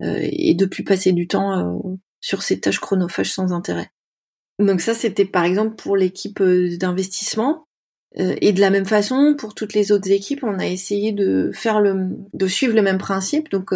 et 0.00 0.54
de 0.54 0.66
plus 0.66 0.82
passer 0.82 1.12
du 1.12 1.28
temps 1.28 1.80
sur 2.20 2.42
ces 2.42 2.60
tâches 2.60 2.80
chronophages 2.80 3.32
sans 3.32 3.52
intérêt. 3.52 3.88
Donc 4.58 4.80
ça, 4.80 4.92
c'était 4.92 5.24
par 5.24 5.44
exemple 5.44 5.76
pour 5.76 5.96
l'équipe 5.96 6.42
d'investissement. 6.42 7.64
et 8.16 8.52
de 8.52 8.60
la 8.60 8.70
même 8.70 8.84
façon, 8.84 9.36
pour 9.38 9.54
toutes 9.54 9.72
les 9.72 9.92
autres 9.92 10.10
équipes, 10.10 10.42
on 10.42 10.58
a 10.58 10.66
essayé 10.66 11.12
de 11.12 11.52
faire 11.54 11.80
le, 11.80 12.08
de 12.34 12.46
suivre 12.48 12.74
le 12.74 12.82
même 12.82 12.98
principe. 12.98 13.50
Donc, 13.50 13.70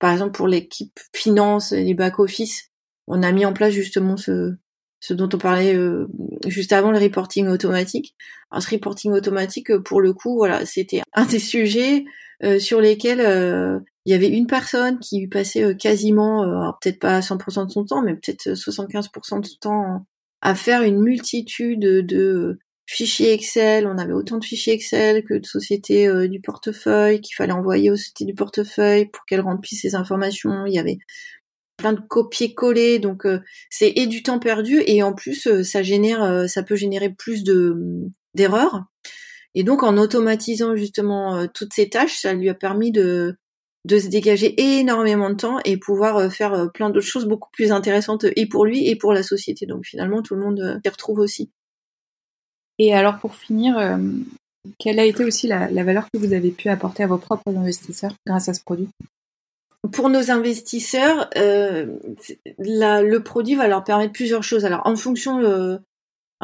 par 0.00 0.12
exemple, 0.12 0.32
pour 0.32 0.48
l'équipe 0.48 0.98
finance 1.14 1.72
et 1.72 1.84
les 1.84 1.94
back 1.94 2.18
office, 2.18 2.70
on 3.06 3.22
a 3.22 3.30
mis 3.30 3.44
en 3.44 3.52
place 3.52 3.74
justement 3.74 4.16
ce, 4.16 4.56
ce 5.04 5.12
dont 5.12 5.28
on 5.34 5.38
parlait 5.38 5.76
euh, 5.76 6.06
juste 6.46 6.72
avant, 6.72 6.90
le 6.90 6.98
reporting 6.98 7.46
automatique. 7.48 8.14
Alors, 8.50 8.62
ce 8.62 8.70
reporting 8.70 9.12
automatique, 9.12 9.70
euh, 9.70 9.82
pour 9.82 10.00
le 10.00 10.14
coup, 10.14 10.36
voilà, 10.36 10.64
c'était 10.64 11.02
un 11.12 11.26
des 11.26 11.38
sujets 11.40 12.06
euh, 12.42 12.58
sur 12.58 12.80
lesquels 12.80 13.20
il 14.06 14.10
y 14.10 14.14
avait 14.14 14.30
une 14.30 14.46
personne 14.46 14.98
qui 15.00 15.26
passait 15.28 15.76
quasiment, 15.76 16.72
peut-être 16.80 17.00
pas 17.00 17.20
100% 17.20 17.66
de 17.66 17.70
son 17.70 17.84
temps, 17.84 18.02
mais 18.02 18.14
peut-être 18.14 18.54
75% 18.54 19.40
de 19.40 19.46
son 19.46 19.58
temps 19.60 20.06
à 20.40 20.54
faire 20.54 20.82
une 20.82 21.00
multitude 21.00 21.80
de 21.80 22.58
fichiers 22.86 23.32
Excel. 23.32 23.86
On 23.86 23.98
avait 23.98 24.12
autant 24.12 24.38
de 24.38 24.44
fichiers 24.44 24.72
Excel 24.74 25.24
que 25.24 25.34
de 25.34 25.46
sociétés 25.46 26.28
du 26.28 26.40
portefeuille 26.40 27.20
qu'il 27.20 27.34
fallait 27.34 27.52
envoyer 27.52 27.90
aux 27.90 27.96
sociétés 27.96 28.26
du 28.26 28.34
portefeuille 28.34 29.06
pour 29.06 29.24
qu'elles 29.26 29.40
remplissent 29.40 29.82
ces 29.82 29.94
informations. 29.94 30.66
Il 30.66 30.74
y 30.74 30.78
avait 30.78 30.98
plein 31.76 31.92
de 31.92 32.00
copier-coller, 32.00 32.98
donc 32.98 33.26
euh, 33.26 33.40
c'est 33.70 33.92
et 33.96 34.06
du 34.06 34.22
temps 34.22 34.38
perdu 34.38 34.82
et 34.86 35.02
en 35.02 35.12
plus 35.12 35.46
euh, 35.46 35.62
ça 35.62 35.82
génère, 35.82 36.22
euh, 36.22 36.46
ça 36.46 36.62
peut 36.62 36.76
générer 36.76 37.10
plus 37.10 37.44
de 37.44 38.10
d'erreurs. 38.34 38.84
Et 39.54 39.62
donc 39.62 39.82
en 39.82 39.96
automatisant 39.98 40.74
justement 40.74 41.46
toutes 41.46 41.72
ces 41.72 41.88
tâches, 41.88 42.18
ça 42.20 42.34
lui 42.34 42.48
a 42.48 42.54
permis 42.54 42.90
de 42.90 43.36
de 43.84 43.98
se 43.98 44.08
dégager 44.08 44.78
énormément 44.78 45.30
de 45.30 45.36
temps 45.36 45.58
et 45.64 45.76
pouvoir 45.76 46.32
faire 46.32 46.70
plein 46.72 46.90
d'autres 46.90 47.06
choses 47.06 47.26
beaucoup 47.26 47.50
plus 47.52 47.70
intéressantes 47.70 48.24
et 48.34 48.46
pour 48.46 48.64
lui 48.64 48.88
et 48.88 48.96
pour 48.96 49.12
la 49.12 49.22
société. 49.22 49.66
Donc 49.66 49.84
finalement 49.84 50.22
tout 50.22 50.34
le 50.34 50.40
monde 50.40 50.80
s'y 50.84 50.90
retrouve 50.90 51.20
aussi. 51.20 51.50
Et 52.80 52.94
alors 52.94 53.18
pour 53.20 53.36
finir, 53.36 54.00
quelle 54.78 54.98
a 54.98 55.04
été 55.04 55.22
aussi 55.24 55.46
la 55.46 55.84
valeur 55.84 56.08
que 56.12 56.18
vous 56.18 56.32
avez 56.32 56.50
pu 56.50 56.68
apporter 56.68 57.04
à 57.04 57.06
vos 57.06 57.18
propres 57.18 57.56
investisseurs 57.56 58.14
grâce 58.26 58.48
à 58.48 58.54
ce 58.54 58.60
produit? 58.60 58.88
Pour 59.92 60.08
nos 60.08 60.30
investisseurs, 60.30 61.28
euh, 61.36 61.98
le 62.58 63.18
produit 63.18 63.54
va 63.54 63.68
leur 63.68 63.84
permettre 63.84 64.12
plusieurs 64.12 64.42
choses. 64.42 64.64
Alors, 64.64 64.82
en 64.84 64.96
fonction, 64.96 65.40
euh, 65.40 65.76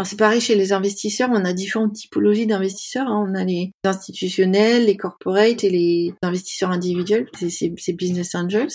c'est 0.05 0.19
pareil 0.19 0.41
chez 0.41 0.55
les 0.55 0.73
investisseurs, 0.73 1.31
on 1.33 1.45
a 1.45 1.53
différentes 1.53 1.95
typologies 1.95 2.47
d'investisseurs. 2.47 3.09
Hein. 3.09 3.27
On 3.29 3.35
a 3.35 3.45
les 3.45 3.73
institutionnels, 3.85 4.87
les 4.87 4.97
corporates 4.97 5.65
et 5.65 5.71
les 5.71 6.15
investisseurs 6.23 6.71
individuels, 6.71 7.29
c'est 7.35 7.93
business 7.93 8.35
angels. 8.35 8.73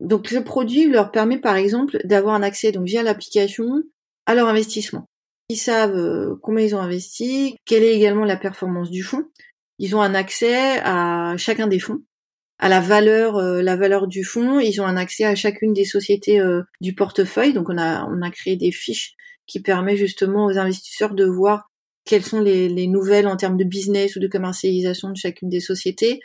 Donc, 0.00 0.30
le 0.30 0.44
produit 0.44 0.88
leur 0.88 1.10
permet, 1.10 1.38
par 1.38 1.56
exemple, 1.56 1.98
d'avoir 2.04 2.34
un 2.34 2.42
accès 2.42 2.72
donc 2.72 2.86
via 2.86 3.02
l'application 3.02 3.82
à 4.26 4.34
leur 4.34 4.48
investissement. 4.48 5.06
Ils 5.48 5.56
savent 5.56 5.96
euh, 5.96 6.34
combien 6.42 6.64
ils 6.64 6.74
ont 6.74 6.80
investi, 6.80 7.56
quelle 7.64 7.82
est 7.82 7.94
également 7.94 8.24
la 8.24 8.36
performance 8.36 8.90
du 8.90 9.02
fonds. 9.02 9.24
Ils 9.78 9.96
ont 9.96 10.02
un 10.02 10.14
accès 10.14 10.80
à 10.82 11.34
chacun 11.36 11.66
des 11.66 11.78
fonds 11.78 12.02
à 12.62 12.68
la 12.68 12.80
valeur 12.80 13.36
euh, 13.36 13.60
la 13.60 13.76
valeur 13.76 14.06
du 14.06 14.24
fonds. 14.24 14.60
Ils 14.60 14.80
ont 14.80 14.86
un 14.86 14.96
accès 14.96 15.24
à 15.24 15.34
chacune 15.34 15.74
des 15.74 15.84
sociétés 15.84 16.40
euh, 16.40 16.62
du 16.80 16.94
portefeuille. 16.94 17.52
Donc 17.52 17.68
on 17.68 17.76
a 17.76 18.06
on 18.06 18.22
a 18.22 18.30
créé 18.30 18.56
des 18.56 18.70
fiches 18.70 19.14
qui 19.46 19.60
permet 19.60 19.96
justement 19.96 20.46
aux 20.46 20.56
investisseurs 20.56 21.14
de 21.14 21.24
voir 21.24 21.68
quelles 22.04 22.24
sont 22.24 22.40
les, 22.40 22.68
les 22.68 22.86
nouvelles 22.86 23.26
en 23.26 23.36
termes 23.36 23.56
de 23.56 23.64
business 23.64 24.14
ou 24.16 24.20
de 24.20 24.28
commercialisation 24.28 25.10
de 25.10 25.16
chacune 25.16 25.48
des 25.48 25.60
sociétés, 25.60 26.20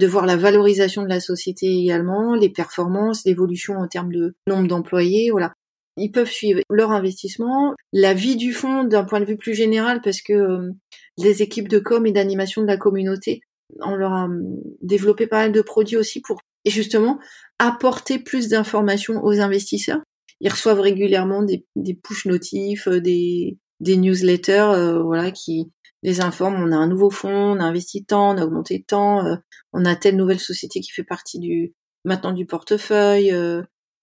de 0.00 0.06
voir 0.06 0.24
la 0.24 0.36
valorisation 0.36 1.02
de 1.02 1.08
la 1.08 1.20
société 1.20 1.66
également, 1.66 2.34
les 2.34 2.50
performances, 2.50 3.24
l'évolution 3.26 3.76
en 3.76 3.86
termes 3.86 4.12
de 4.12 4.34
nombre 4.48 4.68
d'employés, 4.68 5.30
voilà. 5.30 5.52
Ils 5.96 6.10
peuvent 6.10 6.30
suivre 6.30 6.60
leur 6.70 6.90
investissement, 6.90 7.74
la 7.92 8.14
vie 8.14 8.36
du 8.36 8.52
fonds 8.52 8.84
d'un 8.84 9.04
point 9.04 9.20
de 9.20 9.26
vue 9.26 9.36
plus 9.36 9.54
général 9.54 10.00
parce 10.02 10.22
que 10.22 10.32
euh, 10.32 10.72
les 11.18 11.42
équipes 11.42 11.68
de 11.68 11.78
com 11.78 12.04
et 12.06 12.12
d'animation 12.12 12.62
de 12.62 12.66
la 12.66 12.78
communauté 12.78 13.42
on 13.80 13.94
leur 13.96 14.12
a 14.12 14.24
hum, 14.24 14.60
développé 14.82 15.26
pas 15.26 15.42
mal 15.42 15.52
de 15.52 15.62
produits 15.62 15.96
aussi 15.96 16.20
pour 16.20 16.40
justement 16.66 17.18
apporter 17.58 18.18
plus 18.18 18.48
d'informations 18.48 19.22
aux 19.22 19.40
investisseurs. 19.40 20.00
Ils 20.40 20.50
reçoivent 20.50 20.80
régulièrement 20.80 21.42
des, 21.42 21.66
des 21.76 21.94
push 21.94 22.26
notifs, 22.26 22.88
euh, 22.88 23.00
des, 23.00 23.58
des 23.80 23.96
newsletters, 23.96 24.72
euh, 24.74 25.02
voilà, 25.02 25.30
qui 25.30 25.70
les 26.02 26.20
informent. 26.20 26.62
On 26.62 26.72
a 26.72 26.76
un 26.76 26.88
nouveau 26.88 27.10
fonds, 27.10 27.52
on 27.56 27.60
a 27.60 27.64
investi 27.64 28.04
tant, 28.04 28.34
on 28.34 28.38
a 28.38 28.44
augmenté 28.44 28.84
tant, 28.86 29.24
euh, 29.24 29.36
on 29.72 29.84
a 29.84 29.96
telle 29.96 30.16
nouvelle 30.16 30.40
société 30.40 30.80
qui 30.80 30.92
fait 30.92 31.04
partie 31.04 31.38
du 31.38 31.74
maintenant 32.04 32.32
du 32.32 32.44
portefeuille, 32.44 33.34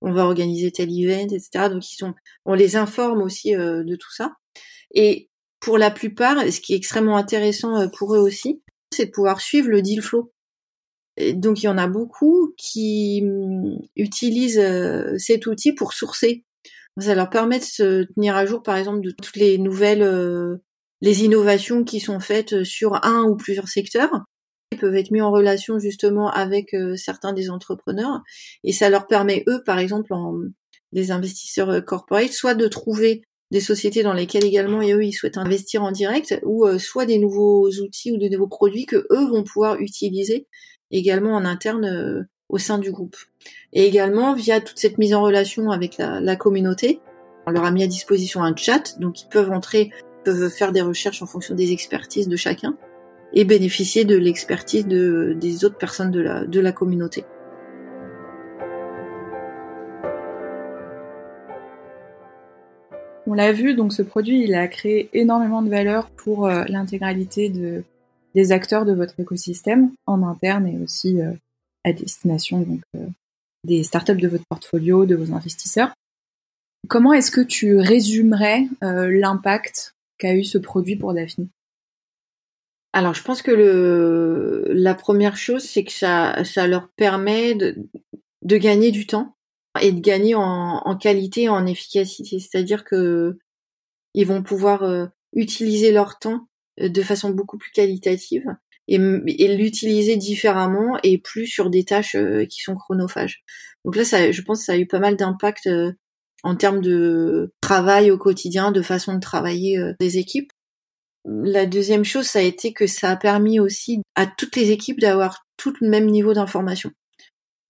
on 0.02 0.12
va 0.12 0.26
organiser 0.26 0.72
tel 0.72 0.90
event, 0.90 1.28
etc. 1.28 1.70
Donc 1.70 1.88
ils 1.88 1.96
sont, 1.96 2.16
on 2.46 2.56
les 2.56 2.76
informe 2.76 3.22
aussi 3.22 3.52
de 3.52 3.96
tout 3.96 4.12
ça. 4.12 4.34
Et 4.96 5.30
pour 5.60 5.78
la 5.78 5.92
plupart, 5.92 6.52
ce 6.52 6.60
qui 6.60 6.74
est 6.74 6.78
extrêmement 6.78 7.16
intéressant 7.16 7.88
pour 7.90 8.16
eux 8.16 8.20
aussi, 8.20 8.64
c'est 8.94 9.08
de 9.08 9.12
pouvoir 9.12 9.42
suivre 9.42 9.70
le 9.70 9.82
deal 9.82 10.02
flow. 10.02 10.32
donc 11.34 11.64
il 11.64 11.66
y 11.66 11.70
en 11.70 11.78
a 11.78 11.88
beaucoup 11.88 12.54
qui 12.58 13.22
hum, 13.24 13.80
utilisent 13.96 14.60
euh, 14.60 15.18
cet 15.18 15.48
outil 15.48 15.74
pour 15.74 15.94
sourcer. 15.94 16.46
Ça 17.00 17.16
leur 17.16 17.30
permet 17.30 17.60
de 17.60 17.64
se 17.64 18.04
tenir 18.14 18.36
à 18.36 18.46
jour, 18.46 18.64
par 18.64 18.76
exemple, 18.76 19.02
de 19.02 19.12
toutes 19.12 19.38
les 19.38 19.58
nouvelles, 19.58 20.02
euh, 20.02 20.58
les 21.00 21.24
innovations 21.24 21.86
qui 21.86 22.02
sont 22.02 22.20
faites 22.20 22.64
sur 22.64 23.06
un 23.06 23.24
ou 23.24 23.38
plusieurs 23.38 23.70
secteurs. 23.70 24.12
Ils 24.74 24.78
peuvent 24.78 24.96
être 24.96 25.12
mis 25.12 25.22
en 25.22 25.32
relation 25.32 25.80
justement 25.80 26.30
avec 26.30 26.74
euh, 26.74 26.96
certains 26.98 27.34
des 27.34 27.50
entrepreneurs, 27.50 28.22
et 28.64 28.74
ça 28.74 28.90
leur 28.90 29.08
permet 29.08 29.44
eux, 29.48 29.64
par 29.66 29.80
exemple, 29.80 30.14
en, 30.14 30.38
les 30.92 31.12
investisseurs 31.12 31.84
corporate, 31.86 32.34
soit 32.34 32.56
de 32.56 32.68
trouver 32.68 33.24
des 33.52 33.60
sociétés 33.60 34.02
dans 34.02 34.14
lesquelles 34.14 34.46
également 34.46 34.80
eux 34.82 35.04
ils 35.04 35.14
souhaitent 35.14 35.38
investir 35.38 35.84
en 35.84 35.92
direct 35.92 36.40
ou 36.44 36.66
euh, 36.66 36.80
soit 36.80 37.06
des 37.06 37.20
nouveaux 37.20 37.68
outils 37.68 38.12
ou 38.12 38.18
de 38.18 38.28
nouveaux 38.30 38.48
produits 38.48 38.86
que 38.86 39.06
eux 39.12 39.28
vont 39.30 39.44
pouvoir 39.44 39.80
utiliser 39.80 40.48
également 40.90 41.36
en 41.36 41.46
interne 41.46 41.86
euh, 41.86 42.24
au 42.50 42.58
sein 42.58 42.80
du 42.80 42.92
groupe. 42.92 43.16
Et 43.74 43.86
également 43.86 44.34
via 44.34 44.60
toute 44.62 44.80
cette 44.80 44.98
mise 44.98 45.14
en 45.14 45.22
relation 45.22 45.72
avec 45.72 45.98
la, 45.98 46.36
communauté. 46.36 47.00
On 47.48 47.52
leur 47.52 47.64
a 47.64 47.72
mis 47.72 47.84
à 47.84 47.88
disposition 47.88 48.44
un 48.44 48.54
chat, 48.56 49.00
donc 49.00 49.22
ils 49.22 49.30
peuvent 49.30 49.52
entrer, 49.52 49.90
peuvent 50.26 50.50
faire 50.50 50.74
des 50.74 50.82
recherches 50.82 51.22
en 51.22 51.26
fonction 51.26 51.56
des 51.56 51.72
expertises 51.72 52.28
de 52.28 52.36
chacun 52.36 52.78
et 53.34 53.46
bénéficier 53.46 54.04
de 54.04 54.18
l'expertise 54.18 54.86
de, 54.86 55.34
des 55.40 55.64
autres 55.64 55.78
personnes 55.78 56.12
de 56.12 56.20
la, 56.20 56.46
de 56.46 56.60
la 56.60 56.74
communauté. 56.74 57.24
On 63.32 63.34
l'a 63.34 63.54
vu, 63.54 63.76
donc 63.76 63.94
ce 63.94 64.02
produit, 64.02 64.44
il 64.44 64.54
a 64.56 64.68
créé 64.68 65.10
énormément 65.14 65.62
de 65.62 65.70
valeur 65.70 66.10
pour 66.10 66.48
euh, 66.48 66.66
l'intégralité 66.68 67.48
de, 67.48 67.86
des 68.36 68.52
acteurs 68.52 68.84
de 68.84 68.92
votre 68.92 69.18
écosystème, 69.22 69.94
en 70.06 70.22
interne 70.22 70.68
et 70.68 70.78
aussi 70.84 71.22
euh, 71.22 71.32
à 71.86 71.94
destination 71.94 72.60
donc, 72.60 72.82
euh, 72.98 73.08
des 73.64 73.84
startups 73.84 74.18
de 74.18 74.28
votre 74.28 74.44
portfolio, 74.50 75.06
de 75.06 75.16
vos 75.16 75.34
investisseurs. 75.34 75.94
Comment 76.90 77.14
est-ce 77.14 77.32
que 77.32 77.40
tu 77.40 77.78
résumerais 77.78 78.68
l'impact 78.82 79.96
qu'a 80.18 80.36
eu 80.36 80.44
ce 80.44 80.58
produit 80.58 80.98
pour 80.98 81.14
Daphne? 81.14 81.48
Alors, 82.92 83.14
je 83.14 83.24
pense 83.24 83.42
que 83.42 84.66
la 84.68 84.94
première 84.94 85.38
chose, 85.38 85.64
c'est 85.64 85.86
que 85.86 85.94
ça, 85.94 86.44
ça 86.44 86.68
leur 86.68 86.90
permet 86.98 87.56
de 87.56 88.58
gagner 88.58 88.92
du 88.92 89.08
temps 89.08 89.36
et 89.80 89.92
de 89.92 90.02
gagner 90.02 90.36
en, 90.36 90.82
en 90.84 90.98
qualité, 90.98 91.50
en 91.50 91.66
efficacité. 91.66 92.40
C'est-à-dire 92.40 92.84
que 92.84 93.38
ils 94.14 94.28
vont 94.28 94.44
pouvoir 94.44 94.84
euh, 94.84 95.06
utiliser 95.34 95.92
leur 95.92 96.20
temps 96.20 96.48
euh, 96.82 96.90
de 96.90 97.02
façon 97.02 97.30
beaucoup 97.30 97.58
plus 97.58 97.72
qualitative 97.72 98.46
et, 98.88 98.96
et 98.96 99.56
l'utiliser 99.56 100.18
différemment 100.18 100.98
et 101.04 101.18
plus 101.18 101.48
sur 101.48 101.70
des 101.70 101.86
tâches 101.86 102.16
euh, 102.16 102.46
qui 102.46 102.60
sont 102.62 102.76
chronophages. 102.76 103.44
Donc 103.86 103.96
là, 103.96 104.04
ça, 104.04 104.32
je 104.32 104.42
pense 104.42 104.60
que 104.60 104.66
ça 104.66 104.74
a 104.74 104.78
eu 104.78 104.88
pas 104.88 105.00
mal 105.00 105.16
d'impact 105.16 105.70
en 106.44 106.56
termes 106.56 106.82
de 106.82 107.52
travail 107.62 108.12
au 108.12 108.18
quotidien, 108.18 108.72
de 108.72 108.82
façon 108.82 109.16
de 109.16 109.20
travailler 109.20 109.80
des 110.00 110.20
équipes. 110.20 110.52
La 111.26 111.66
deuxième 111.66 112.04
chose, 112.04 112.28
ça 112.28 112.40
a 112.40 112.44
été 112.44 112.74
que 112.74 112.86
ça 112.86 113.10
a 113.10 113.16
permis 113.16 113.60
aussi 113.60 114.04
à 114.14 114.28
toutes 114.28 114.56
les 114.56 114.70
équipes 114.70 115.00
d'avoir 115.00 115.48
tout 115.58 115.74
le 115.82 115.90
même 115.90 116.06
niveau 116.06 116.34
d'information 116.34 116.92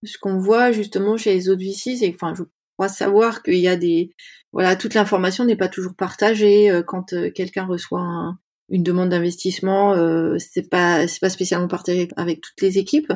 ce 0.04 0.18
qu'on 0.18 0.38
voit 0.38 0.72
justement 0.72 1.16
chez 1.16 1.34
les 1.34 1.48
autres 1.48 1.62
VC, 1.62 1.96
c'est 1.96 2.12
enfin 2.14 2.34
je 2.34 2.42
crois 2.76 2.88
savoir 2.88 3.42
qu'il 3.42 3.58
y 3.58 3.68
a 3.68 3.76
des 3.76 4.10
voilà 4.52 4.76
toute 4.76 4.94
l'information 4.94 5.44
n'est 5.44 5.56
pas 5.56 5.68
toujours 5.68 5.94
partagée 5.94 6.70
euh, 6.70 6.82
quand 6.82 7.12
euh, 7.12 7.30
quelqu'un 7.30 7.64
reçoit 7.64 8.36
une 8.68 8.82
demande 8.82 9.10
d'investissement, 9.10 9.94
euh, 9.94 10.36
c'est 10.38 10.68
pas 10.68 11.06
c'est 11.08 11.20
pas 11.20 11.30
spécialement 11.30 11.68
partagé 11.68 12.08
avec 12.16 12.40
toutes 12.40 12.60
les 12.62 12.78
équipes. 12.78 13.12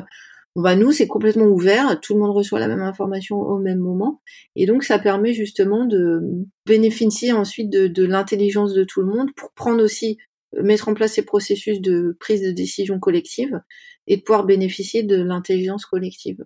Bon, 0.55 0.63
bah 0.63 0.75
nous 0.75 0.91
c'est 0.91 1.07
complètement 1.07 1.45
ouvert, 1.45 1.99
tout 2.01 2.13
le 2.13 2.19
monde 2.19 2.35
reçoit 2.35 2.59
la 2.59 2.67
même 2.67 2.81
information 2.81 3.37
au 3.37 3.59
même 3.59 3.79
moment 3.79 4.21
et 4.55 4.65
donc 4.65 4.83
ça 4.83 4.97
permet 4.97 5.33
justement 5.33 5.85
de 5.85 6.21
bénéficier 6.65 7.31
ensuite 7.31 7.69
de, 7.69 7.87
de 7.87 8.03
l'intelligence 8.03 8.73
de 8.73 8.83
tout 8.83 9.01
le 9.01 9.07
monde 9.07 9.29
pour 9.35 9.51
prendre 9.53 9.83
aussi 9.83 10.17
mettre 10.59 10.89
en 10.89 10.93
place 10.93 11.13
ces 11.13 11.25
processus 11.25 11.81
de 11.81 12.15
prise 12.19 12.41
de 12.41 12.51
décision 12.51 12.99
collective 12.99 13.61
et 14.07 14.17
de 14.17 14.21
pouvoir 14.21 14.45
bénéficier 14.45 15.03
de 15.03 15.21
l'intelligence 15.21 15.85
collective. 15.85 16.43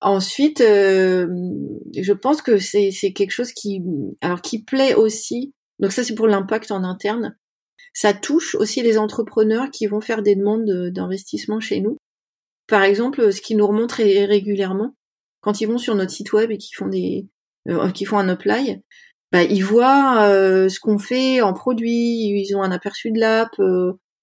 Ensuite, 0.00 0.60
euh, 0.60 1.26
je 1.96 2.12
pense 2.12 2.40
que 2.40 2.58
c'est 2.58 2.92
quelque 3.14 3.32
chose 3.32 3.52
qui, 3.52 3.82
alors 4.20 4.42
qui 4.42 4.62
plaît 4.62 4.94
aussi. 4.94 5.54
Donc 5.80 5.92
ça, 5.92 6.04
c'est 6.04 6.14
pour 6.14 6.28
l'impact 6.28 6.70
en 6.70 6.84
interne. 6.84 7.36
Ça 7.94 8.12
touche 8.12 8.54
aussi 8.54 8.82
les 8.82 8.96
entrepreneurs 8.96 9.70
qui 9.70 9.86
vont 9.86 10.00
faire 10.00 10.22
des 10.22 10.36
demandes 10.36 10.70
d'investissement 10.92 11.58
chez 11.58 11.80
nous. 11.80 11.96
Par 12.68 12.82
exemple, 12.82 13.32
ce 13.32 13.40
qui 13.40 13.56
nous 13.56 13.66
remonte 13.66 13.92
régulièrement, 13.92 14.94
quand 15.40 15.60
ils 15.60 15.66
vont 15.66 15.78
sur 15.78 15.94
notre 15.96 16.12
site 16.12 16.32
web 16.32 16.50
et 16.50 16.58
qu'ils 16.58 16.76
font 16.76 16.88
des, 16.88 17.26
euh, 17.68 17.90
qui 17.90 18.04
font 18.04 18.18
un 18.18 18.28
apply, 18.28 18.80
bah, 19.32 19.42
ils 19.42 19.64
voient 19.64 20.28
euh, 20.28 20.68
ce 20.68 20.78
qu'on 20.78 20.98
fait 20.98 21.40
en 21.40 21.54
produit, 21.54 21.90
ils 21.90 22.54
ont 22.54 22.62
un 22.62 22.70
aperçu 22.70 23.10
de 23.10 23.18
l'app, 23.18 23.50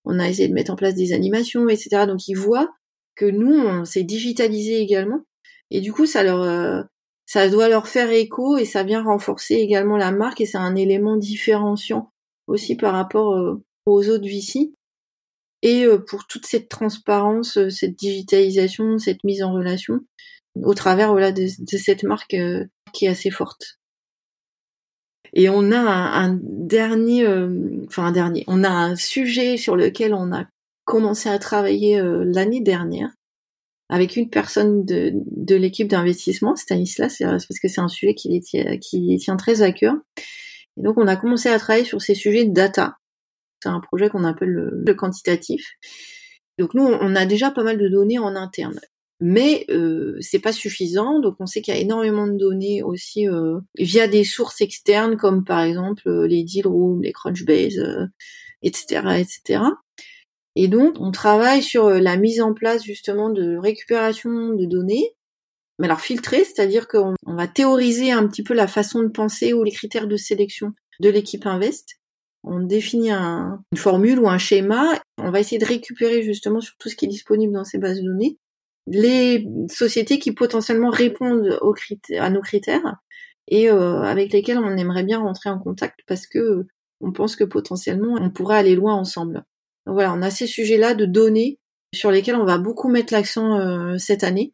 on 0.05 0.19
a 0.19 0.30
essayé 0.30 0.47
de 0.47 0.53
mettre 0.53 0.71
en 0.71 0.76
place 0.76 0.95
des 0.95 1.11
animations, 1.11 1.67
etc. 1.67 2.05
Donc 2.07 2.28
ils 2.28 2.38
voient 2.38 2.69
que 3.15 3.26
nous, 3.26 3.57
on 3.57 3.84
s'est 3.84 4.03
digitalisé 4.03 4.80
également 4.80 5.26
et 5.72 5.82
du 5.82 5.91
coup, 5.91 6.05
ça 6.05 6.24
leur, 6.24 6.41
euh, 6.41 6.84
ça 7.26 7.49
doit 7.49 7.70
leur 7.70 7.88
faire 7.88 8.11
écho 8.11 8.57
et 8.57 8.66
ça 8.66 8.84
vient 8.84 9.03
renforcer 9.03 9.55
également 9.55 9.97
la 9.97 10.11
marque 10.11 10.41
et 10.41 10.45
c'est 10.45 10.57
un 10.57 10.76
élément 10.76 11.18
différenciant 11.18 12.11
aussi 12.47 12.76
par 12.76 12.93
rapport 12.93 13.34
euh, 13.34 13.63
aux 13.86 14.07
autres 14.09 14.28
VC. 14.28 14.74
Et 15.61 15.86
euh, 15.86 15.97
pour 15.97 16.28
toute 16.28 16.45
cette 16.45 16.70
transparence, 16.70 17.57
cette 17.70 17.95
digitalisation, 17.95 18.99
cette 18.99 19.24
mise 19.24 19.41
en 19.41 19.53
relation, 19.53 20.01
au 20.61 20.74
travers 20.74 21.11
voilà 21.11 21.32
de, 21.32 21.47
cette 21.47 22.03
marque 22.03 22.36
qui 22.93 23.05
est 23.05 23.09
assez 23.09 23.32
forte. 23.32 23.80
Et 25.34 25.49
on 25.49 25.72
a 25.72 25.80
un, 25.80 26.39
dernier, 26.41 27.28
enfin 27.88 28.05
un 28.05 28.11
dernier, 28.13 28.45
on 28.47 28.63
a 28.63 28.70
un 28.70 28.95
sujet 28.95 29.57
sur 29.57 29.76
lequel 29.76 30.13
on 30.13 30.32
a 30.32 30.45
commencé 30.86 31.28
à 31.28 31.39
travailler 31.39 31.99
l'année 32.01 32.61
dernière, 32.61 33.11
avec 33.90 34.16
une 34.16 34.30
personne 34.30 34.86
de, 34.86 35.12
de 35.14 35.56
l'équipe 35.56 35.88
d'investissement, 35.88 36.56
Stanislas, 36.56 37.18
parce 37.20 37.60
que 37.62 37.68
c'est 37.68 37.82
un 37.82 37.88
sujet 37.88 38.16
qui 38.16 38.42
qui 38.82 39.18
tient 39.18 39.38
très 39.38 39.62
à 39.62 39.72
cœur. 39.72 39.96
Et 40.78 40.82
donc 40.82 40.98
on 40.98 41.08
a 41.08 41.16
commencé 41.16 41.50
à 41.50 41.60
travailler 41.60 41.86
sur 41.86 42.02
ces 42.02 42.16
sujets 42.16 42.46
de 42.46 42.54
data. 42.54 42.98
C'est 43.62 43.70
un 43.70 43.80
projet 43.80 44.10
qu'on 44.10 44.24
appelle 44.24 44.50
le, 44.50 44.94
quantitatif. 44.94 45.74
Donc 46.60 46.74
nous, 46.74 46.84
on 46.84 47.16
a 47.16 47.26
déjà 47.26 47.52
pas 47.52 47.64
mal 47.64 47.78
de 47.78 47.88
données 47.88 48.20
en 48.20 48.36
interne. 48.36 48.80
Mais 49.22 49.66
euh, 49.70 50.18
c'est 50.20 50.40
pas 50.40 50.52
suffisant, 50.52 51.20
donc 51.20 51.38
on 51.40 51.46
sait 51.46 51.62
qu'il 51.62 51.74
y 51.74 51.78
a 51.78 51.80
énormément 51.80 52.28
de 52.28 52.38
données 52.38 52.84
aussi 52.84 53.30
euh, 53.30 53.60
via 53.78 54.10
des 54.10 54.26
sources 54.26 54.60
externes 54.60 55.16
comme 55.16 55.46
par 55.46 55.62
exemple 55.62 56.04
euh, 56.08 56.28
les 56.28 56.44
deal 56.44 56.68
rooms, 56.68 57.02
les 57.02 57.14
Crunchbase, 57.14 58.10
etc., 58.62 59.02
euh, 59.06 59.12
etc. 59.14 59.62
Et 60.56 60.68
donc, 60.68 60.95
on 60.99 61.12
travaille 61.12 61.62
sur 61.62 61.86
euh, 61.86 61.99
la 61.99 62.18
mise 62.18 62.41
en 62.41 62.53
place 62.53 62.84
justement 62.84 63.30
de 63.30 63.58
récupération 63.58 64.53
de 64.53 64.66
données, 64.66 65.12
mais 65.80 65.88
alors 65.88 65.99
filtrées, 65.99 66.45
c'est-à-dire 66.45 66.88
qu'on 66.88 67.16
va 67.26 67.47
théoriser 67.47 68.12
un 68.12 68.28
petit 68.28 68.43
peu 68.43 68.53
la 68.53 68.68
façon 68.68 69.01
de 69.03 69.10
penser 69.10 69.53
ou 69.53 69.64
les 69.64 69.72
critères 69.72 70.08
de 70.08 70.16
sélection 70.16 70.72
de 71.01 71.10
l'équipe 71.10 71.45
Invest. 71.45 71.95
On 72.43 72.62
définit 72.62 73.12
une 73.12 73.58
formule 73.76 74.20
ou 74.20 74.30
un 74.30 74.38
schéma. 74.38 75.01
On 75.18 75.32
va 75.32 75.39
essayer 75.39 75.58
de 75.58 75.66
récupérer 75.66 76.22
justement 76.22 76.62
sur 76.62 76.76
tout 76.78 76.89
ce 76.89 76.95
qui 76.95 77.06
est 77.06 77.10
disponible 77.10 77.53
dans 77.53 77.64
ces 77.64 77.80
bases 77.80 77.97
de 77.97 78.06
données 78.06 78.38
les 78.88 79.47
sociétés 79.70 80.20
qui 80.20 80.32
potentiellement 80.32 80.89
répondent 80.89 81.60
à 82.20 82.30
nos 82.30 82.41
critères 82.41 82.95
et 83.47 83.70
euh, 83.70 84.01
avec 84.01 84.32
lesquelles 84.34 84.60
on 84.60 84.78
aimerait 84.78 85.03
bien 85.03 85.20
rentrer 85.20 85.49
en 85.49 85.60
contact 85.60 85.99
parce 86.08 86.28
que 86.28 86.66
on 87.01 87.12
pense 87.12 87.36
que 87.36 87.43
potentiellement 87.43 88.18
on 88.20 88.30
pourrait 88.30 88.58
aller 88.58 88.76
loin 88.76 88.93
ensemble 88.93 89.43
voilà, 89.86 90.14
on 90.14 90.22
a 90.22 90.32
ces 90.32 90.48
sujets-là 90.48 90.94
de 90.94 91.06
données 91.06 91.60
sur 91.94 92.12
lesquels 92.12 92.36
on 92.36 92.46
va 92.46 92.58
beaucoup 92.58 92.90
mettre 92.90 93.14
l'accent 93.14 93.60
euh, 93.60 93.98
cette 93.98 94.24
année. 94.24 94.54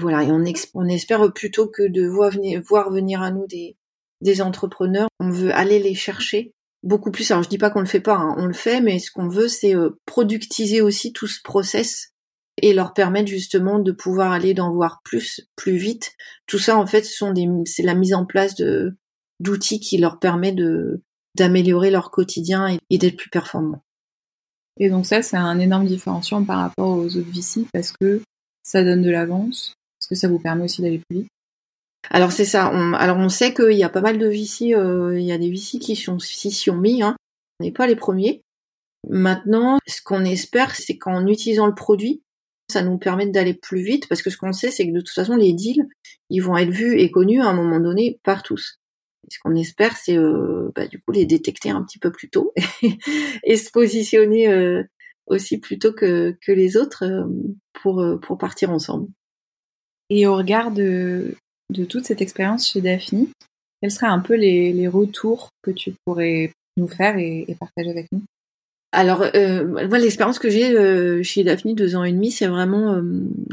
voilà, 0.00 0.22
et 0.22 0.30
on, 0.30 0.44
espère 0.86 1.32
plutôt 1.32 1.68
que 1.68 1.82
de 1.82 2.06
voir 2.06 2.90
venir, 2.90 3.22
à 3.22 3.30
nous 3.30 3.46
des, 3.46 3.76
des 4.20 4.40
entrepreneurs, 4.42 5.08
on 5.20 5.30
veut 5.30 5.52
aller 5.54 5.78
les 5.78 5.94
chercher 5.94 6.52
beaucoup 6.82 7.10
plus. 7.10 7.30
Alors 7.30 7.42
je 7.42 7.48
dis 7.48 7.58
pas 7.58 7.70
qu'on 7.70 7.80
le 7.80 7.86
fait 7.86 8.00
pas, 8.00 8.16
hein, 8.16 8.34
on 8.38 8.46
le 8.46 8.52
fait, 8.52 8.80
mais 8.80 8.98
ce 8.98 9.10
qu'on 9.10 9.28
veut 9.28 9.48
c'est 9.48 9.74
euh, 9.74 9.98
productiser 10.06 10.80
aussi 10.80 11.12
tout 11.12 11.26
ce 11.26 11.40
process 11.42 12.12
et 12.60 12.74
leur 12.74 12.92
permettre 12.92 13.28
justement 13.28 13.78
de 13.78 13.92
pouvoir 13.92 14.32
aller 14.32 14.52
d'en 14.52 14.72
voir 14.72 15.00
plus, 15.04 15.40
plus 15.56 15.76
vite. 15.76 16.12
Tout 16.46 16.58
ça 16.58 16.76
en 16.76 16.86
fait, 16.86 17.04
c'est 17.04 17.82
la 17.82 17.94
mise 17.94 18.14
en 18.14 18.26
place 18.26 18.54
d'outils 19.40 19.80
qui 19.80 19.98
leur 19.98 20.18
permet 20.18 20.52
de 20.52 21.02
d'améliorer 21.34 21.90
leur 21.90 22.10
quotidien 22.10 22.76
et 22.90 22.98
d'être 22.98 23.16
plus 23.16 23.30
performants. 23.30 23.82
Et 24.78 24.88
donc 24.88 25.06
ça, 25.06 25.22
c'est 25.22 25.36
un 25.36 25.58
énorme 25.58 25.86
différenciant 25.86 26.44
par 26.44 26.58
rapport 26.58 26.96
aux 26.96 27.16
autres 27.16 27.30
VC 27.30 27.66
parce 27.72 27.92
que 27.92 28.22
ça 28.62 28.82
donne 28.84 29.02
de 29.02 29.10
l'avance, 29.10 29.74
parce 29.98 30.08
que 30.08 30.14
ça 30.14 30.28
vous 30.28 30.38
permet 30.38 30.64
aussi 30.64 30.82
d'aller 30.82 31.00
plus 31.08 31.20
vite. 31.20 31.28
Alors 32.10 32.32
c'est 32.32 32.44
ça. 32.44 32.66
alors 32.96 33.16
on 33.18 33.28
sait 33.28 33.54
qu'il 33.54 33.76
y 33.76 33.84
a 33.84 33.88
pas 33.88 34.00
mal 34.00 34.18
de 34.18 34.26
VC, 34.26 34.74
euh, 34.74 35.18
il 35.18 35.24
y 35.24 35.32
a 35.32 35.38
des 35.38 35.50
VC 35.50 35.78
qui 35.78 35.94
sont, 35.94 36.18
si 36.18 36.70
ont 36.70 36.76
mis. 36.76 37.02
Hein. 37.02 37.16
On 37.60 37.64
n'est 37.64 37.72
pas 37.72 37.86
les 37.86 37.96
premiers. 37.96 38.42
Maintenant, 39.08 39.78
ce 39.86 40.00
qu'on 40.02 40.24
espère, 40.24 40.74
c'est 40.74 40.96
qu'en 40.96 41.26
utilisant 41.26 41.66
le 41.66 41.74
produit, 41.74 42.22
ça 42.70 42.82
nous 42.82 42.98
permet 42.98 43.26
d'aller 43.26 43.54
plus 43.54 43.82
vite 43.82 44.08
parce 44.08 44.22
que 44.22 44.30
ce 44.30 44.36
qu'on 44.36 44.52
sait, 44.52 44.70
c'est 44.70 44.86
que 44.86 44.92
de 44.92 45.00
toute 45.00 45.14
façon, 45.14 45.36
les 45.36 45.52
deals, 45.52 45.86
ils 46.30 46.40
vont 46.40 46.56
être 46.56 46.70
vus 46.70 46.98
et 46.98 47.10
connus 47.10 47.40
à 47.40 47.46
un 47.46 47.52
moment 47.52 47.80
donné 47.80 48.18
par 48.24 48.42
tous 48.42 48.78
ce 49.32 49.38
qu'on 49.38 49.54
espère, 49.54 49.96
c'est 49.96 50.16
euh, 50.16 50.70
bah, 50.74 50.86
du 50.86 51.00
coup 51.00 51.12
les 51.12 51.26
détecter 51.26 51.70
un 51.70 51.82
petit 51.82 51.98
peu 51.98 52.12
plus 52.12 52.28
tôt 52.28 52.52
et 53.44 53.56
se 53.56 53.70
positionner 53.70 54.48
euh, 54.48 54.82
aussi 55.26 55.58
plus 55.58 55.78
tôt 55.78 55.92
que, 55.92 56.36
que 56.40 56.52
les 56.52 56.76
autres 56.76 57.04
euh, 57.04 57.26
pour, 57.72 58.04
pour 58.20 58.38
partir 58.38 58.70
ensemble. 58.70 59.08
Et 60.10 60.26
au 60.26 60.36
regard 60.36 60.70
de, 60.70 61.34
de 61.70 61.84
toute 61.84 62.04
cette 62.04 62.20
expérience 62.20 62.68
chez 62.68 62.80
Daphne, 62.80 63.26
quels 63.80 63.90
seraient 63.90 64.06
un 64.06 64.20
peu 64.20 64.34
les, 64.34 64.72
les, 64.72 64.88
retours 64.88 65.48
que 65.62 65.70
tu 65.70 65.94
pourrais 66.04 66.52
nous 66.76 66.88
faire 66.88 67.16
et, 67.16 67.44
et 67.48 67.54
partager 67.54 67.90
avec 67.90 68.06
nous? 68.12 68.22
Alors, 68.92 69.24
euh, 69.34 69.88
moi, 69.88 69.98
l'expérience 69.98 70.38
que 70.38 70.50
j'ai 70.50 70.76
euh, 70.76 71.22
chez 71.22 71.44
Daphne, 71.44 71.74
deux 71.74 71.96
ans 71.96 72.04
et 72.04 72.12
demi, 72.12 72.30
c'est 72.30 72.46
vraiment, 72.46 72.92
euh, 72.92 73.02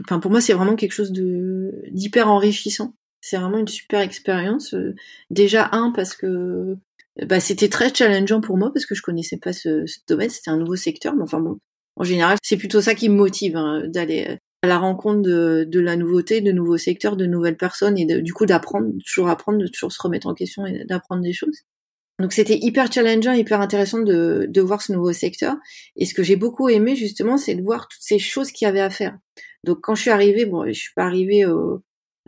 enfin 0.01 0.19
pour 0.19 0.32
moi, 0.32 0.41
c'est 0.41 0.53
vraiment 0.53 0.75
quelque 0.75 0.91
chose 0.91 1.13
de 1.13 1.71
d'hyper 1.91 2.30
enrichissant. 2.30 2.93
C'est 3.22 3.38
vraiment 3.38 3.57
une 3.57 3.67
super 3.67 3.99
expérience. 3.99 4.74
Euh, 4.74 4.95
déjà 5.30 5.70
un 5.72 5.91
parce 5.91 6.15
que 6.15 6.78
bah, 7.26 7.39
c'était 7.39 7.70
très 7.70 7.93
challengeant 7.93 8.41
pour 8.41 8.57
moi 8.57 8.72
parce 8.74 8.86
que 8.86 8.95
je 8.95 9.01
connaissais 9.01 9.38
pas 9.38 9.53
ce, 9.53 9.86
ce 9.86 9.99
domaine, 10.07 10.30
c'était 10.30 10.51
un 10.51 10.57
nouveau 10.57 10.76
secteur. 10.76 11.15
Mais 11.15 11.24
enfin 11.24 11.39
bon, 11.39 11.59
en 11.95 12.03
général, 12.03 12.38
c'est 12.43 12.57
plutôt 12.57 12.82
ça 12.82 12.95
qui 12.95 13.09
me 13.09 13.15
motive 13.15 13.57
hein, 13.57 13.84
d'aller 13.88 14.39
à 14.61 14.67
la 14.67 14.78
rencontre 14.78 15.22
de, 15.22 15.65
de, 15.67 15.80
la 15.80 15.95
nouveauté, 15.95 16.41
de 16.41 16.51
nouveaux 16.51 16.78
secteurs, 16.78 17.15
de 17.15 17.26
nouvelles 17.26 17.57
personnes 17.57 17.97
et 17.97 18.05
de, 18.05 18.20
du 18.20 18.34
coup 18.34 18.45
d'apprendre, 18.45 18.91
toujours 19.05 19.30
apprendre, 19.30 19.57
de 19.57 19.67
toujours 19.67 19.91
se 19.91 20.01
remettre 20.01 20.28
en 20.28 20.34
question 20.34 20.65
et 20.65 20.86
d'apprendre 20.86 21.22
des 21.22 21.34
choses. 21.34 21.63
Donc 22.20 22.34
c'était 22.34 22.57
hyper 22.57 22.91
challengeant, 22.91 23.32
hyper 23.32 23.61
intéressant 23.61 23.99
de, 23.99 24.45
de 24.49 24.61
voir 24.61 24.82
ce 24.82 24.91
nouveau 24.91 25.13
secteur. 25.13 25.55
Et 25.95 26.05
ce 26.05 26.13
que 26.13 26.24
j'ai 26.24 26.36
beaucoup 26.36 26.67
aimé 26.67 26.95
justement, 26.95 27.38
c'est 27.38 27.55
de 27.55 27.63
voir 27.63 27.88
toutes 27.88 28.01
ces 28.01 28.20
choses 28.20 28.51
qu'il 28.51 28.65
y 28.65 28.70
avait 28.70 28.82
à 28.82 28.89
faire. 28.89 29.17
Donc 29.63 29.80
quand 29.82 29.95
je 29.95 30.01
suis 30.01 30.11
arrivée, 30.11 30.45
bon, 30.45 30.65
je 30.67 30.74
suis 30.74 30.93
pas 30.93 31.05
arrivée 31.05 31.45
euh, 31.45 31.78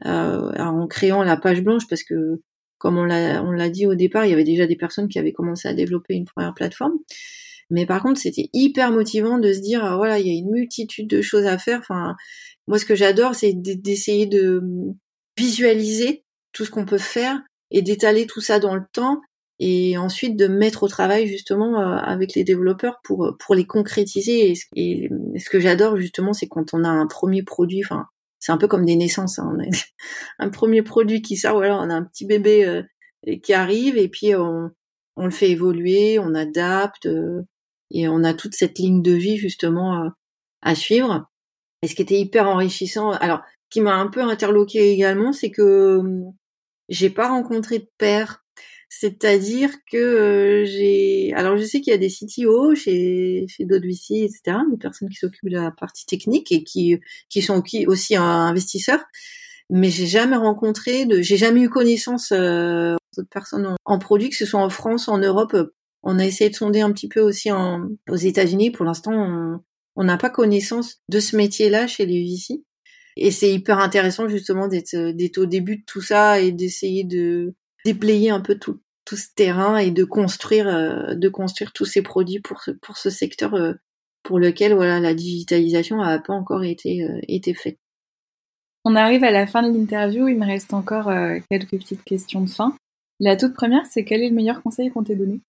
en 0.04 0.88
créant 0.88 1.24
la 1.24 1.38
page 1.38 1.62
blanche 1.62 1.88
parce 1.88 2.04
que 2.04 2.42
comme 2.78 2.98
on 2.98 3.06
l'a 3.06 3.70
dit 3.70 3.86
au 3.86 3.94
départ, 3.94 4.26
il 4.26 4.32
y 4.32 4.34
avait 4.34 4.44
déjà 4.44 4.66
des 4.66 4.76
personnes 4.76 5.08
qui 5.08 5.20
avaient 5.20 5.34
commencé 5.34 5.68
à 5.68 5.74
développer 5.74 6.16
une 6.16 6.26
première 6.26 6.56
plateforme. 6.56 6.94
Mais 7.70 7.86
par 7.86 8.02
contre, 8.02 8.20
c'était 8.20 8.50
hyper 8.54 8.92
motivant 8.92 9.38
de 9.38 9.54
se 9.54 9.60
dire 9.60 9.86
ah, 9.86 9.96
voilà, 9.96 10.20
il 10.20 10.28
y 10.28 10.30
a 10.30 10.34
une 10.34 10.50
multitude 10.50 11.08
de 11.08 11.22
choses 11.22 11.46
à 11.46 11.58
faire. 11.58 11.80
Enfin, 11.80 12.16
moi 12.68 12.80
ce 12.80 12.86
que 12.86 12.96
j'adore, 12.96 13.36
c'est 13.36 13.54
d'essayer 13.54 14.26
de 14.26 14.62
visualiser 15.38 16.24
tout 16.54 16.66
ce 16.66 16.72
qu'on 16.72 16.86
peut 16.86 16.98
faire 16.98 17.42
et 17.70 17.82
d'étaler 17.82 18.28
tout 18.28 18.42
ça 18.42 18.60
dans 18.60 18.76
le 18.76 18.84
temps 18.92 19.22
et 19.60 19.98
ensuite 19.98 20.36
de 20.36 20.48
mettre 20.48 20.84
au 20.84 20.88
travail 20.88 21.28
justement 21.28 21.80
euh, 21.80 21.98
avec 21.98 22.34
les 22.34 22.44
développeurs 22.44 23.00
pour 23.04 23.26
euh, 23.26 23.38
pour 23.40 23.56
les 23.56 23.66
concrétiser 23.66 24.52
et, 24.76 25.10
ce 25.40 25.50
que 25.50 25.60
j'adore 25.60 25.98
justement 25.98 26.34
c'est 26.34 26.48
quand 26.48 26.74
on 26.74 26.84
a 26.84 26.90
un 26.90 27.08
premier 27.08 27.44
produit 27.44 27.84
enfin 27.86 28.08
c'est 28.42 28.52
un 28.52 28.58
peu 28.58 28.68
comme 28.68 28.84
des 28.84 28.98
naissances 28.98 29.40
hein, 29.40 29.50
on 29.56 29.64
a 29.64 29.66
un 30.40 30.50
premier 30.50 30.82
produit 30.82 31.22
qui 31.22 31.38
sort 31.38 31.56
voilà 31.56 31.78
on 31.78 31.90
a 31.90 31.96
un 31.96 32.04
petit 32.04 32.26
bébé 32.26 32.66
euh, 32.66 32.84
qui 33.42 33.54
arrive 33.54 33.98
et 33.98 34.10
puis 34.10 34.36
on, 34.36 34.70
on 35.16 35.26
le 35.26 35.32
fait 35.32 35.52
évoluer 35.52 36.20
on 36.20 36.36
adapte 36.36 37.08
et 37.92 38.08
on 38.08 38.24
a 38.24 38.34
toute 38.34 38.56
cette 38.56 38.80
ligne 38.80 39.02
de 39.02 39.12
vie 39.12 39.38
justement 39.38 40.12
à 40.62 40.76
suivre. 40.76 41.30
Et 41.82 41.88
ce 41.88 41.96
qui 41.96 42.02
était 42.02 42.20
hyper 42.20 42.48
enrichissant 42.48 43.12
alors 43.12 43.42
qui 43.70 43.82
m'a 43.82 43.96
un 43.96 44.08
peu 44.08 44.22
interloqué 44.22 44.92
également 44.92 45.34
c'est 45.34 45.52
que 45.52 46.02
j'ai 46.90 47.10
pas 47.10 47.30
rencontré 47.30 47.80
de 47.80 47.90
père 47.98 48.44
c'est-à-dire 48.94 49.72
que 49.90 49.98
euh, 49.98 50.66
j'ai, 50.66 51.32
alors 51.34 51.56
je 51.56 51.64
sais 51.64 51.80
qu'il 51.80 51.92
y 51.92 51.96
a 51.96 51.98
des 51.98 52.10
CTO 52.10 52.76
chez 52.76 53.46
chez 53.48 53.64
d'autres 53.64 53.88
VC, 53.88 54.26
etc., 54.26 54.58
des 54.70 54.78
personnes 54.78 55.08
qui 55.08 55.16
s'occupent 55.16 55.50
de 55.50 55.58
la 55.58 55.72
partie 55.72 56.06
technique 56.06 56.52
et 56.52 56.66
qui 56.66 57.00
qui 57.30 57.42
sont 57.42 57.64
aussi 57.88 58.18
investisseurs, 58.18 59.02
mais 59.70 59.90
j'ai 59.90 60.08
jamais 60.08 60.36
rencontré 60.36 61.06
de, 61.06 61.22
j'ai 61.22 61.38
jamais 61.38 61.62
eu 61.62 61.70
connaissance 61.70 62.34
euh, 62.34 62.98
d'autres 63.16 63.30
personnes 63.30 63.78
en, 63.86 63.98
produit, 63.98 64.30
que 64.30 64.36
ce 64.36 64.46
soit 64.46 64.60
en 64.60 64.70
France, 64.70 65.08
en 65.08 65.20
Europe. 65.20 65.56
On 66.04 66.20
a 66.20 66.26
essayé 66.26 66.50
de 66.50 66.56
sonder 66.56 66.82
un 66.82 66.92
petit 66.92 67.08
peu 67.08 67.22
aussi 67.22 67.50
en, 67.50 67.88
aux 68.10 68.18
États-Unis. 68.18 68.72
Pour 68.72 68.84
l'instant, 68.86 69.62
on 69.96 70.04
n'a 70.04 70.18
pas 70.18 70.30
connaissance 70.30 70.98
de 71.08 71.22
ce 71.22 71.38
métier-là 71.38 71.88
chez 71.88 72.06
les 72.06 72.26
VC. 72.26 72.62
Et 73.16 73.32
c'est 73.32 73.54
hyper 73.54 73.80
intéressant 73.80 74.28
justement 74.28 74.68
d'être 74.68 75.38
au 75.38 75.46
début 75.46 75.78
de 75.78 75.84
tout 75.88 76.02
ça 76.02 76.42
et 76.42 76.52
d'essayer 76.52 77.06
de 77.06 77.56
déblayer 77.86 78.30
un 78.30 78.42
peu 78.42 78.58
tout, 78.58 78.80
tout 79.06 79.18
ce 79.18 79.28
terrain 79.36 79.78
et 79.78 79.92
de 79.92 80.04
construire 80.04 80.68
euh, 80.68 81.16
de 81.16 81.30
construire 81.30 81.72
tous 81.74 81.86
ces 81.86 82.02
produits 82.02 82.40
pour 82.40 82.62
ce 82.62 82.72
pour 82.72 82.98
ce 82.98 83.10
secteur 83.10 83.54
euh, 83.56 83.74
pour 84.24 84.40
lequel 84.40 84.74
voilà 84.74 85.00
la 85.00 85.14
digitalisation 85.14 85.98
n'a 85.98 86.20
pas 86.20 86.34
encore 86.34 86.64
été 86.64 87.04
euh, 87.04 87.20
été 87.28 87.54
faite. 87.54 87.78
On 88.84 88.96
arrive 88.96 89.24
à 89.24 89.32
la 89.32 89.48
fin 89.48 89.62
de 89.62 89.78
l'interview, 89.78 90.28
il 90.28 90.38
me 90.38 90.46
reste 90.46 90.74
encore 90.74 91.12
quelques 91.52 91.78
petites 91.78 92.04
questions 92.04 92.42
de 92.42 92.50
fin. 92.50 92.76
La 93.20 93.38
toute 93.38 93.54
première, 93.54 93.86
c'est 93.86 94.04
quel 94.04 94.24
est 94.24 94.30
le 94.30 94.36
meilleur 94.36 94.64
conseil 94.64 94.90
qu'on 94.90 95.04
t'ait 95.04 95.16
donné? 95.16 95.42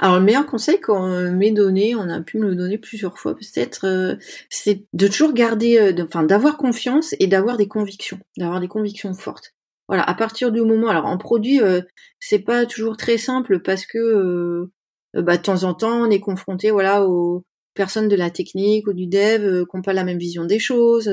Alors 0.00 0.18
le 0.18 0.24
meilleur 0.24 0.46
conseil 0.46 0.80
qu'on 0.80 1.30
m'ait 1.30 1.52
donné, 1.52 1.94
on 1.94 2.08
a 2.08 2.20
pu 2.20 2.38
me 2.38 2.48
le 2.48 2.56
donner 2.56 2.76
plusieurs 2.76 3.18
fois 3.18 3.36
peut-être, 3.36 4.18
c'est 4.50 4.84
de 4.92 5.06
toujours 5.06 5.32
garder, 5.32 5.94
enfin 6.02 6.24
d'avoir 6.24 6.56
confiance 6.56 7.14
et 7.20 7.28
d'avoir 7.28 7.56
des 7.56 7.68
convictions, 7.68 8.18
d'avoir 8.36 8.58
des 8.58 8.66
convictions 8.66 9.14
fortes 9.14 9.55
voilà, 9.88 10.02
à 10.02 10.14
partir 10.14 10.50
du 10.52 10.60
moment, 10.62 10.88
alors 10.88 11.06
en 11.06 11.18
produit, 11.18 11.60
euh, 11.60 11.80
c'est 12.18 12.40
pas 12.40 12.66
toujours 12.66 12.96
très 12.96 13.18
simple 13.18 13.60
parce 13.60 13.86
que 13.86 13.98
euh, 13.98 14.72
bah, 15.14 15.36
de 15.36 15.42
temps 15.42 15.64
en 15.64 15.74
temps, 15.74 16.02
on 16.02 16.10
est 16.10 16.20
confronté, 16.20 16.70
voilà, 16.70 17.06
aux 17.06 17.44
personnes 17.74 18.08
de 18.08 18.16
la 18.16 18.30
technique 18.30 18.86
ou 18.88 18.92
du 18.94 19.06
dev 19.06 19.44
euh, 19.44 19.64
qui 19.64 19.76
n'ont 19.76 19.82
pas 19.82 19.92
la 19.92 20.02
même 20.04 20.18
vision 20.18 20.44
des 20.44 20.58
choses 20.58 21.08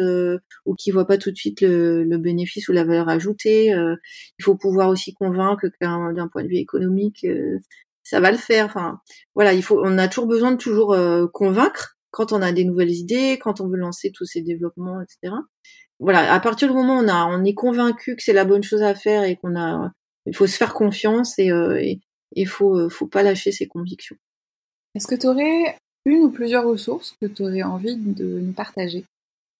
ou 0.65 0.75
qui 0.75 0.91
voient 0.91 1.05
pas 1.07 1.17
tout 1.17 1.31
de 1.31 1.35
suite 1.35 1.61
le, 1.61 2.17
bénéfice 2.17 2.67
ou 2.69 2.73
la 2.73 2.83
valeur 2.85 3.09
ajoutée. 3.09 3.67
il 3.67 4.43
faut 4.43 4.55
pouvoir 4.55 4.89
aussi 4.89 5.13
convaincre 5.13 5.67
d'un 5.81 6.27
point 6.31 6.43
de 6.43 6.47
vue 6.47 6.57
économique, 6.57 7.27
ça 8.03 8.19
va 8.19 8.31
le 8.31 8.37
faire. 8.37 8.65
Enfin, 8.65 8.99
voilà, 9.35 9.53
il 9.53 9.63
faut, 9.63 9.81
on 9.83 9.97
a 9.97 10.07
toujours 10.07 10.27
besoin 10.27 10.51
de 10.51 10.57
toujours 10.57 10.97
convaincre 11.33 11.97
quand 12.11 12.31
on 12.33 12.41
a 12.41 12.51
des 12.51 12.63
nouvelles 12.65 12.91
idées, 12.91 13.39
quand 13.41 13.61
on 13.61 13.67
veut 13.67 13.77
lancer 13.77 14.11
tous 14.11 14.25
ces 14.25 14.41
développements, 14.41 15.01
etc 15.01 15.33
voilà, 16.03 16.33
à 16.33 16.39
partir 16.41 16.67
du 16.67 16.73
moment 16.73 16.99
où 16.99 17.03
on 17.03 17.07
a, 17.07 17.25
on 17.25 17.45
est 17.45 17.53
convaincu 17.53 18.15
que 18.15 18.21
c'est 18.21 18.33
la 18.33 18.43
bonne 18.43 18.61
chose 18.61 18.83
à 18.83 18.93
faire 18.93 19.23
et 19.23 19.37
qu'on 19.37 19.55
a, 19.55 19.91
il 20.25 20.35
faut 20.35 20.47
se 20.47 20.57
faire 20.57 20.73
confiance 20.73 21.39
et 21.39 21.49
euh, 21.49 21.81
il 22.35 22.47
faut, 22.47 22.77
euh, 22.77 22.89
faut 22.89 23.07
pas 23.07 23.23
lâcher 23.23 23.53
ses 23.53 23.67
convictions. 23.67 24.17
Est-ce 24.95 25.07
que 25.07 25.15
tu 25.15 25.27
aurais 25.27 25.77
une 26.05 26.23
ou 26.23 26.29
plusieurs 26.29 26.65
ressources 26.65 27.15
que 27.21 27.27
tu 27.27 27.43
aurais 27.43 27.63
envie 27.63 27.95
de 27.95 28.39
nous 28.39 28.51
partager? 28.51 29.05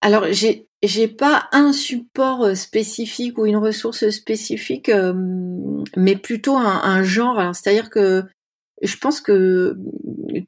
Alors, 0.02 0.26
j'ai, 0.32 0.66
j'ai 0.82 1.08
pas 1.08 1.48
un 1.52 1.72
support 1.72 2.44
euh, 2.44 2.54
spécifique 2.54 3.38
ou 3.38 3.46
une 3.46 3.56
ressource 3.56 4.10
spécifique, 4.10 4.90
mais 5.96 6.16
plutôt 6.16 6.58
un, 6.58 6.82
un 6.84 7.02
genre. 7.02 7.54
c'est-à-dire 7.54 7.88
que 7.88 8.22
je 8.82 8.96
pense 8.98 9.22
que 9.22 9.78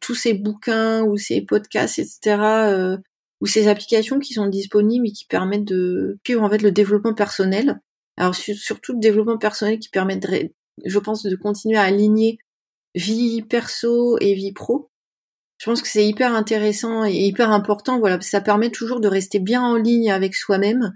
tous 0.03 0.15
ces 0.15 0.35
bouquins 0.35 1.05
ou 1.05 1.17
ces 1.17 1.41
podcasts, 1.41 1.99
etc., 1.99 2.99
ou 3.41 3.47
ces 3.47 3.69
applications 3.69 4.19
qui 4.19 4.33
sont 4.33 4.47
disponibles 4.47 5.07
et 5.07 5.13
qui 5.13 5.27
permettent 5.27 5.65
de 5.65 6.19
suivre 6.25 6.43
en 6.43 6.51
fait 6.51 6.63
le 6.63 6.73
développement 6.73 7.15
personnel. 7.15 7.81
Alors 8.17 8.35
surtout 8.35 8.95
le 8.95 9.01
développement 9.01 9.39
personnel 9.39 9.79
qui 9.79 9.91
permet, 9.91 10.17
de, 10.17 10.51
je 10.85 10.99
pense, 10.99 11.23
de 11.23 11.37
continuer 11.37 11.77
à 11.77 11.83
aligner 11.83 12.39
vie 12.95 13.43
perso 13.43 14.17
et 14.21 14.35
vie 14.35 14.53
pro. 14.53 14.91
Je 15.59 15.67
pense 15.67 15.83
que 15.83 15.89
c'est 15.89 16.07
hyper 16.07 16.35
intéressant 16.35 17.05
et 17.05 17.13
hyper 17.13 17.51
important. 17.51 17.99
Voilà, 17.99 18.21
ça 18.21 18.41
permet 18.41 18.71
toujours 18.71 19.01
de 19.01 19.09
rester 19.09 19.39
bien 19.39 19.63
en 19.63 19.77
ligne 19.77 20.11
avec 20.11 20.35
soi-même, 20.35 20.93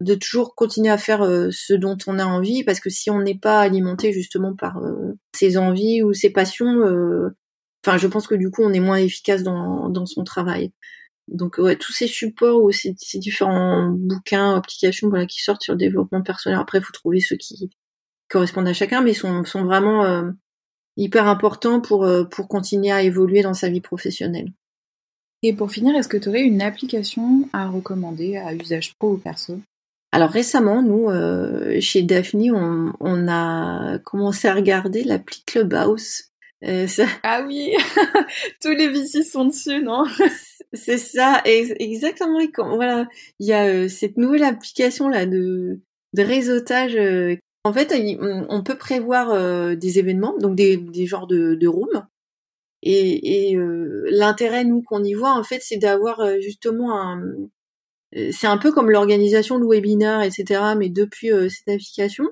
de 0.00 0.14
toujours 0.14 0.54
continuer 0.54 0.90
à 0.90 0.98
faire 0.98 1.22
euh, 1.22 1.48
ce 1.52 1.74
dont 1.74 1.96
on 2.06 2.18
a 2.18 2.24
envie, 2.24 2.64
parce 2.64 2.80
que 2.80 2.90
si 2.90 3.10
on 3.10 3.20
n'est 3.20 3.38
pas 3.38 3.60
alimenté 3.60 4.12
justement 4.12 4.54
par 4.54 4.78
euh, 4.78 5.16
ses 5.34 5.56
envies 5.56 6.02
ou 6.02 6.12
ses 6.12 6.30
passions, 6.30 6.80
euh, 6.80 7.30
enfin, 7.84 7.98
je 7.98 8.08
pense 8.08 8.26
que 8.26 8.34
du 8.34 8.50
coup, 8.50 8.62
on 8.62 8.72
est 8.72 8.80
moins 8.80 8.96
efficace 8.96 9.42
dans, 9.42 9.88
dans 9.88 10.06
son 10.06 10.24
travail. 10.24 10.72
Donc 11.32 11.58
ouais, 11.58 11.76
tous 11.76 11.92
ces 11.92 12.06
supports 12.06 12.62
ou 12.62 12.70
ces, 12.72 12.94
différents 13.14 13.88
bouquins, 13.90 14.56
applications 14.56 15.08
voilà, 15.08 15.26
qui 15.26 15.42
sortent 15.42 15.62
sur 15.62 15.74
le 15.74 15.78
développement 15.78 16.22
personnel, 16.22 16.58
après 16.58 16.78
il 16.78 16.84
faut 16.84 16.92
trouver 16.92 17.20
ceux 17.20 17.36
qui 17.36 17.70
correspondent 18.28 18.68
à 18.68 18.72
chacun, 18.72 19.02
mais 19.02 19.14
sont, 19.14 19.44
sont 19.44 19.64
vraiment 19.64 20.04
euh, 20.04 20.30
hyper 20.96 21.26
importants 21.26 21.80
pour, 21.80 22.04
euh, 22.04 22.24
pour 22.24 22.48
continuer 22.48 22.90
à 22.90 23.02
évoluer 23.02 23.42
dans 23.42 23.54
sa 23.54 23.68
vie 23.68 23.80
professionnelle. 23.80 24.52
Et 25.42 25.52
pour 25.52 25.70
finir, 25.70 25.96
est-ce 25.96 26.08
que 26.08 26.16
tu 26.16 26.28
aurais 26.28 26.42
une 26.42 26.62
application 26.62 27.48
à 27.52 27.68
recommander 27.68 28.36
à 28.36 28.54
usage 28.54 28.94
pro 28.94 29.14
ou 29.14 29.16
perso? 29.18 29.60
Alors 30.12 30.30
récemment, 30.30 30.82
nous, 30.82 31.08
euh, 31.08 31.80
chez 31.80 32.02
Daphne, 32.02 32.52
on, 32.52 32.92
on, 33.00 33.28
a 33.28 33.98
commencé 34.00 34.46
à 34.46 34.54
regarder 34.54 35.02
l'appli 35.04 35.42
Clubhouse. 35.46 36.31
Ah 37.22 37.44
oui, 37.46 37.74
tous 38.60 38.70
les 38.70 38.88
VC 38.88 39.22
sont 39.22 39.46
dessus, 39.46 39.82
non? 39.82 40.04
C'est 40.72 40.98
ça, 40.98 41.42
exactement. 41.44 42.38
Voilà, 42.76 43.06
il 43.40 43.46
y 43.46 43.52
a 43.52 43.66
euh, 43.66 43.88
cette 43.88 44.16
nouvelle 44.16 44.44
application 44.44 45.08
là 45.08 45.26
de, 45.26 45.80
de 46.14 46.22
réseautage. 46.22 46.96
Euh, 46.96 47.36
en 47.64 47.72
fait, 47.72 47.94
on, 48.48 48.62
peut 48.62 48.76
prévoir 48.76 49.30
euh, 49.30 49.76
des 49.76 49.98
événements, 49.98 50.36
donc 50.38 50.56
des, 50.56 50.76
des 50.76 51.06
genres 51.06 51.26
de, 51.26 51.54
de 51.54 51.68
rooms. 51.68 52.06
Et, 52.84 53.50
et 53.52 53.56
l'intérêt, 54.10 54.64
nous, 54.64 54.82
qu'on 54.82 55.04
y 55.04 55.14
voit, 55.14 55.38
en 55.38 55.44
fait, 55.44 55.60
c'est 55.62 55.76
d'avoir 55.76 56.40
justement 56.40 57.00
un, 57.00 57.22
c'est 58.30 58.46
un 58.46 58.58
peu 58.58 58.72
comme 58.72 58.90
l'organisation 58.90 59.58
de 59.58 59.64
webinaires, 59.64 60.22
etc., 60.22 60.60
mais 60.76 60.88
depuis 60.90 61.30
cette 61.48 61.68
application. 61.68 62.24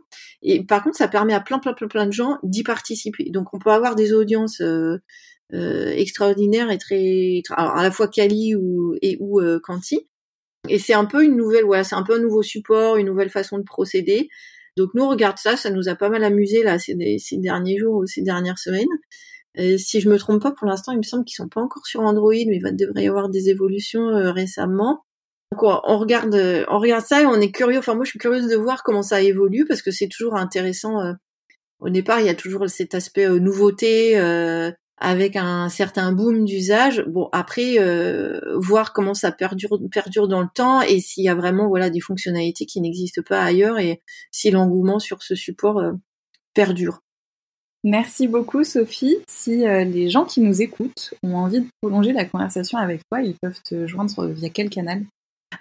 Et 0.42 0.64
par 0.64 0.82
contre, 0.82 0.96
ça 0.96 1.08
permet 1.08 1.32
à 1.32 1.40
plein, 1.40 1.58
plein, 1.58 1.72
plein, 1.72 1.88
plein 1.88 2.06
de 2.06 2.12
gens 2.12 2.38
d'y 2.42 2.62
participer. 2.62 3.30
Donc, 3.30 3.54
on 3.54 3.58
peut 3.58 3.70
avoir 3.70 3.94
des 3.94 4.12
audiences 4.12 4.60
euh, 5.52 5.90
extraordinaire 5.90 6.70
et 6.70 6.78
très, 6.78 7.42
alors 7.56 7.76
à 7.76 7.82
la 7.82 7.90
fois 7.90 8.06
Kali 8.06 8.54
ou 8.54 8.94
et 9.02 9.16
ou 9.18 9.40
euh, 9.40 9.58
Kanti. 9.60 10.06
Et 10.68 10.78
c'est 10.78 10.94
un 10.94 11.06
peu 11.06 11.24
une 11.24 11.36
nouvelle, 11.36 11.64
voilà, 11.64 11.82
c'est 11.84 11.96
un 11.96 12.04
peu 12.04 12.14
un 12.16 12.20
nouveau 12.20 12.42
support, 12.42 12.96
une 12.98 13.06
nouvelle 13.06 13.30
façon 13.30 13.58
de 13.58 13.64
procéder. 13.64 14.28
Donc 14.76 14.90
nous 14.94 15.02
on 15.02 15.08
regarde 15.10 15.38
ça, 15.38 15.56
ça 15.56 15.70
nous 15.70 15.88
a 15.88 15.96
pas 15.96 16.08
mal 16.08 16.22
amusé 16.22 16.62
là 16.62 16.78
ces, 16.78 16.94
derniers 17.38 17.78
jours 17.78 17.96
ou 17.96 18.06
ces 18.06 18.22
dernières 18.22 18.58
semaines. 18.58 18.86
si 19.78 20.00
je 20.00 20.08
me 20.08 20.18
trompe 20.18 20.42
pas, 20.42 20.52
pour 20.52 20.68
l'instant, 20.68 20.92
il 20.92 20.98
me 20.98 21.02
semble 21.02 21.24
qu'ils 21.24 21.36
sont 21.36 21.48
pas 21.48 21.60
encore 21.62 21.86
sur 21.86 22.02
Android, 22.02 22.32
mais 22.32 22.60
il 22.64 22.76
devrait 22.76 23.04
y 23.04 23.08
avoir 23.08 23.28
des 23.28 23.48
évolutions 23.48 24.32
récemment. 24.32 25.04
Donc 25.52 25.62
on, 25.62 25.98
regarde, 25.98 26.34
on 26.68 26.78
regarde 26.78 27.04
ça 27.04 27.22
et 27.22 27.26
on 27.26 27.40
est 27.40 27.50
curieux. 27.50 27.78
Enfin 27.78 27.94
moi, 27.94 28.04
je 28.04 28.10
suis 28.10 28.18
curieuse 28.18 28.48
de 28.48 28.56
voir 28.56 28.82
comment 28.82 29.02
ça 29.02 29.20
évolue 29.20 29.64
parce 29.66 29.82
que 29.82 29.90
c'est 29.90 30.08
toujours 30.08 30.36
intéressant. 30.36 31.14
au 31.80 31.88
départ, 31.88 32.20
il 32.20 32.26
y 32.26 32.30
a 32.30 32.34
toujours 32.34 32.68
cet 32.68 32.94
aspect 32.94 33.28
nouveauté 33.28 34.16
avec 35.00 35.34
un 35.34 35.68
certain 35.70 36.12
boom 36.12 36.44
d'usage. 36.44 37.02
Bon, 37.08 37.28
après, 37.32 37.78
euh, 37.78 38.38
voir 38.56 38.92
comment 38.92 39.14
ça 39.14 39.32
perdure, 39.32 39.80
perdure 39.90 40.28
dans 40.28 40.42
le 40.42 40.48
temps 40.54 40.82
et 40.82 41.00
s'il 41.00 41.24
y 41.24 41.28
a 41.28 41.34
vraiment 41.34 41.68
voilà 41.68 41.88
des 41.88 42.00
fonctionnalités 42.00 42.66
qui 42.66 42.80
n'existent 42.80 43.22
pas 43.26 43.42
ailleurs 43.42 43.78
et 43.78 44.02
si 44.30 44.50
l'engouement 44.50 44.98
sur 44.98 45.22
ce 45.22 45.34
support 45.34 45.78
euh, 45.78 45.92
perdure. 46.54 47.00
Merci 47.82 48.28
beaucoup 48.28 48.62
Sophie. 48.62 49.16
Si 49.26 49.66
euh, 49.66 49.84
les 49.84 50.10
gens 50.10 50.26
qui 50.26 50.42
nous 50.42 50.60
écoutent 50.60 51.14
ont 51.22 51.34
envie 51.34 51.60
de 51.60 51.66
prolonger 51.80 52.12
la 52.12 52.26
conversation 52.26 52.76
avec 52.76 53.00
toi, 53.10 53.22
ils 53.22 53.36
peuvent 53.40 53.62
te 53.64 53.86
joindre 53.86 54.26
via 54.26 54.50
quel 54.50 54.68
canal? 54.68 55.06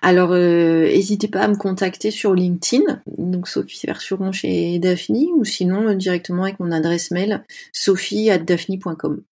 Alors, 0.02 0.32
n'hésitez 0.32 1.28
pas 1.28 1.42
à 1.42 1.48
me 1.48 1.56
contacter 1.56 2.12
sur 2.12 2.34
LinkedIn, 2.34 3.02
donc 3.18 3.48
Sophie 3.48 3.88
Versuron 3.88 4.32
chez 4.32 4.78
Daphne, 4.80 5.30
ou 5.36 5.44
sinon 5.44 5.94
directement 5.94 6.44
avec 6.44 6.60
mon 6.60 6.72
adresse 6.72 7.12
mail 7.12 7.44
sophie@daphne.com. 7.74 9.24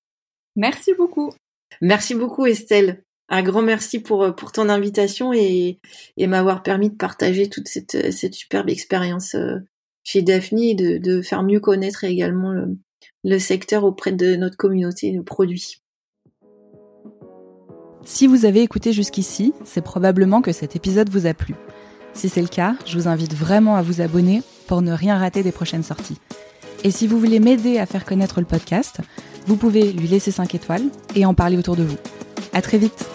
Merci 0.56 0.94
beaucoup. 0.96 1.32
Merci 1.82 2.16
beaucoup 2.16 2.46
Estelle. 2.46 3.04
Un 3.30 3.44
grand 3.44 3.62
merci 3.62 4.00
pour, 4.00 4.24
euh, 4.24 4.32
pour 4.32 4.52
ton 4.52 4.70
invitation 4.70 5.34
et, 5.34 5.80
et 6.16 6.28
m'avoir 6.28 6.64
permis 6.64 6.90
de 6.90 6.96
partager 6.96 7.50
toute 7.50 7.68
cette, 7.68 8.12
cette 8.12 8.34
superbe 8.34 8.70
expérience 8.70 9.36
euh, 9.36 9.58
chez 10.04 10.22
Daphne 10.22 10.60
et 10.60 10.76
de, 10.76 10.98
de 10.98 11.22
faire 11.22 11.44
mieux 11.44 11.60
connaître 11.60 12.06
également 12.06 12.54
le, 12.54 12.78
le 13.24 13.40
secteur 13.40 13.84
auprès 13.84 14.14
de 14.14 14.36
notre 14.36 14.58
communauté 14.58 15.12
de 15.12 15.22
produits. 15.22 15.82
Si 18.10 18.26
vous 18.26 18.46
avez 18.46 18.62
écouté 18.62 18.94
jusqu'ici, 18.94 19.54
c'est 19.66 19.82
probablement 19.82 20.42
que 20.42 20.54
cet 20.54 20.78
épisode 20.78 21.10
vous 21.10 21.28
a 21.28 21.34
plu. 21.34 21.56
Si 22.14 22.30
c'est 22.30 22.42
le 22.42 22.48
cas, 22.48 22.76
je 22.86 22.98
vous 22.98 23.10
invite 23.10 23.36
vraiment 23.36 23.76
à 23.76 23.82
vous 23.82 24.00
abonner 24.00 24.44
pour 24.66 24.82
ne 24.82 24.94
rien 24.94 25.18
rater 25.18 25.44
des 25.44 25.52
prochaines 25.52 25.84
sorties. 25.84 26.18
Et 26.86 26.90
si 26.90 27.06
vous 27.06 27.20
voulez 27.20 27.42
m'aider 27.42 27.80
à 27.80 27.86
faire 27.86 28.06
connaître 28.06 28.40
le 28.40 28.46
podcast, 28.46 29.02
vous 29.46 29.58
pouvez 29.58 29.92
lui 29.92 30.08
laisser 30.08 30.32
5 30.32 30.56
étoiles 30.56 30.86
et 31.16 31.26
en 31.26 31.34
parler 31.34 31.58
autour 31.58 31.76
de 31.76 31.84
vous. 31.84 31.98
À 32.54 32.62
très 32.62 32.78
vite! 32.78 33.06